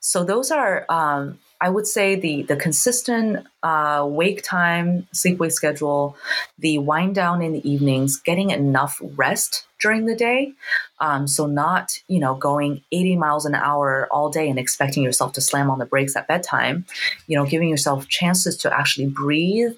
So 0.00 0.24
those 0.24 0.50
are, 0.50 0.86
um, 0.88 1.38
I 1.60 1.68
would 1.68 1.86
say, 1.86 2.16
the 2.16 2.42
the 2.42 2.56
consistent 2.56 3.46
uh, 3.62 4.06
wake 4.08 4.42
time, 4.42 5.06
sleep 5.12 5.38
wake 5.38 5.52
schedule, 5.52 6.16
the 6.58 6.78
wind 6.78 7.14
down 7.14 7.42
in 7.42 7.52
the 7.52 7.70
evenings, 7.70 8.18
getting 8.18 8.50
enough 8.50 9.00
rest 9.02 9.66
during 9.80 10.06
the 10.06 10.14
day. 10.14 10.52
Um, 11.00 11.26
so 11.26 11.46
not, 11.46 11.98
you 12.08 12.20
know, 12.20 12.34
going 12.34 12.82
80 12.92 13.16
miles 13.16 13.46
an 13.46 13.54
hour 13.54 14.06
all 14.10 14.30
day 14.30 14.48
and 14.48 14.58
expecting 14.58 15.02
yourself 15.02 15.32
to 15.34 15.40
slam 15.40 15.70
on 15.70 15.78
the 15.78 15.86
brakes 15.86 16.16
at 16.16 16.28
bedtime. 16.28 16.84
You 17.26 17.36
know, 17.36 17.46
giving 17.46 17.68
yourself 17.68 18.08
chances 18.08 18.56
to 18.58 18.74
actually 18.74 19.06
breathe, 19.08 19.72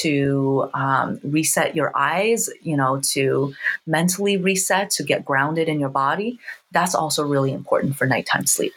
to 0.00 0.70
um, 0.74 1.20
reset 1.22 1.76
your 1.76 1.96
eyes, 1.96 2.48
you 2.62 2.76
know, 2.76 3.00
to 3.12 3.54
mentally 3.86 4.36
reset, 4.36 4.90
to 4.90 5.02
get 5.02 5.24
grounded 5.24 5.68
in 5.68 5.80
your 5.80 5.88
body. 5.90 6.38
That's 6.72 6.94
also 6.94 7.24
really 7.24 7.52
important 7.52 7.96
for 7.96 8.06
nighttime 8.06 8.46
sleep. 8.46 8.72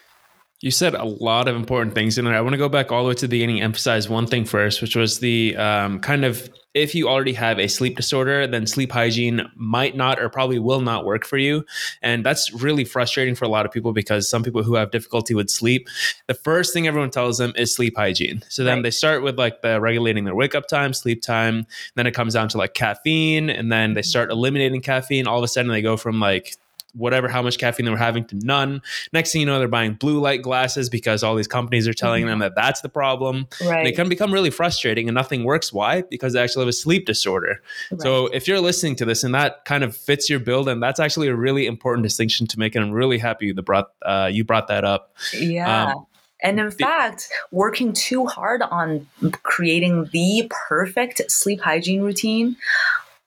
You 0.64 0.72
said 0.72 0.96
a 0.96 1.04
lot 1.04 1.50
of 1.50 1.58
important 1.58 1.94
things 1.94 2.18
in 2.18 2.24
there. 2.24 2.34
I 2.34 2.40
want 2.40 2.54
to 2.54 2.58
go 2.58 2.70
back 2.70 2.90
all 2.90 3.04
the 3.04 3.10
way 3.10 3.16
to 3.16 3.28
the 3.28 3.28
beginning, 3.28 3.62
emphasize 3.62 4.08
one 4.08 4.28
thing 4.28 4.46
first, 4.46 4.82
which 4.82 4.96
was 4.96 5.20
the 5.20 5.58
um, 5.58 6.00
kind 6.00 6.24
of 6.24 6.50
if 6.74 6.96
you 6.96 7.10
already 7.10 7.34
have 7.34 7.60
a 7.60 7.68
sleep 7.68 7.98
disorder, 7.98 8.48
then 8.48 8.66
sleep 8.66 8.90
hygiene 8.90 9.42
might 9.56 9.98
not 9.98 10.22
or 10.22 10.30
probably 10.30 10.60
will 10.60 10.80
not 10.80 11.04
work 11.04 11.26
for 11.26 11.38
you. 11.38 11.66
And 12.02 12.26
that's 12.26 12.54
really 12.54 12.86
frustrating 12.86 13.36
for 13.36 13.44
a 13.44 13.50
lot 13.50 13.66
of 13.66 13.74
people 13.74 13.92
because 13.92 14.30
some 14.30 14.42
people 14.42 14.64
who 14.64 14.76
have 14.76 14.90
difficulty 14.90 15.36
with 15.36 15.50
sleep, 15.50 15.90
the 16.28 16.34
first 16.34 16.74
thing 16.74 16.88
everyone 16.88 17.12
tells 17.12 17.40
them 17.40 17.52
is 17.58 17.76
sleep 17.76 17.98
hygiene. 17.98 18.42
So 18.48 18.64
then 18.64 18.78
right. 18.78 18.84
they 18.84 18.92
start 18.92 19.22
with 19.22 19.38
like 19.38 19.62
the 19.64 19.82
regulating 19.82 20.24
their 20.24 20.34
wake 20.34 20.56
up 20.56 20.70
time, 20.70 20.94
sleep 20.94 21.22
time. 21.22 21.68
Then 21.96 22.08
it 22.08 22.14
comes 22.14 22.36
down 22.36 22.48
to 22.50 22.58
like 22.58 22.74
caffeine. 22.74 23.50
And 23.50 23.70
then 23.70 23.96
they 23.96 24.02
start 24.02 24.32
eliminating 24.32 24.82
caffeine. 24.82 25.28
All 25.28 25.40
of 25.40 25.44
a 25.44 25.50
sudden 25.50 25.70
they 25.70 25.82
go 25.82 25.98
from 25.98 26.22
like 26.22 26.56
whatever 26.94 27.28
how 27.28 27.42
much 27.42 27.58
caffeine 27.58 27.86
they 27.86 27.92
were 27.92 27.98
having 27.98 28.26
to 28.26 28.36
none. 28.38 28.82
Next 29.12 29.32
thing 29.32 29.42
you 29.42 29.48
know, 29.48 29.60
they're 29.60 29.68
buying 29.68 29.94
blue 29.94 30.20
light 30.20 30.42
glasses 30.42 30.90
because 30.90 31.24
all 31.24 31.36
these 31.36 31.48
companies 31.48 31.88
are 31.88 31.94
telling 31.94 32.22
mm-hmm. 32.22 32.30
them 32.30 32.40
that 32.40 32.56
that's 32.56 32.82
the 32.82 32.90
problem. 32.90 33.48
Right. 33.62 33.80
And 33.80 33.88
it 33.88 33.96
can 33.96 34.10
become 34.10 34.32
really 34.32 34.50
frustrating 34.50 35.08
and 35.08 35.16
nothing 35.16 35.44
works. 35.44 35.74
Why? 35.74 36.04
Because 36.04 36.34
they 36.34 36.42
actually 36.42 36.64
have 36.64 36.70
a 36.70 36.74
sleep 36.74 37.06
disorder. 37.06 37.62
Right. 37.92 38.02
So 38.02 38.28
if 38.28 38.48
you're 38.48 38.60
listening 38.60 38.96
to 38.98 39.06
this 39.06 39.24
and 39.24 39.34
that 39.36 39.66
kind 39.66 39.84
of 39.84 39.96
fits 39.96 40.30
your 40.30 40.40
build, 40.40 40.68
and 40.68 40.82
that's 40.82 41.00
actually 41.00 41.28
a 41.28 41.36
really 41.36 41.66
important 41.66 42.04
distinction 42.04 42.48
to 42.48 42.60
make, 42.60 42.76
and 42.76 42.86
I'm 42.86 42.92
really 42.92 43.18
happy 43.18 43.48
you 43.48 43.54
brought 43.54 43.92
uh, 44.04 44.30
you 44.32 44.44
brought 44.44 44.68
that 44.68 44.84
up. 44.84 45.16
Yeah. 45.34 45.94
Um, 45.94 46.06
and 46.44 46.60
in 46.60 46.72
fact, 46.72 47.30
working 47.52 47.94
too 47.94 48.26
hard 48.26 48.62
on 48.62 49.08
creating 49.44 50.10
the 50.12 50.52
perfect 50.68 51.22
sleep 51.32 51.62
hygiene 51.62 52.02
routine 52.02 52.58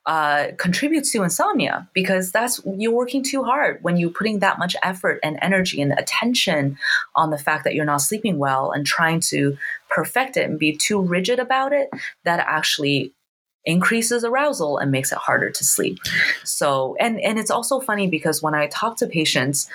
uh, 0.07 0.47
contributes 0.57 1.11
to 1.11 1.21
insomnia 1.21 1.87
because 1.93 2.31
that's 2.31 2.61
you're 2.77 2.93
working 2.93 3.21
too 3.21 3.43
hard 3.43 3.77
when 3.83 3.97
you're 3.97 4.09
putting 4.09 4.39
that 4.39 4.57
much 4.57 4.73
effort 4.81 5.19
and 5.21 5.37
energy 5.41 5.81
and 5.81 5.91
attention 5.99 6.77
on 7.15 7.29
the 7.29 7.37
fact 7.37 7.65
that 7.65 7.75
you're 7.75 7.83
not 7.83 8.01
sleeping 8.01 8.37
well 8.37 8.71
and 8.71 8.85
trying 8.85 9.19
to 9.19 9.57
perfect 9.89 10.37
it 10.37 10.49
and 10.49 10.57
be 10.57 10.73
too 10.75 11.01
rigid 11.01 11.39
about 11.39 11.73
it 11.73 11.89
that 12.23 12.39
actually 12.39 13.11
increases 13.65 14.23
arousal 14.23 14.77
and 14.77 14.91
makes 14.91 15.11
it 15.11 15.17
harder 15.17 15.49
to 15.49 15.65
sleep. 15.65 15.99
So 16.45 16.95
and 17.01 17.19
and 17.19 17.37
it's 17.37 17.51
also 17.51 17.81
funny 17.81 18.07
because 18.07 18.41
when 18.41 18.55
i 18.55 18.67
talk 18.67 18.95
to 18.97 19.07
patients 19.07 19.69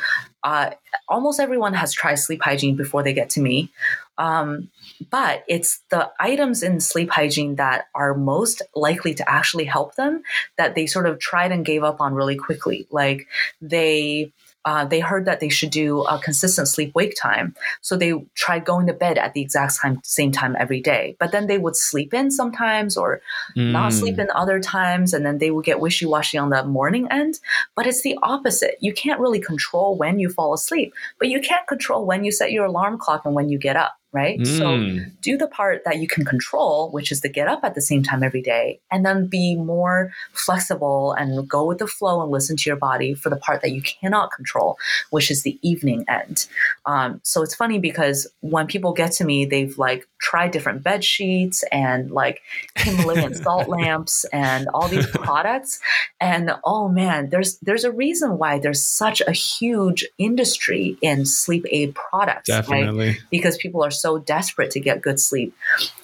uh, 0.44 0.70
almost 1.08 1.38
everyone 1.38 1.74
has 1.74 1.92
tried 1.92 2.16
sleep 2.16 2.42
hygiene 2.42 2.74
before 2.74 3.02
they 3.02 3.12
get 3.12 3.30
to 3.30 3.40
me. 3.40 3.70
Um, 4.18 4.70
but 5.10 5.44
it's 5.48 5.80
the 5.90 6.10
items 6.20 6.62
in 6.62 6.80
sleep 6.80 7.10
hygiene 7.10 7.56
that 7.56 7.86
are 7.94 8.14
most 8.14 8.62
likely 8.74 9.14
to 9.14 9.30
actually 9.30 9.64
help 9.64 9.94
them 9.94 10.22
that 10.56 10.74
they 10.74 10.86
sort 10.86 11.06
of 11.06 11.18
tried 11.18 11.52
and 11.52 11.64
gave 11.64 11.82
up 11.82 12.00
on 12.00 12.14
really 12.14 12.36
quickly. 12.36 12.86
Like 12.90 13.26
they 13.60 14.32
uh, 14.64 14.84
they 14.84 15.00
heard 15.00 15.24
that 15.24 15.40
they 15.40 15.48
should 15.48 15.70
do 15.70 16.02
a 16.02 16.18
consistent 16.18 16.68
sleep 16.68 16.94
wake 16.94 17.14
time. 17.20 17.54
So 17.80 17.96
they 17.96 18.14
tried 18.34 18.64
going 18.64 18.86
to 18.86 18.92
bed 18.92 19.18
at 19.18 19.34
the 19.34 19.40
exact 19.40 19.80
time, 19.80 20.00
same 20.04 20.30
time 20.30 20.56
every 20.58 20.80
day. 20.80 21.16
But 21.18 21.32
then 21.32 21.46
they 21.46 21.58
would 21.58 21.76
sleep 21.76 22.14
in 22.14 22.30
sometimes 22.30 22.96
or 22.96 23.20
mm. 23.56 23.72
not 23.72 23.92
sleep 23.92 24.18
in 24.18 24.28
other 24.34 24.60
times. 24.60 25.12
And 25.12 25.26
then 25.26 25.38
they 25.38 25.50
would 25.50 25.64
get 25.64 25.80
wishy 25.80 26.06
washy 26.06 26.38
on 26.38 26.50
the 26.50 26.64
morning 26.64 27.08
end. 27.10 27.40
But 27.74 27.86
it's 27.86 28.02
the 28.02 28.16
opposite. 28.22 28.76
You 28.80 28.92
can't 28.92 29.20
really 29.20 29.40
control 29.40 29.96
when 29.96 30.18
you 30.18 30.28
fall 30.28 30.54
asleep, 30.54 30.94
but 31.18 31.28
you 31.28 31.40
can't 31.40 31.66
control 31.66 32.06
when 32.06 32.24
you 32.24 32.30
set 32.30 32.52
your 32.52 32.66
alarm 32.66 32.98
clock 32.98 33.24
and 33.24 33.34
when 33.34 33.48
you 33.48 33.58
get 33.58 33.76
up 33.76 33.96
right? 34.12 34.38
Mm. 34.38 34.58
So 34.58 35.12
do 35.20 35.36
the 35.36 35.46
part 35.46 35.82
that 35.84 35.98
you 35.98 36.06
can 36.06 36.24
control, 36.24 36.90
which 36.90 37.10
is 37.10 37.20
to 37.22 37.28
get 37.28 37.48
up 37.48 37.60
at 37.64 37.74
the 37.74 37.80
same 37.80 38.02
time 38.02 38.22
every 38.22 38.42
day, 38.42 38.80
and 38.90 39.04
then 39.04 39.26
be 39.26 39.56
more 39.56 40.12
flexible 40.32 41.12
and 41.12 41.48
go 41.48 41.64
with 41.64 41.78
the 41.78 41.86
flow 41.86 42.22
and 42.22 42.30
listen 42.30 42.56
to 42.56 42.70
your 42.70 42.76
body 42.76 43.14
for 43.14 43.30
the 43.30 43.36
part 43.36 43.62
that 43.62 43.72
you 43.72 43.82
cannot 43.82 44.30
control, 44.30 44.76
which 45.10 45.30
is 45.30 45.42
the 45.42 45.58
evening 45.62 46.04
end. 46.08 46.46
Um, 46.84 47.20
so 47.24 47.42
it's 47.42 47.54
funny 47.54 47.78
because 47.78 48.26
when 48.40 48.66
people 48.66 48.92
get 48.92 49.12
to 49.12 49.24
me, 49.24 49.44
they've 49.46 49.76
like 49.78 50.06
tried 50.22 50.52
different 50.52 50.82
bed 50.82 51.04
sheets 51.04 51.64
and 51.72 52.10
like 52.10 52.40
Himalayan 52.76 53.34
salt 53.34 53.68
lamps 53.76 54.24
and 54.32 54.68
all 54.72 54.88
these 54.88 55.06
products, 55.08 55.80
and 56.20 56.52
oh 56.64 56.88
man, 56.88 57.28
there's 57.28 57.58
there's 57.58 57.84
a 57.84 57.92
reason 57.92 58.38
why 58.38 58.58
there's 58.58 58.82
such 58.82 59.20
a 59.20 59.32
huge 59.32 60.06
industry 60.18 60.96
in 61.02 61.26
sleep 61.26 61.66
aid 61.70 61.94
products, 61.94 62.46
Definitely. 62.46 63.08
right? 63.08 63.20
Because 63.30 63.56
people 63.58 63.82
are 63.84 63.90
so 63.90 64.18
desperate 64.18 64.70
to 64.70 64.80
get 64.80 65.02
good 65.02 65.20
sleep. 65.20 65.54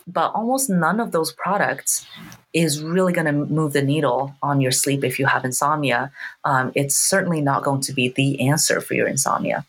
But 0.06 0.32
almost 0.34 0.68
none 0.68 1.00
of 1.00 1.12
those 1.12 1.32
products 1.32 2.06
is 2.52 2.82
really 2.82 3.12
going 3.12 3.26
to 3.26 3.32
move 3.32 3.72
the 3.72 3.82
needle 3.82 4.34
on 4.42 4.60
your 4.60 4.72
sleep 4.72 5.04
if 5.04 5.18
you 5.18 5.26
have 5.26 5.44
insomnia. 5.44 6.10
Um, 6.44 6.72
it's 6.74 6.96
certainly 6.96 7.40
not 7.40 7.62
going 7.62 7.82
to 7.82 7.92
be 7.92 8.08
the 8.08 8.48
answer 8.48 8.80
for 8.80 8.94
your 8.94 9.06
insomnia. 9.06 9.64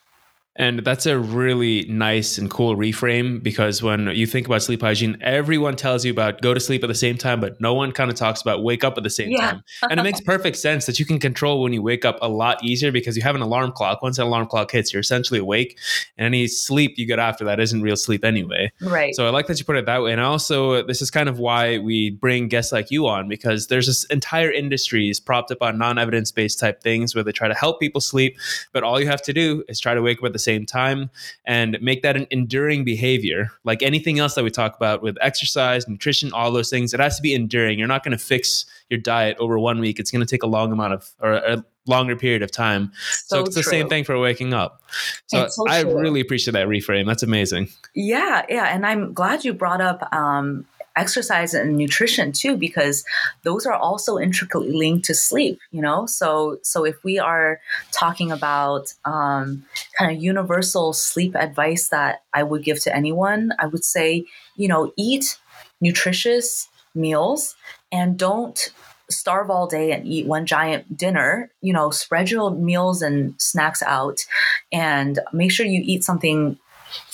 And 0.60 0.80
that's 0.80 1.06
a 1.06 1.18
really 1.18 1.86
nice 1.86 2.38
and 2.38 2.52
cool 2.52 2.76
reframe 2.76 3.42
because 3.42 3.82
when 3.82 4.08
you 4.08 4.28
think 4.28 4.46
about 4.46 4.62
sleep 4.62 4.82
hygiene, 4.82 5.18
everyone 5.22 5.78
tells 5.78 6.04
you 6.04 6.12
about 6.12 6.42
go 6.42 6.54
to 6.54 6.60
sleep 6.60 6.84
at 6.84 6.88
the 6.88 6.96
same 6.96 7.18
time, 7.18 7.40
but 7.40 7.62
no 7.62 7.74
one 7.74 7.94
kind 7.94 8.12
of 8.12 8.18
talks 8.18 8.42
about 8.42 8.62
wake 8.62 8.84
up 8.84 8.98
at 8.98 9.04
the 9.04 9.10
same 9.10 9.30
yeah. 9.30 9.52
time. 9.52 9.64
And 9.90 10.02
it 10.02 10.04
makes 10.04 10.20
perfect 10.20 10.58
sense 10.58 10.86
that 10.86 11.00
you 11.00 11.06
can 11.06 11.18
control 11.18 11.62
when 11.62 11.72
you 11.72 11.82
wake 11.82 12.04
up 12.04 12.18
a 12.22 12.28
lot 12.28 12.62
easier 12.62 12.92
because 12.92 13.16
you 13.16 13.24
have 13.24 13.36
an 13.36 13.42
alarm 13.42 13.72
clock. 13.72 14.02
Once 14.02 14.18
an 14.18 14.26
alarm 14.28 14.48
clock 14.48 14.70
hits, 14.70 14.92
you're 14.92 15.00
essentially 15.00 15.40
awake. 15.40 15.80
And 16.18 16.26
any 16.26 16.46
sleep 16.48 16.98
you 16.98 17.06
get 17.06 17.20
after 17.20 17.46
that 17.46 17.62
isn't 17.62 17.82
real 17.82 17.96
sleep 17.96 18.26
anyway. 18.26 18.70
Right. 18.82 19.16
So 19.16 19.26
I 19.26 19.30
like 19.30 19.48
that 19.48 19.60
you 19.60 19.66
put 19.66 19.78
it 19.78 19.86
that 19.86 20.02
way. 20.02 20.12
And 20.12 20.20
also, 20.20 20.84
this 20.84 21.02
is 21.02 21.10
kind 21.10 21.30
of 21.30 21.40
why 21.40 21.78
we 21.78 22.10
bring 22.10 22.50
guests 22.50 22.74
like 22.74 22.92
you 22.92 23.08
on 23.08 23.30
because 23.30 23.68
there's 23.68 23.88
this 23.88 24.04
entire 24.06 24.52
industry 24.52 25.10
is 25.10 25.22
propped 25.22 25.52
up 25.52 25.62
on 25.62 25.78
non 25.78 25.98
evidence 25.98 26.34
based 26.34 26.60
type 26.60 26.84
things 26.84 27.16
where 27.16 27.24
they 27.24 27.32
try 27.32 27.48
to 27.48 27.54
help 27.54 27.80
people 27.80 28.02
sleep. 28.02 28.38
But 28.74 28.84
all 28.84 29.00
you 29.00 29.08
have 29.08 29.22
to 29.22 29.32
do 29.32 29.64
is 29.70 29.80
try 29.80 29.94
to 29.94 30.02
wake 30.02 30.18
up 30.18 30.26
at 30.26 30.34
the 30.34 30.40
same 30.40 30.49
time 30.66 31.10
and 31.46 31.78
make 31.82 32.02
that 32.02 32.16
an 32.16 32.28
enduring 32.32 32.84
behavior. 32.84 33.52
Like 33.64 33.84
anything 33.84 34.20
else 34.20 34.36
that 34.36 34.44
we 34.44 34.50
talk 34.50 34.76
about 34.76 35.02
with 35.02 35.18
exercise, 35.22 35.88
nutrition, 35.88 36.32
all 36.34 36.52
those 36.52 36.70
things, 36.70 36.94
it 36.94 37.00
has 37.00 37.16
to 37.18 37.22
be 37.22 37.34
enduring. 37.34 37.80
You're 37.80 37.88
not 37.88 38.04
going 38.04 38.18
to 38.18 38.24
fix 38.24 38.66
your 38.90 39.00
diet 39.00 39.38
over 39.40 39.60
one 39.60 39.80
week. 39.80 40.00
It's 40.00 40.12
going 40.12 40.26
to 40.26 40.30
take 40.30 40.44
a 40.44 40.48
long 40.48 40.72
amount 40.72 40.94
of, 40.94 41.10
or 41.22 41.34
a 41.34 41.64
longer 41.88 42.16
period 42.16 42.42
of 42.42 42.52
time. 42.52 42.92
So, 43.12 43.38
so 43.38 43.46
it's 43.46 43.56
the 43.56 43.64
same 43.64 43.90
thing 43.90 44.04
for 44.04 44.18
waking 44.20 44.54
up. 44.54 44.82
So, 45.28 45.48
so 45.50 45.68
I 45.68 45.84
true. 45.84 46.00
really 46.00 46.22
appreciate 46.22 46.54
that 46.54 46.68
reframe. 46.68 47.06
That's 47.06 47.24
amazing. 47.24 47.70
Yeah. 47.96 48.46
Yeah. 48.50 48.66
And 48.66 48.86
I'm 48.86 49.14
glad 49.14 49.46
you 49.46 49.54
brought 49.54 49.82
up, 49.82 50.08
um, 50.14 50.66
exercise 51.00 51.54
and 51.54 51.78
nutrition 51.78 52.32
too 52.32 52.58
because 52.58 53.06
those 53.44 53.66
are 53.66 53.74
also 53.74 54.18
intricately 54.18 54.74
linked 54.74 55.06
to 55.06 55.16
sleep 55.16 55.58
you 55.72 55.82
know 55.82 56.06
so 56.06 56.58
so 56.62 56.84
if 56.84 57.02
we 57.04 57.18
are 57.18 57.60
talking 57.92 58.32
about 58.32 58.94
um, 59.06 59.66
kind 59.98 60.12
of 60.12 60.22
universal 60.22 60.92
sleep 60.92 61.36
advice 61.36 61.88
that 61.88 62.24
i 62.34 62.44
would 62.44 62.64
give 62.64 62.80
to 62.82 62.94
anyone 62.94 63.52
i 63.60 63.66
would 63.66 63.86
say 63.86 64.26
you 64.58 64.68
know 64.68 64.92
eat 64.98 65.40
nutritious 65.80 66.68
meals 66.94 67.56
and 67.92 68.20
don't 68.20 68.74
starve 69.10 69.50
all 69.50 69.68
day 69.68 69.92
and 69.92 70.06
eat 70.06 70.28
one 70.28 70.46
giant 70.46 70.98
dinner 70.98 71.50
you 71.62 71.72
know 71.72 71.90
spread 71.90 72.30
your 72.30 72.52
meals 72.52 73.02
and 73.02 73.34
snacks 73.42 73.82
out 73.84 74.26
and 74.72 75.20
make 75.32 75.52
sure 75.52 75.66
you 75.66 75.82
eat 75.86 76.04
something 76.04 76.60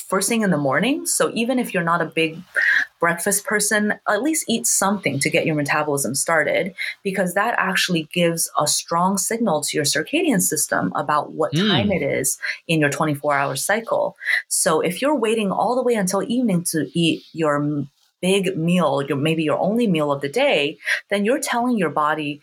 first 0.07 0.29
thing 0.29 0.41
in 0.41 0.51
the 0.51 0.57
morning. 0.57 1.05
So 1.05 1.31
even 1.33 1.59
if 1.59 1.73
you're 1.73 1.83
not 1.83 2.01
a 2.01 2.05
big 2.05 2.39
breakfast 2.99 3.45
person, 3.45 3.93
at 4.09 4.23
least 4.23 4.45
eat 4.47 4.65
something 4.65 5.19
to 5.19 5.29
get 5.29 5.45
your 5.45 5.55
metabolism 5.55 6.15
started 6.15 6.73
because 7.03 7.33
that 7.33 7.55
actually 7.57 8.09
gives 8.13 8.49
a 8.59 8.67
strong 8.67 9.17
signal 9.17 9.61
to 9.61 9.77
your 9.77 9.85
circadian 9.85 10.41
system 10.41 10.91
about 10.95 11.33
what 11.33 11.53
mm. 11.53 11.67
time 11.67 11.91
it 11.91 12.01
is 12.01 12.37
in 12.67 12.79
your 12.79 12.89
24 12.89 13.35
hour 13.35 13.55
cycle. 13.55 14.15
So 14.47 14.81
if 14.81 15.01
you're 15.01 15.15
waiting 15.15 15.51
all 15.51 15.75
the 15.75 15.83
way 15.83 15.95
until 15.95 16.23
evening 16.23 16.63
to 16.71 16.89
eat 16.97 17.23
your 17.33 17.85
big 18.21 18.57
meal, 18.57 19.03
your 19.03 19.17
maybe 19.17 19.43
your 19.43 19.59
only 19.59 19.87
meal 19.87 20.11
of 20.11 20.21
the 20.21 20.29
day, 20.29 20.77
then 21.09 21.25
you're 21.25 21.39
telling 21.39 21.77
your 21.77 21.89
body 21.89 22.41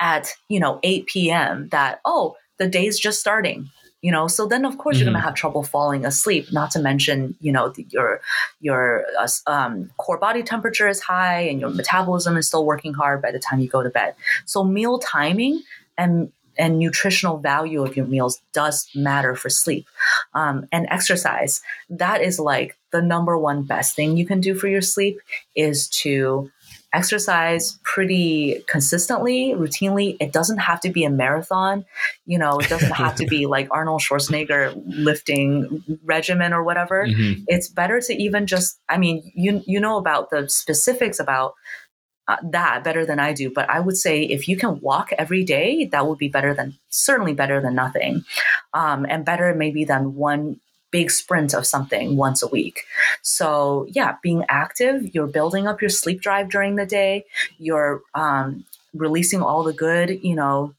at, 0.00 0.34
you 0.48 0.58
know, 0.58 0.80
8 0.82 1.06
p.m. 1.06 1.68
that, 1.70 2.00
oh, 2.04 2.36
the 2.58 2.68
day's 2.68 2.98
just 2.98 3.20
starting 3.20 3.70
you 4.04 4.12
know? 4.12 4.28
So 4.28 4.46
then 4.46 4.66
of 4.66 4.76
course 4.76 4.96
mm-hmm. 4.96 5.06
you're 5.06 5.12
going 5.12 5.22
to 5.22 5.26
have 5.26 5.34
trouble 5.34 5.62
falling 5.62 6.04
asleep 6.04 6.52
not 6.52 6.70
to 6.72 6.78
mention 6.78 7.34
you 7.40 7.50
know 7.50 7.70
the, 7.70 7.86
your 7.88 8.20
your 8.60 9.06
uh, 9.18 9.28
um, 9.46 9.90
core 9.96 10.18
body 10.18 10.42
temperature 10.42 10.88
is 10.88 11.00
high 11.00 11.40
and 11.40 11.58
your 11.58 11.70
metabolism 11.70 12.36
is 12.36 12.46
still 12.46 12.66
working 12.66 12.92
hard 12.92 13.22
by 13.22 13.32
the 13.32 13.38
time 13.38 13.60
you 13.60 13.68
go 13.68 13.82
to 13.82 13.88
bed. 13.88 14.14
So 14.44 14.62
meal 14.62 14.98
timing 14.98 15.62
and 15.96 16.30
and 16.58 16.78
nutritional 16.78 17.38
value 17.38 17.82
of 17.82 17.96
your 17.96 18.06
meals 18.06 18.40
does 18.52 18.88
matter 18.94 19.34
for 19.34 19.48
sleep 19.48 19.86
um, 20.34 20.68
and 20.70 20.86
exercise. 20.90 21.62
That 21.88 22.20
is 22.20 22.38
like 22.38 22.76
the 22.92 23.02
number 23.02 23.38
one 23.38 23.62
best 23.62 23.96
thing 23.96 24.18
you 24.18 24.26
can 24.26 24.40
do 24.40 24.54
for 24.54 24.68
your 24.68 24.82
sleep 24.82 25.18
is 25.56 25.88
to 25.88 26.50
exercise 26.94 27.78
pretty 27.82 28.62
consistently, 28.68 29.52
routinely. 29.56 30.16
It 30.20 30.32
doesn't 30.32 30.58
have 30.58 30.80
to 30.80 30.90
be 30.90 31.04
a 31.04 31.10
marathon. 31.10 31.84
You 32.24 32.38
know, 32.38 32.58
it 32.58 32.68
doesn't 32.68 32.92
have 32.92 33.16
to 33.16 33.26
be 33.26 33.46
like 33.54 33.68
Arnold 33.70 34.00
Schwarzenegger 34.00 34.80
lifting 34.86 35.82
regimen 36.04 36.52
or 36.52 36.62
whatever. 36.62 37.06
Mm-hmm. 37.06 37.42
It's 37.48 37.68
better 37.68 38.00
to 38.00 38.14
even 38.14 38.46
just, 38.46 38.78
I 38.88 38.98
mean, 38.98 39.30
you, 39.34 39.62
you 39.66 39.80
know 39.80 39.98
about 39.98 40.30
the 40.30 40.48
specifics 40.48 41.18
about 41.18 41.54
uh, 42.26 42.36
that 42.42 42.82
better 42.82 43.04
than 43.04 43.20
I 43.20 43.34
do. 43.34 43.50
But 43.50 43.68
I 43.68 43.80
would 43.80 43.98
say 43.98 44.22
if 44.22 44.48
you 44.48 44.56
can 44.56 44.80
walk 44.80 45.10
every 45.18 45.44
day, 45.44 45.84
that 45.86 46.06
would 46.06 46.18
be 46.18 46.28
better 46.28 46.54
than 46.54 46.78
certainly 46.88 47.34
better 47.34 47.60
than 47.60 47.74
nothing, 47.74 48.24
um, 48.72 49.04
and 49.06 49.26
better 49.26 49.54
maybe 49.54 49.84
than 49.84 50.14
one 50.14 50.58
big 50.94 51.10
sprint 51.10 51.52
of 51.54 51.66
something 51.66 52.16
once 52.16 52.40
a 52.40 52.46
week. 52.46 52.84
So, 53.22 53.88
yeah, 53.90 54.14
being 54.22 54.44
active, 54.48 55.12
you're 55.12 55.26
building 55.26 55.66
up 55.66 55.80
your 55.82 55.90
sleep 55.90 56.20
drive 56.20 56.48
during 56.48 56.76
the 56.76 56.86
day, 56.86 57.24
you're 57.58 58.00
um, 58.14 58.64
releasing 58.94 59.42
all 59.42 59.64
the 59.64 59.72
good, 59.72 60.22
you 60.22 60.36
know, 60.36 60.72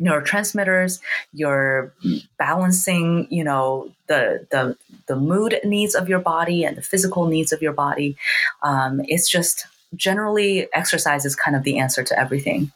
neurotransmitters 0.00 0.98
you're 1.34 1.92
balancing 2.38 3.28
you 3.30 3.44
know 3.44 3.92
the 4.08 4.46
the 4.50 4.74
the 5.06 5.14
mood 5.14 5.60
needs 5.62 5.94
of 5.94 6.08
your 6.08 6.18
body 6.18 6.64
and 6.64 6.76
the 6.78 6.82
physical 6.82 7.26
needs 7.26 7.52
of 7.52 7.60
your 7.60 7.74
body. 7.74 8.16
Um, 8.62 9.02
it's 9.04 9.28
just 9.28 9.66
generally 9.94 10.66
exercise 10.72 11.26
is 11.26 11.36
kind 11.36 11.54
of 11.54 11.64
the 11.64 11.78
answer 11.78 12.02
to 12.02 12.18
everything. 12.18 12.72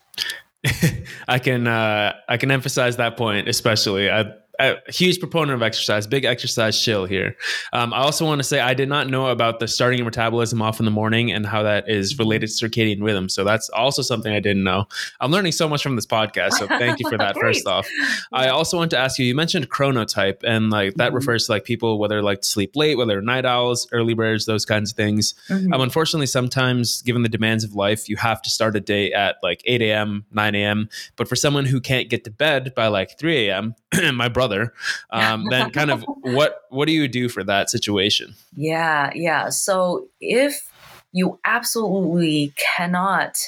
I 1.28 1.38
can 1.38 1.66
uh, 1.66 2.12
i 2.28 2.36
can 2.36 2.50
emphasize 2.50 2.98
that 2.98 3.16
point 3.16 3.48
especially. 3.48 4.10
I 4.10 4.32
a 4.60 4.76
huge 4.88 5.18
proponent 5.18 5.54
of 5.54 5.62
exercise, 5.62 6.06
big 6.06 6.24
exercise 6.24 6.80
chill 6.80 7.04
here. 7.06 7.36
Um, 7.72 7.92
I 7.92 7.98
also 7.98 8.24
want 8.24 8.38
to 8.38 8.44
say 8.44 8.60
I 8.60 8.74
did 8.74 8.88
not 8.88 9.08
know 9.08 9.26
about 9.26 9.60
the 9.60 9.68
starting 9.68 9.98
your 9.98 10.04
metabolism 10.04 10.62
off 10.62 10.78
in 10.78 10.84
the 10.84 10.90
morning 10.90 11.32
and 11.32 11.46
how 11.46 11.62
that 11.62 11.88
is 11.88 12.18
related 12.18 12.48
to 12.48 12.68
circadian 12.68 13.02
rhythm. 13.02 13.28
So 13.28 13.44
that's 13.44 13.68
also 13.70 14.02
something 14.02 14.32
I 14.32 14.40
didn't 14.40 14.64
know. 14.64 14.86
I'm 15.20 15.30
learning 15.30 15.52
so 15.52 15.68
much 15.68 15.82
from 15.82 15.96
this 15.96 16.06
podcast. 16.06 16.52
So 16.52 16.66
thank 16.66 17.00
you 17.00 17.08
for 17.08 17.18
that. 17.24 17.36
first 17.36 17.66
off, 17.66 17.88
I 18.32 18.48
also 18.48 18.76
want 18.76 18.90
to 18.92 18.98
ask 18.98 19.18
you. 19.18 19.26
You 19.26 19.34
mentioned 19.34 19.70
chronotype, 19.70 20.42
and 20.44 20.70
like 20.70 20.94
that 20.94 21.08
mm-hmm. 21.08 21.16
refers 21.16 21.46
to 21.46 21.52
like 21.52 21.64
people 21.64 21.98
whether 21.98 22.22
like 22.22 22.42
to 22.42 22.48
sleep 22.48 22.76
late, 22.76 22.96
whether 22.96 23.20
night 23.20 23.44
owls, 23.44 23.88
early 23.92 24.14
birds, 24.14 24.46
those 24.46 24.64
kinds 24.64 24.92
of 24.92 24.96
things. 24.96 25.34
Mm-hmm. 25.48 25.72
Um, 25.72 25.80
unfortunately, 25.80 26.26
sometimes 26.26 27.02
given 27.02 27.22
the 27.22 27.28
demands 27.28 27.64
of 27.64 27.74
life, 27.74 28.08
you 28.08 28.16
have 28.16 28.40
to 28.42 28.50
start 28.50 28.76
a 28.76 28.80
day 28.80 29.12
at 29.12 29.36
like 29.42 29.62
8 29.64 29.82
a.m., 29.82 30.24
9 30.32 30.54
a.m. 30.54 30.88
But 31.16 31.28
for 31.28 31.36
someone 31.36 31.64
who 31.64 31.80
can't 31.80 32.08
get 32.08 32.24
to 32.24 32.30
bed 32.30 32.74
by 32.74 32.88
like 32.88 33.18
3 33.18 33.48
a.m., 33.48 33.74
my 34.14 34.28
brother 34.28 34.72
um, 35.10 35.46
then 35.50 35.70
kind 35.70 35.90
of 35.90 36.04
what 36.22 36.62
what 36.70 36.86
do 36.86 36.92
you 36.92 37.08
do 37.08 37.28
for 37.28 37.44
that 37.44 37.70
situation? 37.70 38.34
Yeah, 38.56 39.10
yeah. 39.14 39.50
So 39.50 40.08
if 40.20 40.70
you 41.12 41.38
absolutely 41.44 42.52
cannot 42.76 43.38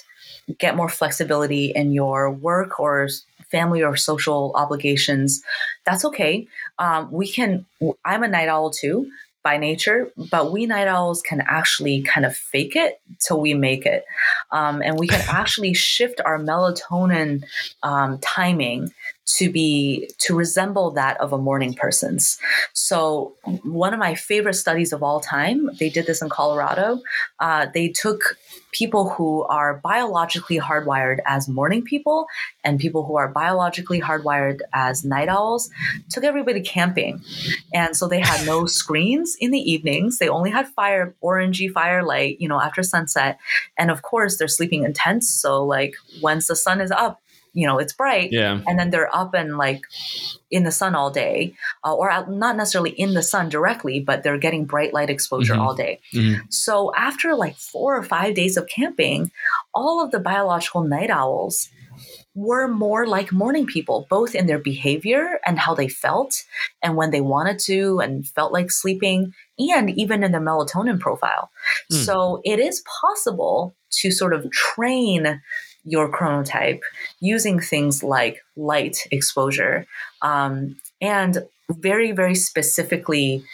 get 0.59 0.76
more 0.76 0.88
flexibility 0.88 1.72
in 1.74 1.92
your 1.92 2.30
work 2.30 2.78
or 2.78 3.09
family 3.51 3.82
or 3.82 3.97
social 3.97 4.53
obligations, 4.55 5.42
that's 5.84 6.05
okay. 6.05 6.47
Um, 6.78 7.11
we 7.11 7.28
can. 7.28 7.66
I'm 8.05 8.22
a 8.22 8.28
night 8.28 8.49
owl 8.49 8.70
too 8.70 9.11
by 9.47 9.57
nature, 9.57 10.11
but 10.16 10.51
we 10.51 10.66
night 10.66 10.88
owls 10.88 11.22
can 11.22 11.40
actually 11.47 12.03
kind 12.03 12.26
of 12.26 12.36
fake 12.36 12.74
it 12.74 13.01
till 13.20 13.40
we 13.40 13.55
make 13.55 13.86
it. 13.86 14.05
Um, 14.51 14.82
and 14.82 14.99
we 14.99 15.07
can 15.07 15.22
actually 15.28 15.72
shift 15.72 16.20
our 16.24 16.36
melatonin 16.36 17.44
um, 17.84 18.18
timing 18.18 18.92
to 19.27 19.51
be 19.51 20.09
to 20.18 20.35
resemble 20.35 20.91
that 20.93 21.20
of 21.20 21.33
a 21.33 21.39
morning 21.39 21.74
person's. 21.74 22.39
So 22.72 23.35
one 23.62 23.93
of 23.93 23.99
my 23.99 24.14
favorite 24.14 24.55
studies 24.55 24.93
of 24.93 25.03
all 25.03 25.20
time 25.20 25.70
they 25.79 25.91
did 25.91 26.07
this 26.07 26.22
in 26.22 26.29
colorado 26.29 27.01
uh, 27.41 27.66
they 27.74 27.89
took 27.89 28.37
people 28.77 29.09
who 29.11 29.43
are 29.45 29.81
biologically 29.83 30.59
hardwired 30.59 31.18
as 31.24 31.49
morning 31.49 31.83
people 31.83 32.27
and 32.62 32.79
people 32.79 33.07
who 33.07 33.16
are 33.16 33.29
biologically 33.29 34.01
hardwired 34.01 34.59
as 34.74 35.05
night 35.05 35.29
owls 35.29 35.70
took 36.11 36.24
everybody 36.24 36.61
camping. 36.61 37.22
And 37.72 37.97
so 37.97 38.07
they 38.07 38.20
had 38.20 38.45
no 38.45 38.66
screens 38.81 39.37
in 39.41 39.51
the 39.51 39.59
evenings. 39.59 40.18
They 40.18 40.29
only 40.29 40.51
had 40.51 40.68
fire 40.68 41.14
orangey 41.22 41.70
firelight 41.70 42.41
you 42.41 42.49
know 42.49 42.61
after 42.61 42.83
sunset. 42.83 43.39
And 43.79 43.91
of 43.91 44.03
course 44.03 44.37
they're 44.37 44.49
sleeping 44.49 44.85
intense 44.85 45.31
so 45.31 45.64
like 45.64 45.95
once 46.20 46.49
the 46.49 46.57
sun 46.57 46.81
is 46.81 46.91
up 46.91 47.22
you 47.57 47.66
know 47.66 47.78
it's 47.78 47.92
bright 47.92 48.28
yeah 48.30 48.61
and 48.66 48.78
then 48.78 48.90
they're 48.90 49.14
up 49.16 49.34
and 49.34 49.57
like 49.57 49.82
in 50.50 50.62
the 50.62 50.70
sun 50.70 50.94
all 50.94 51.11
day 51.11 51.54
uh, 51.84 51.94
or 51.94 52.11
out, 52.11 52.30
not 52.30 52.57
necessarily 52.57 52.90
in 52.90 53.14
the 53.14 53.22
sun 53.22 53.48
directly 53.48 53.98
but 53.98 54.22
they're 54.22 54.38
getting 54.38 54.66
bright 54.66 54.92
light 54.92 55.11
exposure 55.11 55.54
mm-hmm. 55.54 55.62
all 55.62 55.74
day 55.74 55.98
mm-hmm. 56.14 56.40
so 56.50 56.94
after 56.94 57.34
like 57.34 57.57
four 57.57 57.96
or 57.96 58.02
five 58.02 58.34
days 58.34 58.57
of 58.57 58.68
camping 58.68 59.32
all 59.74 60.04
of 60.04 60.11
the 60.11 60.20
biological 60.20 60.82
night 60.82 61.11
owls 61.11 61.70
were 62.34 62.68
more 62.68 63.07
like 63.07 63.32
morning 63.32 63.64
people, 63.64 64.07
both 64.11 64.34
in 64.34 64.46
their 64.46 64.59
behavior 64.59 65.40
and 65.46 65.59
how 65.59 65.74
they 65.74 65.88
felt, 65.88 66.44
and 66.82 66.94
when 66.94 67.11
they 67.11 67.22
wanted 67.22 67.59
to 67.59 67.98
and 67.98 68.28
felt 68.28 68.52
like 68.52 68.70
sleeping, 68.70 69.32
and 69.59 69.90
even 69.90 70.22
in 70.22 70.32
their 70.32 70.40
melatonin 70.40 71.00
profile. 71.00 71.50
Mm. 71.90 72.04
So 72.04 72.42
it 72.44 72.59
is 72.61 72.84
possible 73.00 73.74
to 74.02 74.11
sort 74.11 74.34
of 74.34 74.50
train 74.50 75.40
your 75.87 76.11
chronotype 76.11 76.80
using 77.20 77.61
things 77.61 78.03
like 78.03 78.43
light 78.57 78.99
exposure. 79.11 79.87
Um, 80.20 80.76
and 81.01 81.39
very, 81.70 82.12
very 82.12 82.34
specifically 82.34 83.44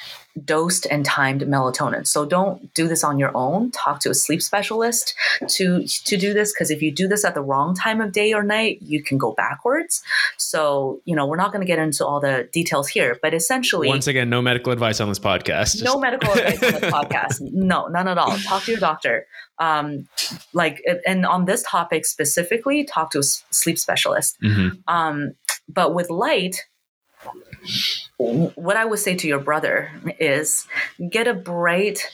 dosed 0.47 0.87
and 0.91 1.05
timed 1.05 1.43
melatonin. 1.43 2.07
So 2.07 2.25
don't 2.25 2.73
do 2.73 2.89
this 2.89 3.05
on 3.05 3.19
your 3.19 3.31
own. 3.37 3.71
Talk 3.71 4.01
to 4.01 4.11
a 4.11 4.15
sleep 4.15 4.41
specialist 4.41 5.15
to 5.49 5.87
to 5.87 6.17
do 6.17 6.33
this 6.33 6.55
because 6.55 6.71
if 6.71 6.81
you 6.81 6.91
do 6.91 7.07
this 7.07 7.23
at 7.25 7.35
the 7.35 7.43
wrong 7.43 7.75
time 7.75 8.01
of 8.01 8.13
day 8.13 8.33
or 8.33 8.43
night, 8.43 8.79
you 8.81 9.03
can 9.03 9.19
go 9.19 9.33
backwards. 9.33 10.03
So, 10.39 11.03
you 11.05 11.15
know, 11.15 11.27
we're 11.27 11.37
not 11.37 11.53
going 11.53 11.61
to 11.61 11.67
get 11.67 11.79
into 11.79 12.07
all 12.07 12.19
the 12.19 12.49
details 12.51 12.89
here, 12.89 13.19
but 13.21 13.35
essentially 13.35 13.89
Once 13.89 14.07
again, 14.07 14.31
no 14.31 14.41
medical 14.41 14.73
advice 14.73 15.01
on 15.01 15.09
this 15.11 15.19
podcast. 15.19 15.73
Just- 15.73 15.85
no 15.85 15.99
medical 15.99 16.33
advice 16.33 16.63
on 16.63 16.81
this 16.81 16.91
podcast. 16.93 17.41
No, 17.53 17.87
none 17.89 18.09
at 18.09 18.17
all. 18.19 18.37
Talk 18.39 18.65
to 18.65 18.71
your 18.73 18.81
doctor. 18.81 19.27
Um, 19.59 20.09
like, 20.55 20.83
and 21.07 21.25
on 21.27 21.45
this 21.45 21.63
topic 21.69 22.07
specifically, 22.07 22.85
talk 22.85 23.11
to 23.13 23.19
a 23.19 23.23
sleep 23.23 23.79
specialist. 23.79 24.37
Mhm. 24.43 24.79
Um, 24.89 25.35
but 25.69 25.95
with 25.95 26.09
light, 26.11 26.65
what 28.19 28.77
I 28.77 28.85
would 28.85 28.99
say 28.99 29.15
to 29.17 29.29
your 29.29 29.41
brother 29.41 29.91
is 30.19 30.67
get 31.11 31.27
a 31.29 31.35
bright 31.35 32.09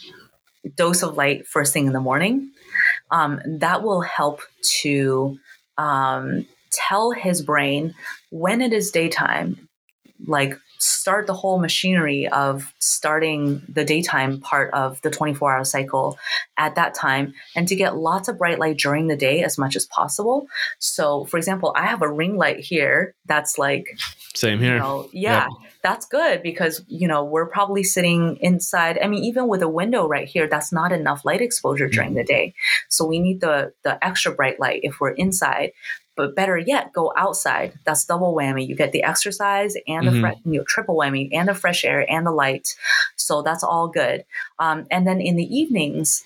dose 0.76 1.02
of 1.02 1.16
light 1.16 1.46
first 1.46 1.72
thing 1.72 1.86
in 1.86 1.92
the 1.92 2.00
morning. 2.00 2.50
Um, 3.10 3.40
that 3.46 3.82
will 3.82 4.00
help 4.00 4.40
to 4.80 5.38
um, 5.76 6.46
tell 6.70 7.10
his 7.12 7.42
brain 7.42 7.94
when 8.30 8.60
it 8.60 8.72
is 8.72 8.90
daytime, 8.90 9.68
like 10.26 10.58
start 10.78 11.26
the 11.26 11.34
whole 11.34 11.58
machinery 11.58 12.28
of 12.28 12.72
starting 12.78 13.62
the 13.68 13.84
daytime 13.84 14.40
part 14.40 14.72
of 14.72 15.00
the 15.02 15.10
24 15.10 15.56
hour 15.56 15.64
cycle 15.64 16.18
at 16.56 16.76
that 16.76 16.94
time 16.94 17.34
and 17.56 17.66
to 17.68 17.74
get 17.74 17.96
lots 17.96 18.28
of 18.28 18.38
bright 18.38 18.58
light 18.58 18.78
during 18.78 19.08
the 19.08 19.16
day 19.16 19.42
as 19.42 19.58
much 19.58 19.74
as 19.74 19.86
possible. 19.86 20.46
So, 20.78 21.24
for 21.24 21.36
example, 21.36 21.72
I 21.76 21.86
have 21.86 22.02
a 22.02 22.10
ring 22.10 22.36
light 22.36 22.60
here 22.60 23.14
that's 23.26 23.58
like 23.58 23.98
Same 24.34 24.60
here. 24.60 24.74
you 24.74 24.78
know, 24.78 25.08
yeah, 25.12 25.48
that's 25.82 26.06
good 26.06 26.42
because 26.42 26.84
you 26.86 27.08
know 27.08 27.24
we're 27.24 27.46
probably 27.46 27.82
sitting 27.82 28.36
inside. 28.40 28.98
I 29.02 29.08
mean, 29.08 29.24
even 29.24 29.48
with 29.48 29.62
a 29.62 29.68
window 29.68 30.06
right 30.06 30.28
here, 30.28 30.46
that's 30.46 30.72
not 30.72 30.92
enough 30.92 31.24
light 31.24 31.40
exposure 31.40 31.88
during 31.88 32.12
mm. 32.12 32.16
the 32.16 32.24
day. 32.24 32.54
So 32.88 33.04
we 33.04 33.18
need 33.20 33.40
the 33.40 33.72
the 33.82 34.02
extra 34.04 34.32
bright 34.32 34.60
light 34.60 34.80
if 34.82 35.00
we're 35.00 35.10
inside. 35.10 35.72
But 36.18 36.34
better 36.34 36.58
yet, 36.58 36.92
go 36.92 37.12
outside. 37.16 37.72
That's 37.86 38.04
double 38.04 38.34
whammy. 38.34 38.66
You 38.66 38.74
get 38.74 38.90
the 38.92 39.04
exercise 39.04 39.74
and 39.86 40.06
the 40.08 40.10
Mhm. 40.12 40.20
fre- 40.20 40.40
you 40.50 40.58
know, 40.58 40.64
triple 40.66 40.96
whammy 40.96 41.30
and 41.32 41.48
the 41.48 41.54
fresh 41.54 41.84
air 41.84 42.04
and 42.10 42.26
the 42.26 42.32
light. 42.32 42.74
So 43.16 43.40
that's 43.40 43.62
all 43.62 43.86
good. 43.86 44.24
Um, 44.58 44.86
and 44.90 45.06
then 45.06 45.20
in 45.20 45.36
the 45.36 45.46
evenings, 45.56 46.24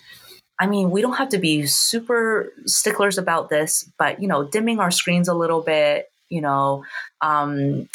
I 0.59 0.67
mean, 0.67 0.91
we 0.91 1.03
don't 1.03 1.17
have 1.19 1.29
to 1.31 1.39
be 1.39 1.67
super 1.67 2.53
sticklers 2.67 3.19
about 3.19 3.51
this, 3.51 3.85
but 3.99 4.23
you 4.23 4.29
know, 4.29 4.45
dimming 4.45 4.81
our 4.81 4.91
screens 4.91 5.29
a 5.29 5.35
little 5.35 5.61
bit, 5.61 6.11
you 6.31 6.41
know, 6.41 6.85
um, 7.21 7.89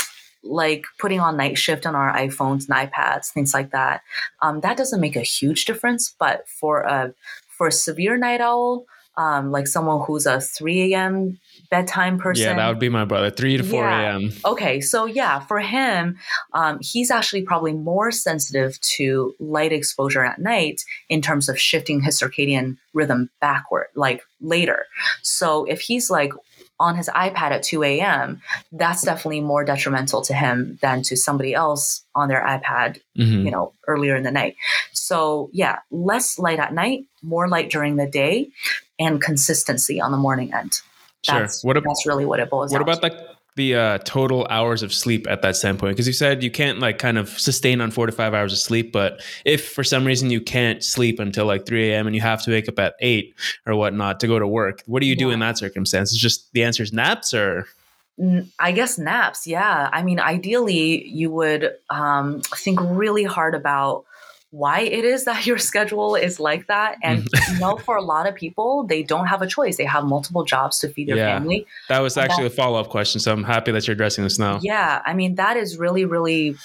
like 0.44 0.86
putting 1.00 1.20
on 1.20 1.36
night 1.36 1.58
shift 1.58 1.86
on 1.88 1.96
our 1.96 2.14
iPhones 2.16 2.70
and 2.70 2.78
iPads, 2.92 3.32
things 3.34 3.54
like 3.56 3.72
that. 3.72 4.02
Um, 4.42 4.62
that 4.62 4.78
doesn't 4.78 5.02
make 5.02 5.16
a 5.16 5.22
huge 5.22 5.66
difference, 5.66 6.14
but 6.20 6.48
for 6.48 6.82
a 6.82 7.14
for 7.58 7.68
a 7.68 7.72
severe 7.72 8.18
night 8.18 8.40
owl, 8.40 8.86
um, 9.18 9.52
like 9.52 9.68
someone 9.68 10.06
who's 10.06 10.26
a 10.26 10.40
3 10.40 10.94
a.m. 10.94 11.40
bedtime 11.72 12.18
person, 12.20 12.46
Yeah, 12.46 12.56
that 12.56 12.68
would 12.70 12.80
be 12.80 12.88
my 12.90 13.04
brother. 13.04 13.30
3 13.32 13.58
to 13.58 13.64
4 13.64 13.84
Yeah. 13.84 14.12
a.m. 14.14 14.32
Okay, 14.46 14.80
so 14.80 15.06
yeah, 15.06 15.40
for 15.40 15.60
him, 15.60 16.18
um, 16.54 16.78
he's 16.82 17.10
actually 17.12 17.42
probably 17.42 17.74
more 17.74 18.12
sensitive 18.12 18.80
to 18.82 19.34
light 19.40 19.74
exposure 19.74 20.24
at 20.24 20.40
night 20.40 20.84
in 21.10 21.22
terms 21.22 21.50
of 21.50 21.60
shifting 21.60 22.02
his 22.02 22.20
circadian 22.20 22.78
rhythm 22.94 23.30
backward, 23.42 23.88
like 23.96 24.22
later. 24.40 24.86
So 25.24 25.66
if 25.66 25.82
he's 25.82 26.10
like 26.10 26.32
on 26.80 26.96
his 26.96 27.10
iPad 27.10 27.50
at 27.52 27.64
2 27.64 27.82
a.m., 27.84 28.40
that's 28.72 29.02
definitely 29.02 29.42
more 29.42 29.64
detrimental 29.66 30.22
to 30.22 30.34
him 30.36 30.78
than 30.84 31.02
to 31.02 31.18
somebody 31.18 31.56
else 31.56 32.04
on 32.14 32.30
their 32.30 32.42
iPad, 32.46 33.00
Mhm. 33.18 33.46
you 33.46 33.50
know, 33.52 33.74
earlier 33.88 34.16
in 34.16 34.22
the 34.22 34.32
night. 34.32 34.56
So 34.94 35.50
yeah, 35.54 35.80
less 35.90 36.38
light 36.38 36.60
at 36.60 36.74
night, 36.74 37.06
more 37.24 37.48
light 37.48 37.72
during 37.72 37.96
the 37.96 38.06
day, 38.06 38.50
and 39.00 39.22
consistency 39.22 40.00
on 40.02 40.12
the 40.12 40.18
morning 40.18 40.54
end. 40.54 40.82
Sure. 41.24 41.40
That's, 41.40 41.64
What, 41.64 41.78
ab- 41.78 41.84
that's 41.86 42.06
really 42.06 42.26
what 42.26 42.40
it 42.40 42.50
boils 42.50 42.72
what 42.72 42.80
down 42.80 42.90
about 42.90 43.02
to. 43.02 43.08
like 43.18 43.28
the 43.56 43.76
uh, 43.76 43.98
total 44.06 44.46
hours 44.52 44.84
of 44.84 44.94
sleep 44.94 45.26
at 45.30 45.42
that 45.42 45.56
standpoint? 45.56 45.94
Because 45.96 46.06
you 46.08 46.14
said 46.14 46.44
you 46.44 46.52
can't 46.52 46.80
like 46.80 47.00
kind 47.00 47.18
of 47.18 47.30
sustain 47.30 47.82
on 47.82 47.90
four 47.90 48.06
to 48.06 48.12
five 48.12 48.34
hours 48.36 48.54
of 48.54 48.60
sleep, 48.60 48.92
but 48.92 49.22
if 49.46 49.68
for 49.72 49.84
some 49.84 50.06
reason 50.06 50.30
you 50.30 50.40
can't 50.42 50.84
sleep 50.84 51.20
until 51.20 51.46
like 51.48 51.66
3 51.66 51.92
a.m. 51.92 52.06
and 52.06 52.16
you 52.16 52.22
have 52.22 52.44
to 52.44 52.52
wake 52.52 52.70
up 52.70 52.78
at 52.80 52.94
8 53.00 53.34
or 53.66 53.76
whatnot 53.76 54.20
to 54.20 54.28
go 54.28 54.38
to 54.38 54.48
work, 54.48 54.84
what 54.86 55.02
do 55.02 55.08
you 55.08 55.16
do 55.16 55.28
Yeah. 55.30 55.34
in 55.34 55.40
that 55.40 55.58
circumstance? 55.58 56.12
Is 56.12 56.20
just 56.20 56.54
the 56.54 56.64
answer 56.64 56.84
is 56.84 56.94
naps 56.94 57.34
or? 57.34 57.66
I 58.60 58.72
guess 58.72 58.98
naps. 58.98 59.46
Yeah. 59.46 59.90
I 59.92 60.02
mean, 60.04 60.20
ideally, 60.20 61.08
you 61.08 61.30
would 61.32 61.72
um, 61.92 62.42
think 62.56 62.80
really 62.82 63.24
hard 63.24 63.54
about 63.54 64.06
why 64.52 64.82
it 64.82 65.04
is 65.04 65.26
that 65.30 65.46
your 65.46 65.58
schedule 65.58 66.16
is 66.16 66.40
like 66.40 66.68
that. 66.68 66.98
And, 67.04 67.28
you 67.52 67.60
know, 67.60 67.78
for 67.78 67.96
a 67.98 68.02
lot 68.02 68.28
of 68.28 68.36
people, 68.36 68.84
they 68.84 69.04
don't 69.04 69.28
have 69.28 69.42
a 69.42 69.48
choice. 69.48 69.78
They 69.78 69.86
have 69.86 70.06
multiple 70.06 70.44
jobs 70.44 70.80
to 70.80 70.90
feed 70.90 71.10
their 71.10 71.18
Yeah. 71.18 71.38
family. 71.38 71.66
That 71.90 72.00
was 72.00 72.18
actually 72.18 72.46
a 72.48 72.50
follow 72.50 72.80
up 72.80 72.90
question. 72.90 73.20
So 73.20 73.32
I'm 73.32 73.44
happy 73.44 73.72
that 73.72 73.88
you're 73.88 73.94
addressing 73.94 74.24
this 74.24 74.40
now. 74.40 74.60
Yeah. 74.62 75.02
I 75.06 75.14
mean, 75.14 75.36
that 75.36 75.58
is 75.58 75.78
really, 75.78 76.06
really. 76.06 76.56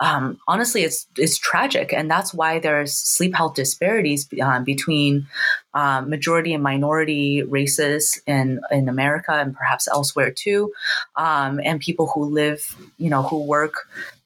Um, 0.00 0.38
honestly, 0.48 0.82
it's 0.82 1.06
it's 1.16 1.38
tragic, 1.38 1.92
and 1.92 2.10
that's 2.10 2.34
why 2.34 2.58
there's 2.58 2.92
sleep 2.92 3.36
health 3.36 3.54
disparities 3.54 4.28
um, 4.42 4.64
between 4.64 5.28
um, 5.74 6.10
majority 6.10 6.52
and 6.54 6.62
minority 6.62 7.44
races 7.44 8.20
in 8.26 8.60
in 8.72 8.88
America 8.88 9.30
and 9.32 9.54
perhaps 9.54 9.86
elsewhere 9.86 10.32
too, 10.32 10.72
um, 11.14 11.60
and 11.62 11.78
people 11.78 12.10
who 12.12 12.24
live, 12.24 12.74
you 12.98 13.10
know, 13.10 13.22
who 13.22 13.44
work 13.44 13.74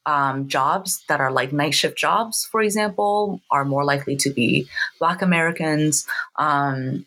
um, 0.07 0.48
jobs 0.48 1.02
that 1.09 1.20
are 1.20 1.32
like 1.32 1.52
night 1.52 1.74
shift 1.74 1.98
jobs, 1.98 2.46
for 2.50 2.62
example, 2.62 3.40
are 3.50 3.64
more 3.64 3.84
likely 3.84 4.16
to 4.16 4.30
be 4.30 4.68
Black 5.00 5.20
Americans, 5.20 6.07
um, 6.36 7.04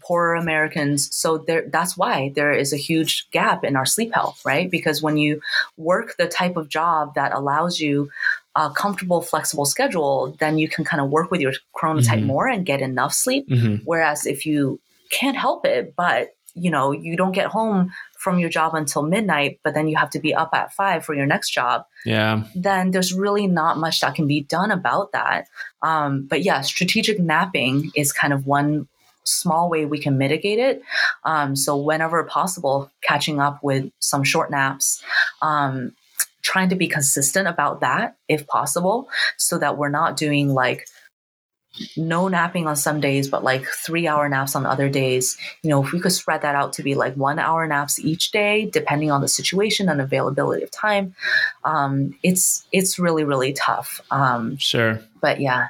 poorer 0.00 0.34
Americans. 0.34 1.14
So 1.14 1.38
there, 1.38 1.64
that's 1.68 1.96
why 1.96 2.32
there 2.34 2.52
is 2.52 2.72
a 2.72 2.76
huge 2.76 3.28
gap 3.30 3.64
in 3.64 3.76
our 3.76 3.86
sleep 3.86 4.12
health, 4.14 4.42
right? 4.44 4.70
Because 4.70 5.02
when 5.02 5.16
you 5.16 5.40
work 5.76 6.16
the 6.16 6.26
type 6.28 6.56
of 6.56 6.68
job 6.68 7.14
that 7.14 7.32
allows 7.32 7.80
you 7.80 8.10
a 8.56 8.68
comfortable, 8.70 9.20
flexible 9.22 9.64
schedule, 9.64 10.36
then 10.40 10.58
you 10.58 10.68
can 10.68 10.84
kind 10.84 11.00
of 11.00 11.10
work 11.10 11.30
with 11.30 11.40
your 11.40 11.52
chronotype 11.76 12.20
Mhm. 12.20 12.26
more 12.26 12.48
and 12.48 12.66
get 12.66 12.80
enough 12.82 13.14
sleep. 13.14 13.46
hmm 13.48 13.76
Whereas 13.84 14.26
if 14.26 14.44
you 14.44 14.80
can't 15.10 15.36
help 15.36 15.64
it, 15.64 15.94
but 15.96 16.34
you 16.54 16.70
know, 16.70 16.90
you 16.90 17.16
don't 17.16 17.32
get 17.32 17.46
home 17.46 17.92
from 18.20 18.38
your 18.38 18.50
job 18.50 18.74
until 18.74 19.02
midnight, 19.02 19.58
but 19.64 19.72
then 19.72 19.88
you 19.88 19.96
have 19.96 20.10
to 20.10 20.20
be 20.20 20.34
up 20.34 20.50
at 20.52 20.72
five 20.74 21.02
for 21.02 21.14
your 21.14 21.24
next 21.24 21.50
job, 21.50 21.86
Yeah. 22.04 22.42
then 22.54 22.90
there's 22.90 23.14
really 23.14 23.46
not 23.46 23.78
much 23.78 24.00
that 24.00 24.14
can 24.14 24.26
be 24.26 24.42
done 24.42 24.70
about 24.70 25.12
that. 25.12 25.46
Um, 25.80 26.26
but 26.28 26.42
yeah, 26.42 26.60
strategic 26.60 27.18
napping 27.18 27.90
is 27.96 28.12
kind 28.12 28.34
of 28.34 28.46
one 28.46 28.88
small 29.24 29.70
way 29.70 29.86
we 29.86 29.98
can 29.98 30.18
mitigate 30.18 30.58
it. 30.58 30.82
Um, 31.24 31.56
so 31.56 31.78
whenever 31.78 32.22
possible, 32.24 32.90
catching 33.02 33.40
up 33.40 33.62
with 33.62 33.90
some 34.00 34.22
short 34.22 34.50
naps. 34.50 35.02
Um, 35.40 35.92
trying 36.42 36.70
to 36.70 36.74
be 36.76 36.88
consistent 36.88 37.46
about 37.46 37.80
that 37.80 38.16
if 38.26 38.46
possible 38.46 39.08
so 39.36 39.58
that 39.58 39.76
we're 39.76 39.90
not 39.90 40.16
doing 40.16 40.48
like 40.48 40.86
no 41.96 42.28
napping 42.28 42.66
on 42.66 42.76
some 42.76 43.00
days 43.00 43.28
but 43.28 43.44
like 43.44 43.64
three 43.66 44.06
hour 44.06 44.28
naps 44.28 44.56
on 44.56 44.66
other 44.66 44.88
days 44.88 45.38
you 45.62 45.70
know 45.70 45.82
if 45.82 45.92
we 45.92 46.00
could 46.00 46.12
spread 46.12 46.42
that 46.42 46.54
out 46.54 46.72
to 46.72 46.82
be 46.82 46.94
like 46.94 47.14
one 47.14 47.38
hour 47.38 47.66
naps 47.66 47.98
each 47.98 48.30
day 48.32 48.66
depending 48.66 49.10
on 49.10 49.20
the 49.20 49.28
situation 49.28 49.88
and 49.88 50.00
availability 50.00 50.62
of 50.62 50.70
time 50.70 51.14
um, 51.64 52.14
it's 52.22 52.66
it's 52.72 52.98
really 52.98 53.24
really 53.24 53.52
tough 53.52 54.00
um, 54.10 54.56
Sure. 54.58 55.00
but 55.20 55.40
yeah 55.40 55.68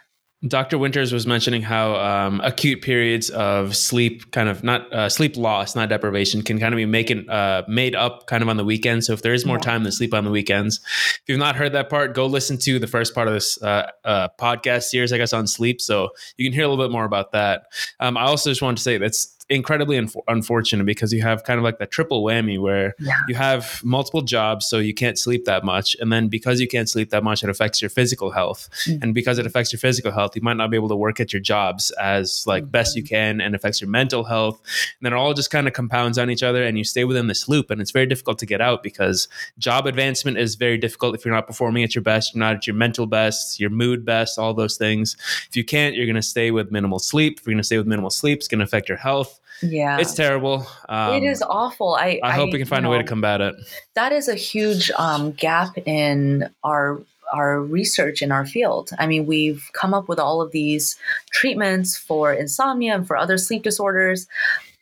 Dr. 0.49 0.79
Winters 0.79 1.13
was 1.13 1.27
mentioning 1.27 1.61
how 1.61 1.97
um, 1.97 2.41
acute 2.43 2.81
periods 2.81 3.29
of 3.29 3.77
sleep, 3.77 4.31
kind 4.33 4.49
of 4.49 4.65
not 4.65 4.91
uh, 4.91 5.09
sleep 5.11 5.37
loss, 5.37 5.77
not 5.77 5.91
deprivation, 5.91 6.41
can 6.41 6.59
kind 6.59 6.73
of 6.73 6.79
be 6.79 6.87
making 6.87 7.29
uh, 7.29 7.63
made 7.69 7.95
up 7.95 8.27
kind 8.27 8.43
of 8.43 8.49
on 8.49 8.57
the 8.57 8.65
weekends. 8.65 9.07
So 9.07 9.13
if 9.13 9.21
there 9.21 9.35
is 9.35 9.45
more 9.45 9.57
Yeah. 9.57 9.63
time 9.65 9.85
to 9.85 9.93
sleep 9.93 10.15
on 10.15 10.25
the 10.25 10.31
weekends, 10.31 10.81
if 10.87 11.23
you've 11.27 11.39
not 11.39 11.57
heard 11.57 11.73
that 11.73 11.91
part, 11.91 12.15
go 12.15 12.25
listen 12.25 12.57
to 12.59 12.79
the 12.79 12.87
first 12.87 13.15
part 13.15 13.29
of 13.29 13.35
this 13.35 13.61
uh, 13.63 13.91
uh, 14.05 14.29
podcast 14.41 14.85
series, 14.85 15.13
I 15.13 15.19
guess, 15.19 15.35
on 15.35 15.47
sleep. 15.47 15.79
So 15.79 16.09
you 16.39 16.49
can 16.49 16.55
hear 16.55 16.65
a 16.65 16.69
little 16.69 16.83
bit 16.83 16.91
more 16.91 17.05
about 17.05 17.33
that. 17.33 17.65
Um, 18.01 18.17
I 18.17 18.23
also 18.23 18.51
just 18.51 18.63
wanted 18.63 18.79
to 18.79 18.83
say 18.83 18.97
that's 18.97 19.37
incredibly 19.51 19.99
unf- 19.99 20.23
unfortunate 20.29 20.85
because 20.85 21.13
you 21.13 21.21
have 21.23 21.43
kind 21.43 21.59
of 21.59 21.65
like 21.65 21.79
that 21.79 21.91
triple 21.91 22.23
whammy 22.23 22.59
where 22.59 22.95
yeah. 23.01 23.15
you 23.27 23.35
have 23.35 23.83
multiple 23.83 24.23
jobs 24.23 24.65
so 24.65 24.79
you 24.79 24.95
can't 24.95 25.19
sleep 25.19 25.45
that 25.45 25.65
much 25.65 25.97
and 25.99 26.13
then 26.13 26.29
because 26.29 26.61
you 26.61 26.69
can't 26.69 26.89
sleep 26.89 27.11
that 27.11 27.25
much 27.25 27.43
it 27.43 27.51
affects 27.51 27.83
your 27.83 27.91
physical 27.91 28.31
health. 28.31 28.69
Mm. 28.87 29.03
and 29.03 29.15
because 29.15 29.39
it 29.39 29.47
affects 29.47 29.73
your 29.73 29.81
physical 29.81 30.13
health 30.13 30.37
you 30.37 30.43
might 30.43 30.57
not 30.57 30.71
be 30.71 30.77
able 30.77 30.89
to 30.89 30.97
work 30.97 31.19
at 31.19 31.33
your 31.33 31.41
jobs 31.41 31.91
as 31.93 32.45
like 32.47 32.71
best 32.71 32.97
you 32.97 33.03
can 33.03 33.41
and 33.41 33.57
affects 33.57 33.81
your 33.81 33.91
mental 33.91 34.23
health. 34.23 34.61
And 34.99 35.07
then 35.07 35.13
it 35.13 35.17
all 35.17 35.35
just 35.35 35.51
kind 35.51 35.67
of 35.67 35.75
compounds 35.75 36.17
on 36.17 36.31
each 36.31 36.45
other 36.45 36.63
and 36.63 36.79
you 36.79 36.85
stay 36.85 37.03
within 37.03 37.27
this 37.27 37.49
loop 37.49 37.71
and 37.71 37.81
it's 37.81 37.91
very 37.91 38.07
difficult 38.07 38.39
to 38.39 38.47
get 38.47 38.61
out 38.61 38.85
because 38.85 39.27
job 39.59 39.87
advancement 39.87 40.39
is 40.39 40.55
very 40.55 40.79
difficult 40.79 41.17
if 41.17 41.25
you're 41.25 41.35
not 41.35 41.49
performing 41.49 41.83
at 41.83 41.95
your 41.95 42.03
best 42.03 42.35
you're 42.35 42.41
not 42.41 42.55
at 42.55 42.67
your 42.69 42.77
mental 42.77 43.07
best 43.07 43.59
your 43.59 43.71
mood 43.71 44.05
best 44.05 44.39
all 44.39 44.55
those 44.55 44.77
things. 44.77 45.17
If 45.49 45.57
you 45.57 45.65
can't 45.65 45.97
you're 45.97 46.07
going 46.07 46.15
to 46.15 46.23
stay 46.23 46.53
with 46.53 46.71
minimal 46.71 47.01
sleep. 47.01 47.41
If 47.41 47.47
you're 47.47 47.55
going 47.55 47.63
to 47.63 47.67
stay 47.67 47.79
with 47.79 47.89
minimal 47.89 48.11
sleep 48.11 48.39
it's 48.39 48.49
going 48.49 48.61
to 48.61 48.65
affect 48.65 48.89
your 48.89 48.99
health 48.99 49.40
Yeah. 49.63 49.99
it's 49.99 50.15
terrible. 50.15 50.67
Um, 50.89 51.15
it 51.15 51.23
is 51.23 51.43
awful. 51.43 51.95
I, 51.95 52.21
I 52.23 52.33
hope 52.33 52.53
we 52.53 52.59
can 52.59 52.67
find 52.67 52.87
a 52.87 52.89
way 52.89 52.99
to 52.99 53.05
combat 53.05 53.41
it. 53.41 53.55
That 53.95 54.13
is 54.13 54.29
a 54.29 54.35
huge 54.35 54.91
um, 54.93 55.33
gap 55.33 55.77
in 55.87 56.51
our 56.65 57.01
our 57.33 57.61
research 57.61 58.23
in 58.23 58.33
our 58.33 58.45
field. 58.45 58.91
I 58.99 59.07
mean, 59.07 59.25
we've 59.25 59.71
come 59.73 59.95
up 59.95 60.09
with 60.09 60.19
all 60.19 60.43
of 60.43 60.51
these 60.51 60.97
treatments 61.31 61.97
for 61.97 62.33
insomnia 62.33 62.93
and 62.95 63.07
for 63.07 63.17
other 63.17 63.39
sleep 63.39 63.63
disorders, 63.63 64.27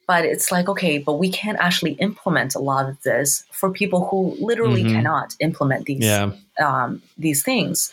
but 0.07 0.24
it's 0.24 0.51
like 0.51 0.66
okay, 0.66 0.97
but 0.97 1.14
we 1.18 1.31
can't 1.31 1.59
actually 1.61 1.93
implement 1.95 2.55
a 2.55 2.59
lot 2.59 2.89
of 2.89 3.01
this 3.03 3.45
for 3.51 3.70
people 3.70 4.09
who 4.09 4.35
literally 4.41 4.83
Mhm. 4.83 4.93
cannot 4.95 5.37
implement 5.41 5.85
these 5.85 6.03
Yeah, 6.03 6.31
um, 6.59 7.03
these 7.18 7.43
things. 7.43 7.93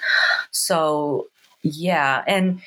So 0.51 1.27
yeah, 1.61 2.23
and 2.27 2.61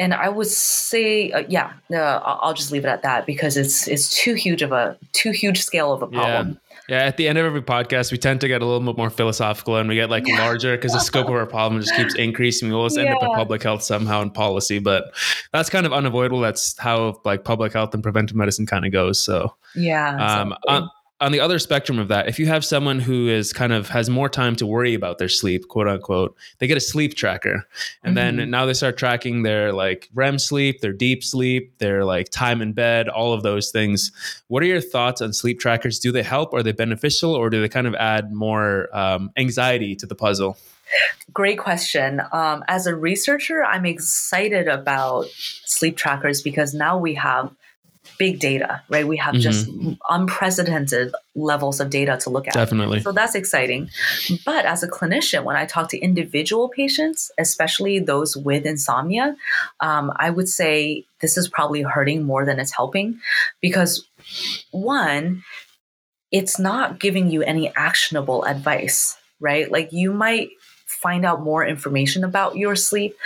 and 0.00 0.14
I 0.14 0.28
would 0.28 0.48
say 0.48 1.30
uh, 1.30 1.44
yeah, 1.48 1.72
uh, 1.92 1.96
I'll 2.24 2.38
I'll 2.42 2.54
just 2.54 2.72
leave 2.72 2.84
it 2.84 2.88
at 2.88 3.02
that 3.02 3.26
because 3.26 3.56
it's 3.56 3.86
it's 3.86 4.10
too 4.20 4.34
huge 4.34 4.62
of 4.62 4.72
a 4.72 4.96
too 5.12 5.30
huge 5.30 5.62
scale 5.62 5.92
of 5.92 6.02
a 6.02 6.06
problem. 6.08 6.58
yeah. 6.88 6.96
yeah 6.98 7.06
At 7.06 7.16
the 7.18 7.28
end 7.28 7.38
of 7.38 7.44
every 7.46 7.62
podcast, 7.62 8.10
we 8.10 8.18
tend 8.18 8.40
to 8.40 8.48
get 8.48 8.62
a 8.62 8.64
little 8.64 8.80
bit 8.80 8.96
more 8.96 9.10
philosophical 9.10 9.76
and 9.76 9.88
we 9.88 9.94
get 9.94 10.10
like 10.10 10.26
larger 10.26 10.76
because 10.76 10.92
the 10.92 10.98
scope 11.00 11.28
of 11.28 11.34
our 11.34 11.46
problem 11.46 11.80
just 11.80 11.94
keeps 11.94 12.14
increasing. 12.26 12.68
We 12.70 12.74
always 12.74 12.96
end 12.96 13.10
up 13.10 13.22
in 13.22 13.28
public 13.34 13.62
health 13.62 13.82
somehow 13.82 14.22
in 14.22 14.30
policy, 14.30 14.78
but 14.80 15.12
that's 15.52 15.70
kind 15.70 15.86
of 15.86 15.92
unavoidable. 15.92 16.40
That's 16.40 16.76
how 16.78 17.20
like 17.24 17.44
public 17.44 17.72
health 17.74 17.94
and 17.94 18.02
preventive 18.02 18.36
medicine 18.36 18.66
kind 18.66 18.84
of 18.86 18.92
goes. 18.92 19.20
So 19.20 19.54
Yeah. 19.76 20.08
um, 20.16 20.48
exactly. 20.52 20.74
on, 20.74 20.90
on 21.20 21.32
the 21.32 21.40
other 21.40 21.58
spectrum 21.58 21.98
of 21.98 22.08
that, 22.08 22.28
if 22.28 22.38
you 22.38 22.46
have 22.46 22.64
someone 22.64 22.98
who 22.98 23.28
is 23.28 23.52
kind 23.52 23.72
of 23.72 23.88
has 23.90 24.08
more 24.08 24.28
time 24.28 24.56
to 24.56 24.66
worry 24.66 24.94
about 24.94 25.18
their 25.18 25.28
sleep, 25.28 25.68
quote 25.68 25.86
unquote, 25.86 26.34
they 26.58 26.66
get 26.66 26.76
a 26.76 26.80
sleep 26.80 27.14
tracker, 27.14 27.66
and 28.02 28.16
then 28.16 28.36
Mhm. 28.38 28.48
now 28.48 28.64
they 28.64 28.72
start 28.72 28.96
tracking 28.96 29.42
their 29.42 29.72
like 29.72 30.08
REM 30.14 30.38
sleep, 30.38 30.80
their 30.80 30.92
deep 30.94 31.22
sleep, 31.22 31.76
their 31.78 32.04
like 32.04 32.30
time 32.30 32.62
in 32.62 32.72
bed, 32.72 33.08
all 33.08 33.32
of 33.34 33.42
those 33.42 33.70
things. 33.70 34.12
What 34.48 34.62
are 34.62 34.66
your 34.66 34.80
thoughts 34.80 35.20
on 35.20 35.32
sleep 35.32 35.60
trackers? 35.60 35.98
Do 35.98 36.10
they 36.10 36.22
help? 36.22 36.54
Are 36.54 36.62
they 36.62 36.72
beneficial, 36.72 37.34
or 37.34 37.50
do 37.50 37.60
they 37.60 37.68
kind 37.68 37.86
of 37.86 37.94
add 37.96 38.32
more 38.32 38.88
um, 38.96 39.30
anxiety 39.36 39.94
to 39.96 40.06
the 40.06 40.14
puzzle? 40.14 40.56
Great 41.32 41.58
question. 41.58 42.20
Um, 42.32 42.64
as 42.66 42.86
a 42.86 42.96
researcher, 42.96 43.62
I'm 43.64 43.86
excited 43.86 44.66
about 44.66 45.26
sleep 45.64 45.96
trackers 45.96 46.42
because 46.42 46.74
now 46.74 46.98
we 46.98 47.14
have 47.14 47.50
big 48.20 48.38
data, 48.38 48.82
right? 48.90 49.08
We 49.08 49.16
have 49.16 49.34
just 49.34 49.66
unprecedented 50.10 51.14
levels 51.34 51.80
of 51.80 51.88
data 51.88 52.18
to 52.18 52.28
look 52.28 52.46
at. 52.46 52.52
Definitely. 52.52 53.00
So 53.00 53.12
that's 53.12 53.34
exciting. 53.34 53.88
But 54.44 54.66
as 54.66 54.82
a 54.82 54.88
clinician, 54.88 55.42
when 55.42 55.56
I 55.56 55.64
talk 55.64 55.88
to 55.88 55.98
individual 55.98 56.68
patients, 56.68 57.32
especially 57.38 57.98
those 57.98 58.36
with 58.36 58.66
insomnia, 58.66 59.36
um, 59.80 60.12
I 60.16 60.28
would 60.28 60.50
say 60.50 61.06
this 61.22 61.38
is 61.38 61.48
probably 61.48 61.80
hurting 61.80 62.22
more 62.22 62.44
than 62.44 62.60
it's 62.60 62.76
helping 62.76 63.20
because 63.62 64.06
one, 64.70 65.42
it's 66.30 66.58
not 66.58 67.00
giving 67.00 67.30
you 67.30 67.42
any 67.42 67.72
actionable 67.74 68.44
advice, 68.44 69.16
right? 69.40 69.72
Like 69.72 69.94
you 69.94 70.12
might 70.12 70.50
find 70.86 71.24
out 71.24 71.40
more 71.40 71.66
information 71.66 72.22
about 72.22 72.56
your 72.56 72.76
sleep, 72.76 73.16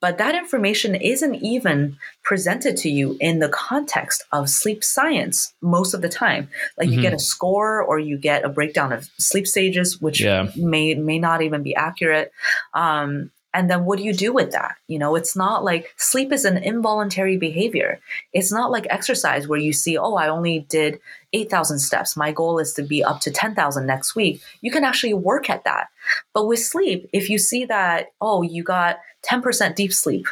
but 0.00 0.18
that 0.18 0.34
information 0.34 0.94
isn't 0.94 1.34
even 1.36 1.96
presented 2.22 2.76
to 2.78 2.88
you 2.88 3.16
in 3.20 3.38
the 3.38 3.48
context 3.48 4.24
of 4.32 4.48
sleep 4.48 4.82
science 4.82 5.52
most 5.60 5.94
of 5.94 6.00
the 6.02 6.08
time. 6.08 6.48
Like 6.78 6.88
you 6.88 6.98
Mhm. 6.98 7.02
get 7.02 7.12
a 7.14 7.18
score 7.18 7.82
or 7.82 7.98
you 7.98 8.16
get 8.16 8.44
a 8.44 8.48
breakdown 8.48 8.92
of 8.92 9.08
sleep 9.18 9.46
stages, 9.46 10.00
which 10.00 10.20
Yeah. 10.20 10.48
may 10.56 10.94
may 10.94 11.18
not 11.18 11.42
even 11.42 11.62
be 11.62 11.74
accurate. 11.74 12.32
Um, 12.74 13.30
and 13.52 13.68
then 13.68 13.84
what 13.84 13.98
do 13.98 14.04
you 14.04 14.12
do 14.14 14.32
with 14.32 14.52
that? 14.52 14.76
You 14.86 14.98
know, 15.00 15.16
it's 15.16 15.34
not 15.34 15.64
like 15.64 15.92
sleep 15.96 16.32
is 16.32 16.44
an 16.44 16.56
involuntary 16.56 17.36
behavior. 17.36 17.98
It's 18.32 18.52
not 18.52 18.70
like 18.70 18.86
exercise 18.88 19.48
where 19.48 19.58
you 19.58 19.72
see, 19.72 19.98
oh, 19.98 20.14
I 20.14 20.28
only 20.28 20.60
did 20.68 21.00
8,000 21.32 21.78
steps. 21.78 22.16
My 22.16 22.32
goal 22.32 22.58
is 22.58 22.72
to 22.74 22.82
be 22.82 23.02
up 23.04 23.20
to 23.20 23.30
10,000 23.30 23.86
next 23.86 24.14
week. 24.16 24.42
You 24.60 24.70
can 24.70 24.84
actually 24.84 25.14
work 25.14 25.48
at 25.50 25.64
that. 25.64 25.88
But 26.34 26.46
with 26.46 26.60
sleep, 26.60 27.08
if 27.12 27.28
you 27.30 27.38
see 27.38 27.64
that, 27.66 28.08
oh, 28.20 28.42
you 28.42 28.62
got 28.62 28.98
10% 29.30 29.74
deep 29.74 29.92
sleep, 29.92 30.26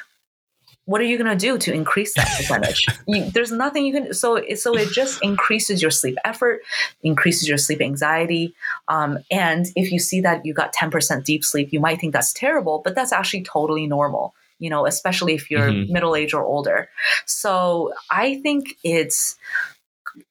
what 0.86 1.03
are 1.03 1.05
you 1.05 1.18
going 1.18 1.30
to 1.30 1.36
do 1.36 1.59
to 1.59 1.72
increase 1.72 2.14
that 2.14 2.26
percentage? 2.36 2.86
you, 3.07 3.30
there's 3.30 3.53
nothing 3.53 3.84
you 3.84 3.92
can. 3.92 4.14
So, 4.14 4.36
it- 4.36 4.59
so 4.59 4.74
it 4.74 4.88
just 4.90 5.22
increases 5.22 5.82
your 5.82 5.90
sleep 5.90 6.16
effort, 6.24 6.61
increases 7.03 7.46
your 7.46 7.59
sleep 7.59 7.82
anxiety. 7.82 8.55
Um, 8.88 9.18
and 9.30 9.66
if 9.76 9.92
you 9.92 9.99
see 9.99 10.22
that 10.22 10.46
you 10.46 10.55
got 10.55 10.74
10% 10.74 11.24
deep 11.24 11.44
sleep, 11.44 11.72
you 11.72 11.80
might 11.80 12.01
think 12.01 12.14
that's 12.14 12.32
terrible, 12.32 12.80
but 12.82 12.94
that's 12.94 13.12
actually 13.12 13.42
totally 13.42 13.86
normal. 13.86 14.34
You 14.61 14.70
know, 14.70 14.86
especially 14.86 15.34
if 15.34 15.51
you're 15.53 15.70
Mhm. 15.70 15.90
middle 15.90 16.16
age 16.16 16.34
or 16.34 16.42
older. 16.42 16.88
So 17.26 17.92
I 18.11 18.40
think 18.40 18.74
it's 18.82 19.36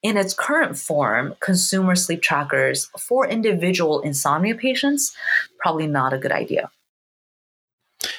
in 0.04 0.18
its 0.18 0.34
current 0.34 0.78
form, 0.78 1.36
consumer 1.40 1.96
sleep 1.96 2.22
trackers 2.22 2.90
for 3.00 3.28
individual 3.28 4.02
insomnia 4.02 4.56
patients, 4.56 5.16
probably 5.60 5.88
not 5.88 6.14
a 6.14 6.18
good 6.18 6.32
idea. 6.32 6.70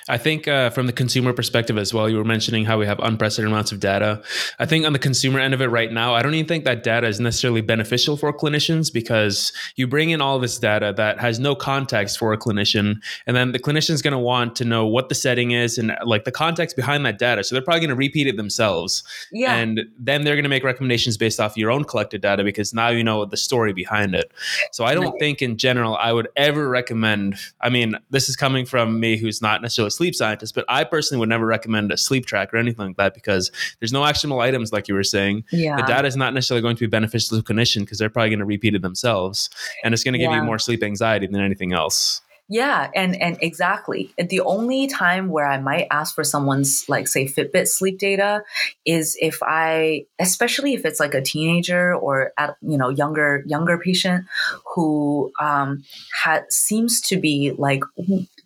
I 0.08 0.18
think 0.18 0.48
uh, 0.48 0.70
from 0.70 0.86
the 0.86 0.92
consumer 0.92 1.32
perspective 1.32 1.76
as 1.76 1.92
well, 1.92 2.08
you 2.08 2.16
were 2.16 2.24
mentioning 2.24 2.64
how 2.64 2.78
we 2.78 2.86
have 2.86 2.98
unprecedented 3.00 3.52
amounts 3.52 3.72
of 3.72 3.80
data. 3.80 4.22
I 4.58 4.66
think 4.66 4.86
on 4.86 4.92
the 4.92 4.98
consumer 4.98 5.38
end 5.38 5.54
of 5.54 5.60
it 5.60 5.66
right 5.66 5.92
now, 5.92 6.14
I 6.14 6.22
don't 6.22 6.34
even 6.34 6.46
think 6.46 6.64
that 6.64 6.82
data 6.82 7.06
is 7.06 7.20
necessarily 7.20 7.60
beneficial 7.60 8.16
for 8.16 8.32
clinicians 8.32 8.92
because 8.92 9.52
you 9.76 9.86
bring 9.86 10.10
in 10.10 10.20
all 10.20 10.38
this 10.38 10.58
data 10.58 10.94
that 10.96 11.20
has 11.20 11.38
no 11.38 11.54
context 11.54 12.18
for 12.18 12.32
a 12.32 12.38
clinician, 12.38 12.96
and 13.26 13.36
then 13.36 13.52
the 13.52 13.58
clinician 13.58 13.90
is 13.90 14.02
going 14.02 14.12
to 14.12 14.18
want 14.18 14.56
to 14.56 14.64
know 14.64 14.86
what 14.86 15.08
the 15.08 15.14
setting 15.14 15.50
is 15.50 15.78
and 15.78 15.92
like 16.04 16.24
the 16.24 16.32
context 16.32 16.74
behind 16.76 17.04
that 17.04 17.18
data. 17.18 17.44
So 17.44 17.54
they're 17.54 17.62
probably 17.62 17.80
going 17.80 17.90
to 17.90 17.94
repeat 17.96 18.26
it 18.26 18.36
themselves, 18.36 19.02
Yeah. 19.32 19.54
and 19.56 19.80
then 19.98 20.24
they're 20.24 20.36
going 20.36 20.44
to 20.44 20.48
make 20.48 20.64
recommendations 20.64 21.16
based 21.16 21.38
off 21.40 21.56
your 21.56 21.70
own 21.70 21.84
collected 21.84 22.22
data 22.22 22.44
because 22.44 22.72
now 22.72 22.88
you 22.88 23.04
know 23.04 23.24
the 23.24 23.36
story 23.36 23.72
behind 23.72 24.14
it. 24.14 24.32
So 24.72 24.84
I 24.84 24.94
don't 24.94 25.04
Right. 25.10 25.20
think 25.20 25.42
in 25.42 25.56
general 25.58 25.96
I 25.96 26.12
would 26.12 26.28
ever 26.36 26.68
recommend. 26.68 27.36
I 27.60 27.68
mean, 27.68 27.94
this 28.10 28.28
is 28.28 28.36
coming 28.36 28.64
from 28.64 29.00
me 29.00 29.16
who's 29.16 29.42
not 29.42 29.60
necessarily 29.62 29.90
sleep 29.98 30.14
scientist, 30.14 30.54
but 30.54 30.64
I 30.68 30.84
personally 30.84 31.18
would 31.20 31.28
never 31.28 31.44
recommend 31.46 31.92
a 31.92 31.96
sleep 31.96 32.24
tracker 32.26 32.56
anything 32.56 32.86
like 32.86 32.96
that 32.96 33.14
because 33.14 33.50
there's 33.80 33.92
no 33.92 34.04
actionable 34.04 34.40
items 34.40 34.72
like 34.72 34.88
you 34.88 34.94
were 34.94 35.02
saying. 35.04 35.44
yeah. 35.52 35.76
The 35.76 35.82
data 35.82 36.06
is 36.08 36.16
not 36.16 36.32
necessarily 36.34 36.62
going 36.62 36.76
to 36.76 36.80
be 36.80 36.86
beneficial 36.98 37.36
to 37.36 37.42
the 37.42 37.54
clinician 37.54 37.80
because 37.80 37.98
they're 37.98 38.08
probably 38.10 38.30
going 38.30 38.38
to 38.38 38.44
repeat 38.56 38.74
it 38.74 38.82
themselves, 38.82 39.50
and 39.84 39.92
it's 39.92 40.04
going 40.04 40.12
to 40.14 40.18
give 40.18 40.30
Yeah. 40.30 40.38
you 40.38 40.44
more 40.44 40.58
sleep 40.58 40.82
anxiety 40.82 41.26
than 41.26 41.40
anything 41.40 41.72
else. 41.72 42.22
Yeah, 42.50 42.88
and 42.94 43.14
and 43.20 43.36
exactly. 43.42 44.10
The 44.16 44.40
only 44.40 44.86
time 44.86 45.28
where 45.28 45.46
I 45.46 45.58
might 45.60 45.86
ask 45.90 46.14
for 46.14 46.24
someone's 46.24 46.88
like 46.88 47.06
say 47.06 47.26
Fitbit 47.26 47.68
sleep 47.68 47.98
data 47.98 48.42
is 48.86 49.18
if 49.20 49.36
I 49.42 50.06
especially 50.18 50.72
if 50.72 50.86
it's 50.86 50.98
like 50.98 51.12
a 51.12 51.20
teenager 51.20 51.94
or 51.94 52.32
at 52.38 52.56
you 52.62 52.78
know 52.78 52.88
younger 52.88 53.42
younger 53.46 53.76
patient 53.76 54.24
who 54.74 55.30
um 55.38 55.84
had 56.24 56.50
seems 56.50 57.02
to 57.08 57.18
be 57.18 57.52
like 57.58 57.82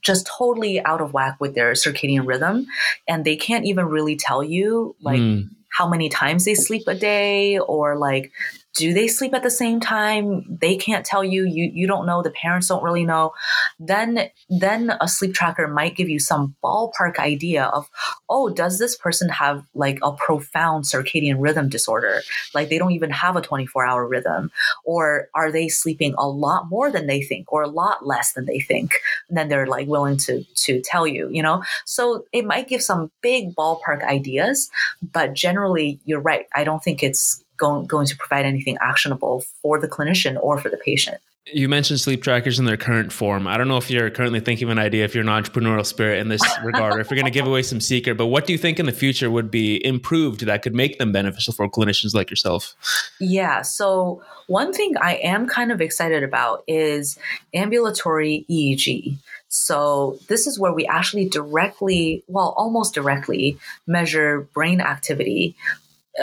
just 0.02 0.26
totally 0.26 0.84
out 0.84 1.00
of 1.00 1.12
whack 1.12 1.36
with 1.40 1.54
their 1.54 1.72
circadian 1.72 2.26
rhythm 2.26 2.66
and 3.08 3.24
they 3.24 3.36
can't 3.36 3.64
even 3.64 3.86
really 3.86 4.16
tell 4.16 4.42
you 4.42 4.94
like 5.00 5.20
Mm. 5.20 5.48
how 5.78 5.88
many 5.88 6.08
times 6.08 6.44
they 6.44 6.54
sleep 6.54 6.82
a 6.88 6.94
day 6.94 7.58
or 7.58 7.96
like 7.96 8.32
do 8.74 8.94
they 8.94 9.06
sleep 9.06 9.34
at 9.34 9.42
the 9.42 9.50
same 9.50 9.80
time? 9.80 10.44
They 10.48 10.76
can't 10.76 11.04
tell 11.04 11.22
you. 11.22 11.44
You 11.44 11.70
you 11.72 11.86
don't 11.86 12.06
know. 12.06 12.22
The 12.22 12.30
parents 12.30 12.68
don't 12.68 12.82
really 12.82 13.04
know. 13.04 13.32
Then 13.78 14.30
then 14.48 14.96
a 15.00 15.08
sleep 15.08 15.34
tracker 15.34 15.68
might 15.68 15.94
give 15.94 16.08
you 16.08 16.18
some 16.18 16.56
ballpark 16.64 17.18
idea 17.18 17.64
of 17.64 17.90
oh 18.30 18.48
does 18.48 18.78
this 18.78 18.96
person 18.96 19.28
have 19.28 19.64
like 19.74 19.98
a 20.02 20.12
profound 20.12 20.84
circadian 20.84 21.36
rhythm 21.38 21.68
disorder? 21.68 22.22
Like 22.54 22.70
they 22.70 22.78
don't 22.78 22.92
even 22.92 23.10
have 23.10 23.36
a 23.36 23.42
24 23.42 23.84
hour 23.86 24.06
rhythm. 24.06 24.50
Or 24.84 25.28
are 25.34 25.52
they 25.52 25.68
sleeping 25.68 26.14
a 26.16 26.28
lot 26.28 26.70
more 26.70 26.90
than 26.90 27.06
they 27.06 27.22
think 27.22 27.52
or 27.52 27.62
a 27.62 27.68
lot 27.68 28.06
less 28.06 28.32
than 28.32 28.46
they 28.46 28.60
think 28.60 28.94
then 29.28 29.48
they're 29.48 29.66
like 29.66 29.86
willing 29.86 30.16
to 30.16 30.44
to 30.54 30.80
tell 30.80 31.06
you 31.06 31.28
you 31.30 31.42
know? 31.42 31.62
So 31.84 32.24
it 32.32 32.46
might 32.46 32.68
give 32.68 32.82
some 32.82 33.10
big 33.20 33.54
ballpark 33.54 34.02
ideas 34.02 34.70
but 35.12 35.34
generally 35.34 36.00
you're 36.04 36.20
right. 36.20 36.46
I 36.54 36.64
don't 36.64 36.82
think 36.82 37.02
it's 37.02 37.42
going, 37.62 37.86
going 37.86 38.06
to 38.06 38.16
provide 38.16 38.44
anything 38.44 38.76
actionable 38.80 39.44
for 39.62 39.78
the 39.78 39.88
clinician 39.88 40.36
or 40.42 40.58
for 40.58 40.68
the 40.68 40.76
patient 40.76 41.18
You 41.46 41.68
mentioned 41.68 42.00
sleep 42.00 42.22
trackers 42.22 42.58
in 42.58 42.64
their 42.64 42.76
current 42.76 43.12
form. 43.12 43.46
I 43.46 43.56
don't 43.56 43.68
know 43.68 43.76
if 43.76 43.88
you're 43.90 44.10
currently 44.10 44.40
thinking 44.40 44.66
of 44.66 44.72
an 44.72 44.78
idea, 44.78 45.04
if 45.04 45.14
you're 45.14 45.22
an 45.22 45.30
entrepreneurial 45.42 45.86
spirit 45.86 46.18
in 46.18 46.28
this 46.28 46.42
regard, 46.64 46.96
or 46.96 47.00
if 47.00 47.10
you're 47.10 47.20
going 47.20 47.32
to 47.32 47.38
give 47.38 47.46
away 47.46 47.62
some 47.62 47.80
secret, 47.80 48.16
but 48.16 48.26
what 48.26 48.46
do 48.46 48.52
you 48.52 48.58
think 48.58 48.80
in 48.80 48.86
the 48.86 48.92
future 48.92 49.30
would 49.30 49.50
be 49.50 49.84
improved 49.86 50.40
that 50.46 50.62
could 50.62 50.74
make 50.74 50.98
them 50.98 51.12
beneficial 51.12 51.54
for 51.54 51.68
clinicians 51.68 52.14
like 52.14 52.28
yourself? 52.30 52.74
Yeah. 53.20 53.62
So 53.62 54.22
one 54.48 54.72
thing 54.72 54.94
I 55.00 55.14
am 55.16 55.46
kind 55.46 55.70
of 55.70 55.80
excited 55.80 56.22
about 56.22 56.64
is 56.66 57.18
ambulatory 57.54 58.44
EEG. 58.50 59.18
So 59.54 60.18
this 60.28 60.46
is 60.46 60.58
where 60.58 60.72
we 60.72 60.86
actually 60.86 61.28
directly, 61.28 62.24
well, 62.26 62.54
almost 62.56 62.94
directly 62.94 63.58
measure 63.86 64.48
brain 64.54 64.80
activity. 64.80 65.54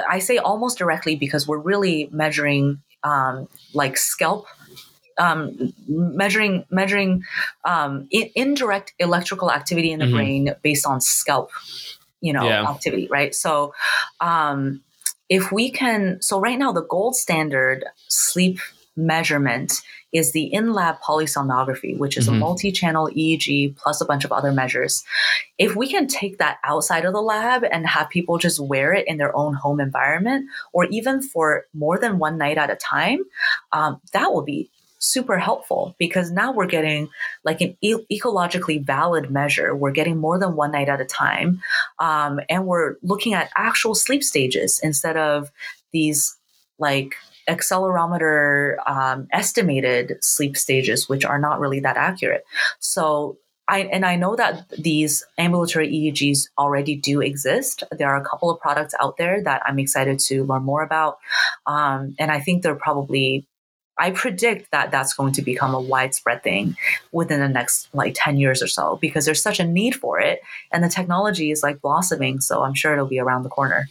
I 0.10 0.20
say 0.20 0.38
almost 0.38 0.78
directly 0.78 1.16
because 1.16 1.48
we're 1.48 1.58
really 1.60 2.10
measuring 2.12 2.82
um, 3.04 3.48
like 3.74 3.98
scalp. 3.98 4.46
Um, 5.18 5.74
measuring 5.88 6.64
measuring 6.70 7.24
um, 7.66 8.08
i- 8.14 8.32
indirect 8.36 8.94
electrical 9.00 9.52
activity 9.52 9.92
in 9.92 10.00
the 10.00 10.06
Mhm. 10.06 10.14
brain 10.14 10.56
based 10.62 10.86
on 10.88 11.02
scalp, 11.02 11.52
you 12.22 12.32
know, 12.32 12.46
Yeah. 12.46 12.64
activity, 12.64 13.08
right? 13.12 13.36
So, 13.36 13.74
um, 14.22 14.82
if 15.28 15.52
we 15.52 15.72
can, 15.72 16.22
so 16.22 16.40
right 16.40 16.58
now, 16.58 16.72
the 16.72 16.84
gold 16.84 17.16
standard 17.18 17.86
sleep 18.08 18.60
measurement 19.00 19.82
is 20.12 20.32
the 20.32 20.46
in 20.54 20.74
lab 20.74 21.00
polysomnography, 21.02 21.98
which 21.98 22.18
is 22.18 22.26
mm-hmm. 22.26 22.36
a 22.36 22.40
multi 22.40 22.72
channel 22.72 23.10
EEG 23.10 23.76
plus 23.78 24.02
a 24.02 24.06
bunch 24.06 24.26
of 24.26 24.32
other 24.32 24.52
measures. 24.52 25.04
If 25.58 25.76
we 25.76 25.88
can 25.88 26.08
take 26.08 26.38
that 26.40 26.58
outside 26.64 27.06
of 27.06 27.14
the 27.14 27.22
lab 27.22 27.64
and 27.64 27.88
have 27.88 28.10
people 28.10 28.38
just 28.38 28.60
wear 28.60 28.94
it 28.94 29.08
in 29.08 29.18
their 29.18 29.36
own 29.36 29.54
home 29.54 29.80
environment, 29.80 30.50
or 30.74 30.86
even 30.86 31.22
for 31.22 31.66
more 31.74 31.98
than 31.98 32.20
one 32.20 32.38
night 32.38 32.58
at 32.58 32.70
a 32.70 32.76
time, 32.76 33.24
um, 33.72 34.02
that 34.14 34.32
will 34.32 34.44
be 34.44 34.70
super 35.00 35.38
helpful 35.38 35.96
because 35.98 36.30
now 36.30 36.52
we're 36.52 36.66
getting 36.66 37.10
like 37.46 37.62
an 37.62 37.76
e- 37.82 38.06
ecologically 38.12 38.86
valid 38.86 39.32
measure. 39.32 39.74
We're 39.74 39.92
getting 39.92 40.18
more 40.18 40.38
than 40.38 40.56
one 40.56 40.72
night 40.72 40.90
at 40.90 41.00
a 41.00 41.06
time. 41.06 41.62
Um, 42.00 42.42
and 42.50 42.66
we're 42.66 42.96
looking 43.02 43.34
at 43.34 43.50
actual 43.56 43.96
sleep 43.96 44.24
stages 44.24 44.80
instead 44.84 45.16
of 45.16 45.52
these 45.94 46.36
like 46.80 47.16
accelerometer 47.50 48.78
um, 48.88 49.28
estimated 49.32 50.18
sleep 50.22 50.56
stages, 50.56 51.10
which 51.10 51.26
are 51.26 51.40
not 51.40 51.60
really 51.60 51.80
that 51.82 51.98
accurate. 51.98 52.46
So 52.80 53.38
I, 53.70 53.82
and 53.82 54.04
I 54.04 54.16
know 54.16 54.36
that 54.36 54.68
these 54.70 55.24
ambulatory 55.38 55.90
EEGs 55.90 56.50
already 56.58 56.96
do 56.96 57.22
exist. 57.22 57.84
There 57.92 58.10
are 58.10 58.20
a 58.20 58.26
couple 58.26 58.50
of 58.50 58.60
products 58.60 58.96
out 59.00 59.18
there 59.18 59.44
that 59.44 59.62
I'm 59.66 59.78
excited 59.78 60.18
to 60.22 60.44
learn 60.44 60.64
more 60.64 60.82
about. 60.82 61.20
Um, 61.68 62.16
and 62.18 62.32
I 62.32 62.40
think 62.40 62.64
they're 62.64 62.74
probably, 62.74 63.46
I 63.96 64.10
predict 64.10 64.72
that 64.72 64.90
that's 64.90 65.14
going 65.14 65.34
to 65.34 65.44
become 65.44 65.76
a 65.76 65.80
widespread 65.80 66.42
thing 66.42 66.78
within 67.12 67.42
the 67.42 67.48
next 67.48 67.90
like 67.94 68.14
10 68.16 68.38
years 68.38 68.64
or 68.64 68.68
so 68.68 68.98
because 69.02 69.26
there's 69.26 69.42
such 69.42 69.60
a 69.60 69.68
need 69.68 69.96
for 69.96 70.20
it. 70.20 70.42
And 70.72 70.84
the 70.84 70.90
technology 70.90 71.52
is 71.52 71.62
like 71.62 71.80
blossoming. 71.80 72.42
So 72.42 72.64
I'm 72.64 72.74
sure 72.74 72.94
it'll 72.94 73.06
be 73.06 73.20
around 73.20 73.44
the 73.44 73.50
corner. 73.50 73.88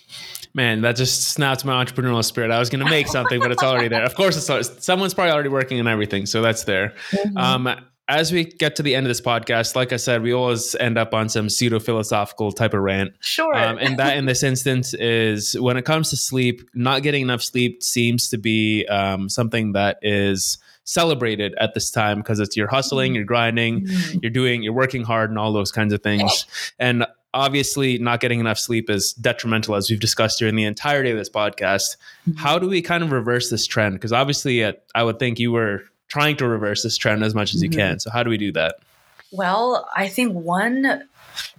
Man, 0.58 0.80
that 0.80 0.96
just 0.96 1.28
snaps 1.28 1.64
my 1.64 1.84
entrepreneurial 1.84 2.24
spirit. 2.24 2.50
I 2.50 2.58
was 2.58 2.68
going 2.68 2.84
to 2.84 2.90
make 2.90 3.06
something, 3.06 3.38
but 3.38 3.52
it's 3.52 3.62
already 3.62 3.86
there. 3.86 4.02
Of 4.02 4.16
course, 4.16 4.36
it's 4.36 4.84
someone's 4.84 5.14
probably 5.14 5.30
already 5.30 5.50
working 5.50 5.78
on 5.78 5.86
everything, 5.86 6.26
so 6.26 6.42
that's 6.42 6.64
there. 6.64 6.94
Mm-hmm. 7.12 7.38
Um, 7.38 7.80
as 8.08 8.32
we 8.32 8.42
get 8.42 8.74
to 8.74 8.82
the 8.82 8.96
end 8.96 9.06
of 9.06 9.08
this 9.08 9.20
podcast, 9.20 9.76
like 9.76 9.92
I 9.92 9.98
said, 9.98 10.20
we 10.20 10.32
always 10.32 10.74
end 10.74 10.98
up 10.98 11.14
on 11.14 11.28
some 11.28 11.48
pseudo 11.48 11.78
philosophical 11.78 12.50
type 12.50 12.74
of 12.74 12.80
rant. 12.80 13.12
Sure. 13.20 13.54
Um, 13.54 13.78
and 13.78 14.00
that 14.00 14.16
in 14.16 14.26
this 14.26 14.42
instance 14.42 14.94
is 14.94 15.56
when 15.60 15.76
it 15.76 15.84
comes 15.84 16.10
to 16.10 16.16
sleep, 16.16 16.68
not 16.74 17.04
getting 17.04 17.22
enough 17.22 17.42
sleep 17.42 17.80
seems 17.80 18.28
to 18.30 18.36
be 18.36 18.84
um, 18.86 19.28
something 19.28 19.74
that 19.74 19.98
is 20.02 20.58
celebrated 20.82 21.54
at 21.60 21.74
this 21.74 21.90
time 21.92 22.18
because 22.18 22.40
it's 22.40 22.56
you're 22.56 22.66
hustling, 22.66 23.14
you're 23.14 23.22
grinding, 23.22 23.86
mm-hmm. 23.86 24.18
you're 24.22 24.32
doing, 24.32 24.64
you're 24.64 24.72
working 24.72 25.04
hard, 25.04 25.30
and 25.30 25.38
all 25.38 25.52
those 25.52 25.70
kinds 25.70 25.92
of 25.92 26.02
things. 26.02 26.46
And 26.80 27.06
obviously 27.34 27.98
not 27.98 28.20
getting 28.20 28.40
enough 28.40 28.58
sleep 28.58 28.88
is 28.88 29.12
detrimental 29.12 29.74
as 29.74 29.90
we've 29.90 30.00
discussed 30.00 30.38
during 30.38 30.56
the 30.56 30.64
entirety 30.64 31.10
of 31.10 31.18
this 31.18 31.30
podcast. 31.30 31.96
Mm-hmm. 32.28 32.38
how 32.38 32.58
do 32.58 32.68
we 32.68 32.82
kind 32.82 33.02
of 33.02 33.12
reverse 33.12 33.50
this 33.50 33.66
trend? 33.66 33.94
Because 33.94 34.12
obviously 34.12 34.64
uh, 34.64 34.72
i 34.94 35.02
would 35.02 35.18
think 35.18 35.38
you 35.38 35.52
were 35.52 35.84
trying 36.08 36.36
to 36.36 36.48
reverse 36.48 36.82
this 36.82 36.96
trend 36.96 37.22
as 37.22 37.34
much 37.34 37.54
as 37.54 37.62
you 37.62 37.68
mm-hmm. 37.68 37.78
can. 37.78 38.00
So 38.00 38.10
how 38.10 38.22
do 38.22 38.30
we 38.30 38.38
do 38.38 38.52
that? 38.52 38.76
Well 39.32 39.88
i 39.94 40.08
think 40.08 40.34
one 40.34 41.04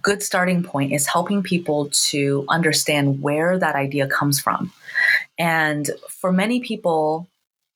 good 0.02 0.22
starting 0.22 0.62
point 0.62 0.92
is 0.92 1.06
helping 1.06 1.42
people 1.42 1.88
to 1.90 2.44
understand 2.48 3.22
where 3.22 3.58
that 3.58 3.74
idea 3.74 4.06
comes 4.06 4.38
from. 4.40 4.72
And 5.38 5.90
for 6.08 6.32
many 6.32 6.60
people 6.60 7.29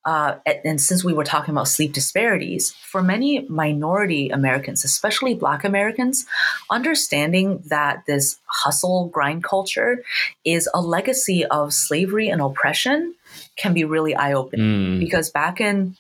uh, 0.05 0.37
and 0.65 0.81
since 0.81 1.03
we 1.03 1.13
were 1.13 1.25
talking 1.25 1.55
about 1.55 1.69
sleep 1.69 1.93
disparities, 1.93 2.73
for 2.73 3.03
many 3.03 3.47
minority 3.49 4.29
Americans, 4.29 4.85
especially 4.85 5.35
Black 5.35 5.65
Americans, 5.65 6.27
understanding 6.71 7.63
that 7.67 8.05
this 8.07 8.39
hustle 8.47 9.09
grind 9.09 9.43
culture 9.43 10.03
is 10.45 10.69
a 10.75 10.81
legacy 10.81 11.45
of 11.47 11.73
slavery 11.73 12.29
and 12.29 12.43
oppression 12.43 13.15
can 13.57 13.73
be 13.73 13.85
really 13.85 14.15
eye 14.15 14.35
opening. 14.35 14.99
Mm. 14.99 15.01
Because 15.01 15.31
back 15.31 15.61
in 15.61 15.97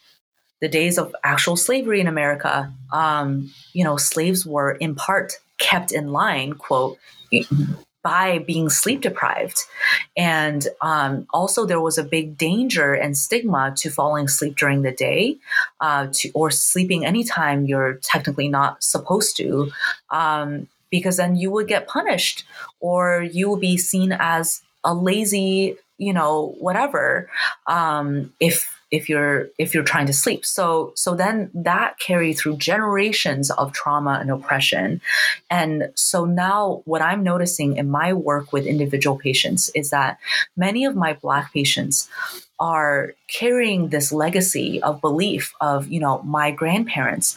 the 0.61 0.68
days 0.68 0.98
of 0.98 1.14
actual 1.24 1.57
slavery 1.57 2.00
in 2.00 2.07
America, 2.07 2.72
um, 2.92 3.50
you 3.72 3.84
know, 3.84 3.96
slaves 3.96 4.44
were 4.44 4.72
in 4.72 4.94
part 4.94 5.34
kept 5.59 5.92
in 5.92 6.09
line, 6.09 6.52
quote, 6.55 6.98
by 8.05 8.38
being 8.38 8.68
sleep 8.68 9.00
deprived. 9.00 9.64
And 10.16 10.68
um, 10.82 11.26
also, 11.32 11.64
there 11.64 11.80
was 11.80 11.98
a 11.98 12.05
big 12.05 12.36
danger 12.36 12.92
and 12.92 13.16
stigma 13.16 13.72
to 13.78 13.90
falling 13.90 14.26
asleep 14.26 14.57
during 14.57 14.82
the 14.82 14.92
day 14.92 15.38
uh, 15.80 16.09
to, 16.12 16.30
or 16.34 16.50
sleeping 16.50 17.05
anytime 17.05 17.64
you're 17.64 17.94
technically 17.94 18.48
not 18.48 18.84
supposed 18.84 19.36
to, 19.38 19.72
um, 20.11 20.68
because 20.90 21.16
then 21.16 21.34
you 21.34 21.50
would 21.50 21.66
get 21.66 21.88
punished 21.88 22.44
or 22.78 23.22
you 23.22 23.48
will 23.48 23.57
be 23.57 23.78
seen 23.78 24.12
as 24.12 24.61
a 24.84 24.94
lazy, 24.94 25.76
you 25.96 26.12
know, 26.12 26.55
whatever, 26.61 27.30
um, 27.66 28.32
if 28.38 28.70
if 28.95 29.09
you're 29.09 29.49
if 29.59 29.74
you're 29.74 29.82
trying 29.82 30.07
to 30.07 30.12
sleep 30.12 30.47
so 30.47 30.92
so 30.95 31.14
then 31.14 31.51
that 31.53 31.99
carried 31.99 32.34
through 32.34 32.57
generations 32.57 33.51
of 33.51 33.72
trauma 33.72 34.18
and 34.20 34.30
oppression 34.30 35.01
and 35.51 35.90
so 35.97 36.24
now 36.24 36.82
what 36.84 37.03
i'm 37.03 37.22
noticing 37.24 37.76
in 37.76 37.90
my 37.90 38.12
work 38.12 38.53
with 38.53 38.66
individual 38.66 39.18
patients 39.18 39.68
is 39.74 39.90
that 39.90 40.18
many 40.57 40.84
of 40.84 40.95
my 40.95 41.12
black 41.12 41.53
patients 41.53 42.09
are 42.61 43.14
carrying 43.26 43.88
this 43.88 44.12
legacy 44.12 44.80
of 44.82 45.01
belief 45.01 45.53
of 45.61 45.88
you 45.88 45.99
know 45.99 46.22
my 46.22 46.51
grandparents 46.53 47.36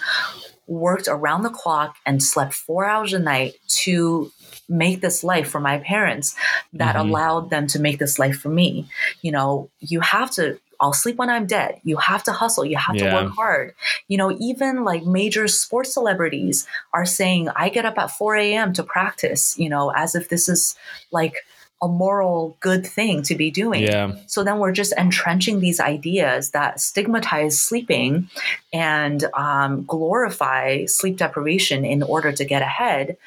worked 0.68 1.08
around 1.08 1.44
the 1.44 1.50
clock 1.50 1.96
and 2.06 2.22
slept 2.22 2.54
4 2.54 2.86
hours 2.86 3.14
a 3.14 3.20
night 3.20 3.56
to 3.68 4.32
make 4.70 5.00
this 5.00 5.24
life 5.24 5.50
for 5.50 5.62
my 5.62 5.78
parents 5.78 6.36
that 6.74 6.96
mm-hmm. 6.96 7.08
allowed 7.08 7.50
them 7.50 7.68
to 7.68 7.80
make 7.80 8.00
this 8.00 8.20
life 8.20 8.38
for 8.38 8.50
me. 8.50 8.86
You 9.22 9.32
know, 9.32 9.70
you 9.80 10.02
have 10.02 10.30
to 10.32 10.60
I'll 10.80 10.94
sleep 10.94 11.18
when 11.18 11.30
I'm 11.30 11.46
dead. 11.46 11.80
You 11.84 11.98
have 11.98 12.24
to 12.24 12.32
hustle. 12.32 12.66
You 12.66 12.78
have 12.78 12.96
yeah. 12.96 13.10
to 13.10 13.16
work 13.16 13.34
hard. 13.34 13.74
You 14.08 14.18
know, 14.18 14.36
even 14.40 14.84
like 14.84 15.04
major 15.06 15.48
sports 15.48 15.94
celebrities 15.94 16.68
are 16.94 17.06
saying, 17.06 17.50
I 17.56 17.70
get 17.70 17.86
up 17.86 17.98
at 17.98 18.12
4 18.12 18.36
a.m. 18.36 18.74
to 18.74 18.84
practice, 18.84 19.58
you 19.58 19.70
know, 19.70 19.92
as 19.96 20.16
if 20.16 20.30
this 20.30 20.48
is 20.50 20.76
like 21.12 21.36
a 21.82 21.88
moral 21.88 22.58
good 22.60 22.86
thing 22.86 23.22
to 23.24 23.36
be 23.36 23.52
doing. 23.52 23.84
Yeah. 23.84 24.16
So 24.26 24.44
then 24.44 24.58
we're 24.58 24.72
just 24.72 24.94
entrenching 24.98 25.60
these 25.60 25.80
ideas 25.80 26.52
that 26.52 26.80
stigmatize 26.80 27.60
sleeping 27.60 28.30
and 28.74 29.24
um, 29.36 29.86
glorify 29.86 30.86
sleep 30.86 31.18
deprivation 31.18 31.86
in 31.86 32.02
order 32.02 32.32
to 32.32 32.46
get 32.46 32.62
ahead. 32.62 33.18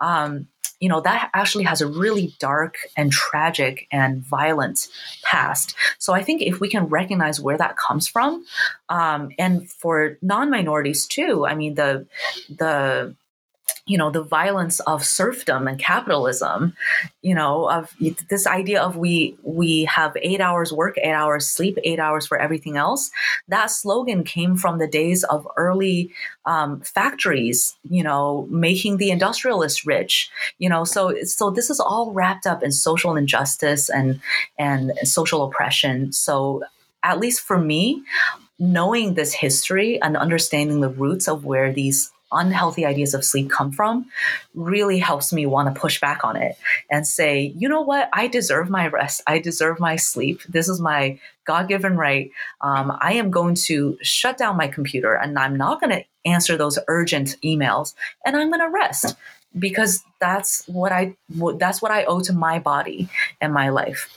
Um, 0.00 0.48
you 0.80 0.88
know, 0.88 1.00
that 1.02 1.30
actually 1.34 1.64
has 1.64 1.82
a 1.82 1.86
really 1.86 2.34
dark 2.38 2.78
and 2.96 3.12
tragic 3.12 3.86
and 3.92 4.22
violent 4.22 4.88
past. 5.22 5.76
So 5.98 6.14
I 6.14 6.22
think 6.22 6.40
if 6.40 6.58
we 6.58 6.70
can 6.70 6.86
recognize 6.86 7.38
where 7.38 7.58
that 7.58 7.76
comes 7.76 8.08
from, 8.08 8.44
um, 8.88 9.30
and 9.38 9.70
for 9.70 10.16
non-minorities 10.22 11.06
too, 11.06 11.46
I 11.46 11.54
mean 11.54 11.74
the 11.74 12.06
the 12.48 13.14
you 13.90 13.98
know 13.98 14.10
the 14.10 14.22
violence 14.22 14.78
of 14.80 15.04
serfdom 15.04 15.66
and 15.66 15.76
capitalism 15.80 16.76
you 17.22 17.34
know 17.34 17.68
of 17.68 17.92
this 18.28 18.46
idea 18.46 18.80
of 18.80 18.96
we 18.96 19.36
we 19.42 19.84
have 19.84 20.16
eight 20.22 20.40
hours 20.40 20.72
work 20.72 20.96
eight 20.98 21.10
hours 21.22 21.48
sleep 21.48 21.76
eight 21.82 21.98
hours 21.98 22.24
for 22.26 22.38
everything 22.38 22.76
else. 22.76 23.10
That 23.48 23.66
slogan 23.66 24.22
came 24.22 24.56
from 24.56 24.78
the 24.78 24.86
days 24.86 25.24
of 25.24 25.46
early 25.56 26.12
um, 26.46 26.80
factories 26.82 27.76
you 27.88 28.04
know 28.04 28.46
making 28.48 28.98
the 28.98 29.10
industrialists 29.10 29.84
rich 29.84 30.30
you 30.58 30.68
know. 30.68 30.84
So 30.84 31.22
so 31.24 31.50
this 31.50 31.68
is 31.68 31.80
all 31.80 32.12
wrapped 32.12 32.46
up 32.46 32.62
in 32.62 32.70
social 32.70 33.16
injustice 33.16 33.90
and 33.90 34.20
and 34.56 34.92
social 35.02 35.42
oppression. 35.42 36.12
So 36.12 36.62
at 37.02 37.18
least 37.18 37.40
for 37.40 37.58
me 37.58 38.04
knowing 38.60 39.14
this 39.14 39.32
history 39.32 40.00
and 40.02 40.16
understanding 40.16 40.80
the 40.80 40.90
roots 40.90 41.26
of 41.26 41.44
where 41.44 41.72
these 41.72 42.12
unhealthy 42.32 42.84
ideas 42.84 43.14
of 43.14 43.24
sleep 43.24 43.50
come 43.50 43.72
from 43.72 44.06
really 44.54 44.98
helps 44.98 45.32
me 45.32 45.46
want 45.46 45.72
to 45.72 45.80
push 45.80 46.00
back 46.00 46.24
on 46.24 46.36
it 46.36 46.56
and 46.90 47.06
say, 47.06 47.52
you 47.56 47.68
know 47.68 47.80
what? 47.80 48.08
I 48.12 48.28
deserve 48.28 48.70
my 48.70 48.86
rest. 48.88 49.22
I 49.26 49.38
deserve 49.38 49.80
my 49.80 49.96
sleep. 49.96 50.42
This 50.48 50.68
is 50.68 50.80
my 50.80 51.18
God 51.44 51.68
given 51.68 51.96
right. 51.96 52.30
Um, 52.60 52.96
I 53.00 53.14
am 53.14 53.30
going 53.30 53.54
to 53.66 53.98
shut 54.02 54.38
down 54.38 54.56
my 54.56 54.68
computer 54.68 55.14
and 55.14 55.38
I'm 55.38 55.56
not 55.56 55.80
going 55.80 55.90
to 55.90 56.04
answer 56.24 56.56
those 56.56 56.78
urgent 56.88 57.36
emails 57.42 57.94
and 58.24 58.36
I'm 58.36 58.48
going 58.48 58.60
to 58.60 58.70
rest 58.70 59.16
because 59.58 60.04
that's 60.20 60.66
what 60.68 60.92
I 60.92 61.16
that's 61.56 61.82
what 61.82 61.90
I 61.90 62.04
owe 62.04 62.20
to 62.20 62.32
my 62.32 62.58
body 62.58 63.08
and 63.40 63.52
my 63.52 63.70
life. 63.70 64.08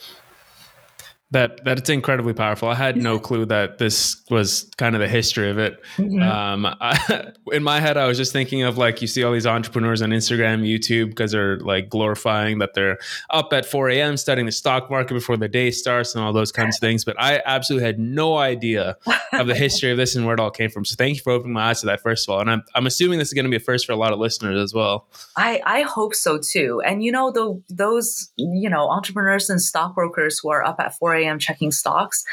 That 1.34 1.64
that's 1.64 1.90
incredibly 1.90 2.32
powerful. 2.32 2.68
I 2.68 2.76
had 2.76 2.96
no 2.96 3.18
clue 3.18 3.44
that 3.46 3.78
this 3.78 4.22
was 4.30 4.70
kind 4.76 4.94
of 4.94 5.00
the 5.00 5.08
history 5.08 5.50
of 5.50 5.58
it. 5.58 5.82
Mm-hmm. 5.96 6.22
Um, 6.22 6.64
I, 6.80 7.32
in 7.52 7.64
my 7.64 7.80
head, 7.80 7.96
I 7.96 8.06
was 8.06 8.16
just 8.16 8.32
thinking 8.32 8.62
of 8.62 8.78
like 8.78 9.02
you 9.02 9.08
see 9.08 9.24
all 9.24 9.32
these 9.32 9.46
entrepreneurs 9.46 10.00
on 10.00 10.10
Instagram, 10.10 10.62
YouTube, 10.62 11.08
because 11.08 11.32
they're 11.32 11.58
like 11.58 11.88
glorifying 11.88 12.60
that 12.60 12.74
they're 12.74 12.98
up 13.30 13.52
at 13.52 13.66
4 13.66 13.90
a.m. 13.90 14.16
studying 14.16 14.46
the 14.46 14.52
stock 14.52 14.88
market 14.90 15.12
before 15.12 15.36
the 15.36 15.48
day 15.48 15.72
starts 15.72 16.14
and 16.14 16.22
all 16.22 16.32
those 16.32 16.52
kinds 16.52 16.76
of 16.76 16.80
things. 16.80 17.04
But 17.04 17.20
I 17.20 17.42
absolutely 17.44 17.84
had 17.84 17.98
no 17.98 18.36
idea 18.36 18.96
of 19.32 19.48
the 19.48 19.56
history 19.56 19.90
of 19.90 19.96
this 19.96 20.14
and 20.14 20.24
where 20.24 20.34
it 20.34 20.40
all 20.40 20.52
came 20.52 20.70
from. 20.70 20.84
So 20.84 20.94
thank 20.96 21.16
you 21.16 21.22
for 21.22 21.32
opening 21.32 21.54
my 21.54 21.70
eyes 21.70 21.80
to 21.80 21.86
that 21.86 22.00
first 22.00 22.28
of 22.28 22.32
all. 22.32 22.40
And 22.40 22.48
I'm 22.48 22.62
I'm 22.76 22.86
assuming 22.86 23.18
this 23.18 23.28
is 23.28 23.34
going 23.34 23.44
to 23.44 23.50
be 23.50 23.56
a 23.56 23.60
first 23.60 23.86
for 23.86 23.92
a 23.92 23.96
lot 23.96 24.12
of 24.12 24.20
listeners 24.20 24.60
as 24.60 24.72
well. 24.72 25.08
I 25.36 25.60
I 25.66 25.82
hope 25.82 26.14
so 26.14 26.38
too. 26.38 26.80
And 26.86 27.02
you 27.02 27.10
know 27.10 27.32
the 27.32 27.60
those 27.68 28.30
you 28.36 28.70
know 28.70 28.88
entrepreneurs 28.88 29.50
and 29.50 29.60
stockbrokers 29.60 30.38
who 30.38 30.50
are 30.50 30.64
up 30.64 30.78
at 30.78 30.96
4 30.96 31.16
a.m 31.16 31.23
am 31.24 31.38
checking 31.38 31.72
stocks. 31.72 32.24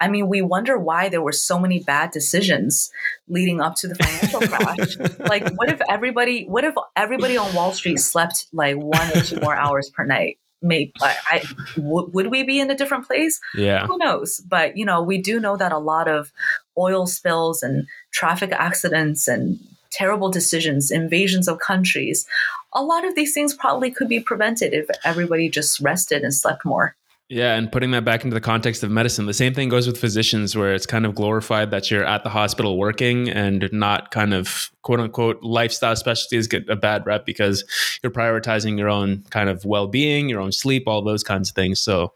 I 0.00 0.08
mean, 0.08 0.28
we 0.28 0.42
wonder 0.42 0.78
why 0.78 1.08
there 1.08 1.22
were 1.22 1.32
so 1.32 1.58
many 1.58 1.80
bad 1.80 2.10
decisions 2.10 2.90
leading 3.28 3.60
up 3.60 3.74
to 3.76 3.88
the 3.88 3.94
financial 3.94 4.40
crash. 4.48 4.96
Like, 5.18 5.52
what 5.56 5.70
if 5.70 5.80
everybody, 5.88 6.44
what 6.44 6.64
if 6.64 6.74
everybody 6.96 7.36
on 7.36 7.54
Wall 7.54 7.72
Street 7.72 7.98
slept 7.98 8.46
like 8.52 8.76
one 8.76 9.16
or 9.16 9.20
two 9.22 9.40
more 9.40 9.54
hours 9.64 9.90
per 9.90 10.04
night? 10.04 10.38
Maybe 10.60 10.92
I, 11.00 11.16
I 11.30 11.42
w- 11.76 12.10
would 12.12 12.32
we 12.32 12.42
be 12.42 12.58
in 12.58 12.68
a 12.68 12.74
different 12.74 13.06
place? 13.06 13.40
Yeah, 13.54 13.86
who 13.86 13.96
knows? 13.96 14.40
But 14.40 14.76
you 14.76 14.84
know, 14.84 15.02
we 15.02 15.18
do 15.18 15.38
know 15.38 15.56
that 15.56 15.70
a 15.70 15.78
lot 15.78 16.08
of 16.08 16.32
oil 16.76 17.06
spills 17.06 17.62
and 17.62 17.86
traffic 18.10 18.50
accidents 18.50 19.28
and 19.28 19.60
terrible 19.90 20.30
decisions, 20.30 20.90
invasions 20.90 21.48
of 21.48 21.58
countries, 21.58 22.26
a 22.72 22.82
lot 22.82 23.04
of 23.04 23.14
these 23.14 23.34
things 23.34 23.54
probably 23.54 23.90
could 23.90 24.08
be 24.08 24.20
prevented 24.20 24.72
if 24.72 24.86
everybody 25.04 25.48
just 25.48 25.80
rested 25.80 26.22
and 26.22 26.34
slept 26.34 26.64
more. 26.64 26.94
Yeah, 27.30 27.56
and 27.56 27.70
putting 27.70 27.90
that 27.90 28.06
back 28.06 28.24
into 28.24 28.32
the 28.32 28.40
context 28.40 28.82
of 28.82 28.90
medicine, 28.90 29.26
the 29.26 29.34
same 29.34 29.52
thing 29.52 29.68
goes 29.68 29.86
with 29.86 29.98
physicians, 30.00 30.56
where 30.56 30.72
it's 30.72 30.86
kind 30.86 31.04
of 31.04 31.14
glorified 31.14 31.70
that 31.72 31.90
you're 31.90 32.04
at 32.04 32.24
the 32.24 32.30
hospital 32.30 32.78
working 32.78 33.28
and 33.28 33.68
not 33.70 34.10
kind 34.10 34.32
of 34.32 34.70
quote 34.80 34.98
unquote 34.98 35.42
lifestyle 35.42 35.94
specialties 35.94 36.46
get 36.46 36.66
a 36.70 36.76
bad 36.76 37.04
rep 37.04 37.26
because 37.26 37.64
you're 38.02 38.10
prioritizing 38.10 38.78
your 38.78 38.88
own 38.88 39.24
kind 39.28 39.50
of 39.50 39.66
well 39.66 39.86
being, 39.86 40.30
your 40.30 40.40
own 40.40 40.52
sleep, 40.52 40.84
all 40.86 41.02
those 41.02 41.22
kinds 41.22 41.50
of 41.50 41.54
things. 41.54 41.82
So 41.82 42.14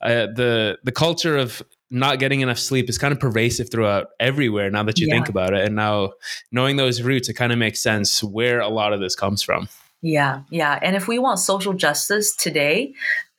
uh, 0.00 0.28
the 0.34 0.78
the 0.82 0.92
culture 0.92 1.36
of 1.36 1.62
not 1.90 2.18
getting 2.18 2.40
enough 2.40 2.58
sleep 2.58 2.88
is 2.88 2.96
kind 2.96 3.12
of 3.12 3.20
pervasive 3.20 3.70
throughout 3.70 4.08
everywhere 4.18 4.70
now 4.70 4.82
that 4.84 4.98
you 4.98 5.08
yeah. 5.08 5.14
think 5.14 5.28
about 5.28 5.52
it. 5.52 5.66
And 5.66 5.76
now 5.76 6.14
knowing 6.50 6.76
those 6.76 7.02
roots, 7.02 7.28
it 7.28 7.34
kind 7.34 7.52
of 7.52 7.58
makes 7.58 7.82
sense 7.82 8.24
where 8.24 8.60
a 8.60 8.68
lot 8.68 8.94
of 8.94 9.00
this 9.00 9.14
comes 9.14 9.42
from. 9.42 9.68
Yeah, 10.04 10.42
yeah. 10.50 10.78
And 10.82 10.96
if 10.96 11.08
we 11.08 11.18
want 11.18 11.38
social 11.38 11.72
justice 11.72 12.36
today, 12.36 12.92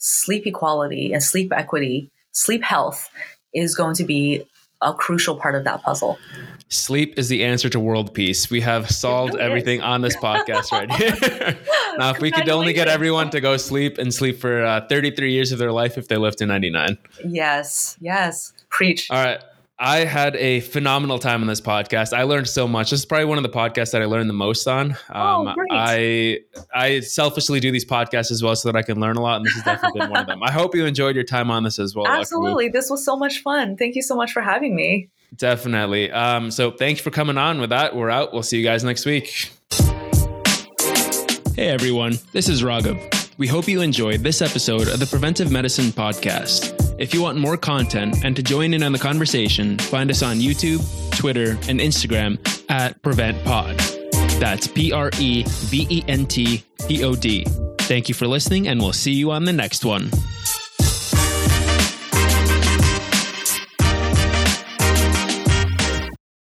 sleep 0.06 0.45
equality 0.45 1.14
and 1.14 1.24
sleep 1.24 1.51
equity, 1.51 2.12
sleep 2.32 2.64
health 2.64 3.10
is 3.56 3.76
going 3.76 3.95
to 3.95 4.03
be 4.03 4.45
a 4.82 4.93
crucial 4.93 5.36
part 5.36 5.56
of 5.56 5.64
that 5.64 5.82
puzzle. 5.82 6.20
Sleep 6.68 7.18
is 7.18 7.28
the 7.28 7.43
answer 7.43 7.70
to 7.70 7.80
world 7.80 8.14
peace. 8.14 8.51
We 8.51 8.62
have 8.62 8.89
solved 8.89 9.36
everything 9.36 9.82
on 9.82 10.01
this 10.01 10.16
podcast 10.16 10.72
right 10.72 10.91
here. 10.91 11.58
now, 11.97 12.12
if 12.12 12.20
we 12.20 12.30
could 12.30 12.49
only 12.49 12.74
get 12.74 12.88
everyone 12.88 13.32
to 13.32 13.41
go 13.41 13.58
sleep 13.58 13.97
and 13.97 14.14
sleep 14.14 14.39
for 14.39 14.64
uh, 14.64 14.88
33 14.88 15.32
years 15.32 15.51
of 15.51 15.58
their 15.58 15.72
life 15.72 15.97
if 15.97 16.08
they 16.08 16.18
lived 16.18 16.38
to 16.39 16.45
99. 16.45 16.97
Yes, 17.26 17.97
yes. 17.99 18.53
Preach. 18.70 19.10
All 19.10 19.24
right. 19.24 19.41
I 19.78 20.05
had 20.05 20.38
a 20.38 20.61
phenomenal 20.61 21.19
time 21.19 21.41
on 21.41 21.47
this 21.47 21.59
podcast. 21.59 22.17
I 22.17 22.23
learned 22.23 22.47
so 22.47 22.65
much. 22.65 22.91
This 22.91 23.01
is 23.01 23.05
probably 23.05 23.26
one 23.26 23.38
of 23.38 23.43
the 23.43 23.49
podcasts 23.49 23.91
that 23.91 24.01
I 24.01 24.05
learned 24.05 24.30
the 24.30 24.34
most 24.34 24.67
on. 24.67 24.95
Oh, 25.13 25.19
um, 25.19 25.47
oh, 25.49 25.53
great. 25.53 25.69
I 25.73 26.39
I 26.73 26.99
selfishly 27.01 27.59
do 27.59 27.71
these 27.71 27.84
podcasts 27.84 28.32
as 28.32 28.41
well 28.41 28.55
so 28.55 28.71
that 28.71 28.78
I 28.78 28.84
can 28.84 29.01
learn 29.01 29.17
a 29.17 29.21
lot, 29.21 29.38
and 29.38 29.45
this 29.45 29.53
has 29.55 29.63
definitely 29.65 29.99
been 29.99 30.11
one 30.11 30.21
of 30.21 30.28
them. 30.28 30.41
I 30.43 30.51
hope 30.51 30.76
you 30.76 30.86
enjoyed 30.86 31.15
your 31.15 31.26
time 31.26 31.51
on 31.51 31.63
this 31.63 31.78
as 31.78 31.93
well. 31.93 32.07
Absolutely, 32.07 32.69
this 32.69 32.89
was 32.89 33.03
so 33.03 33.17
much 33.17 33.41
fun. 33.41 33.76
Thank 33.76 33.95
you 33.95 34.01
so 34.01 34.15
much 34.15 34.32
for 34.32 34.41
having 34.41 34.78
me. 34.78 35.09
Definitely. 35.36 36.09
Um, 36.09 36.51
so 36.51 36.71
thanks 36.71 37.01
for 37.01 37.11
coming 37.11 37.38
on. 37.38 37.59
With 37.59 37.71
that, 37.71 37.97
we're 37.97 38.09
out. 38.09 38.32
We'll 38.32 38.43
see 38.43 38.57
you 38.57 38.63
guys 38.63 38.86
next 38.86 39.05
week. 39.05 39.51
Hey 41.53 41.67
everyone, 41.67 42.17
this 42.32 42.47
is 42.47 42.63
Raghav. 42.63 43.38
We 43.38 43.47
hope 43.47 43.67
you 43.67 43.82
enjoyed 43.82 44.21
this 44.21 44.41
episode 44.41 44.88
of 44.88 44.99
the 44.99 45.05
Preventive 45.05 45.51
Medicine 45.51 45.88
Podcast. 45.88 46.85
If 46.98 47.14
you 47.14 47.22
want 47.22 47.38
more 47.38 47.58
content 47.58 48.24
and 48.24 48.36
to 48.38 48.43
join 48.43 48.74
in 48.74 48.82
on 48.82 48.93
the 48.93 49.00
conversation, 49.00 49.78
find 49.78 50.10
us 50.10 50.24
on 50.24 50.38
YouTube, 50.38 50.82
Twitter, 51.18 51.52
and 51.68 51.80
Instagram 51.80 52.38
at 52.70 53.02
PreventPod. 53.02 53.78
That's 54.39 54.68
P 54.68 54.93
R 54.93 55.10
E 55.20 55.43
V 55.46 55.88
E 55.89 56.04
N 56.08 56.26
T 56.26 56.64
P 56.88 57.04
O 57.04 57.16
D. 57.16 57.46
Thank 57.80 58.08
you 58.08 58.16
for 58.16 58.28
listening, 58.28 58.68
and 58.68 58.80
we'll 58.80 58.93
see 58.93 59.14
you 59.14 59.32
on 59.32 59.43
the 59.43 59.54
next 59.54 59.84
one. 59.84 60.10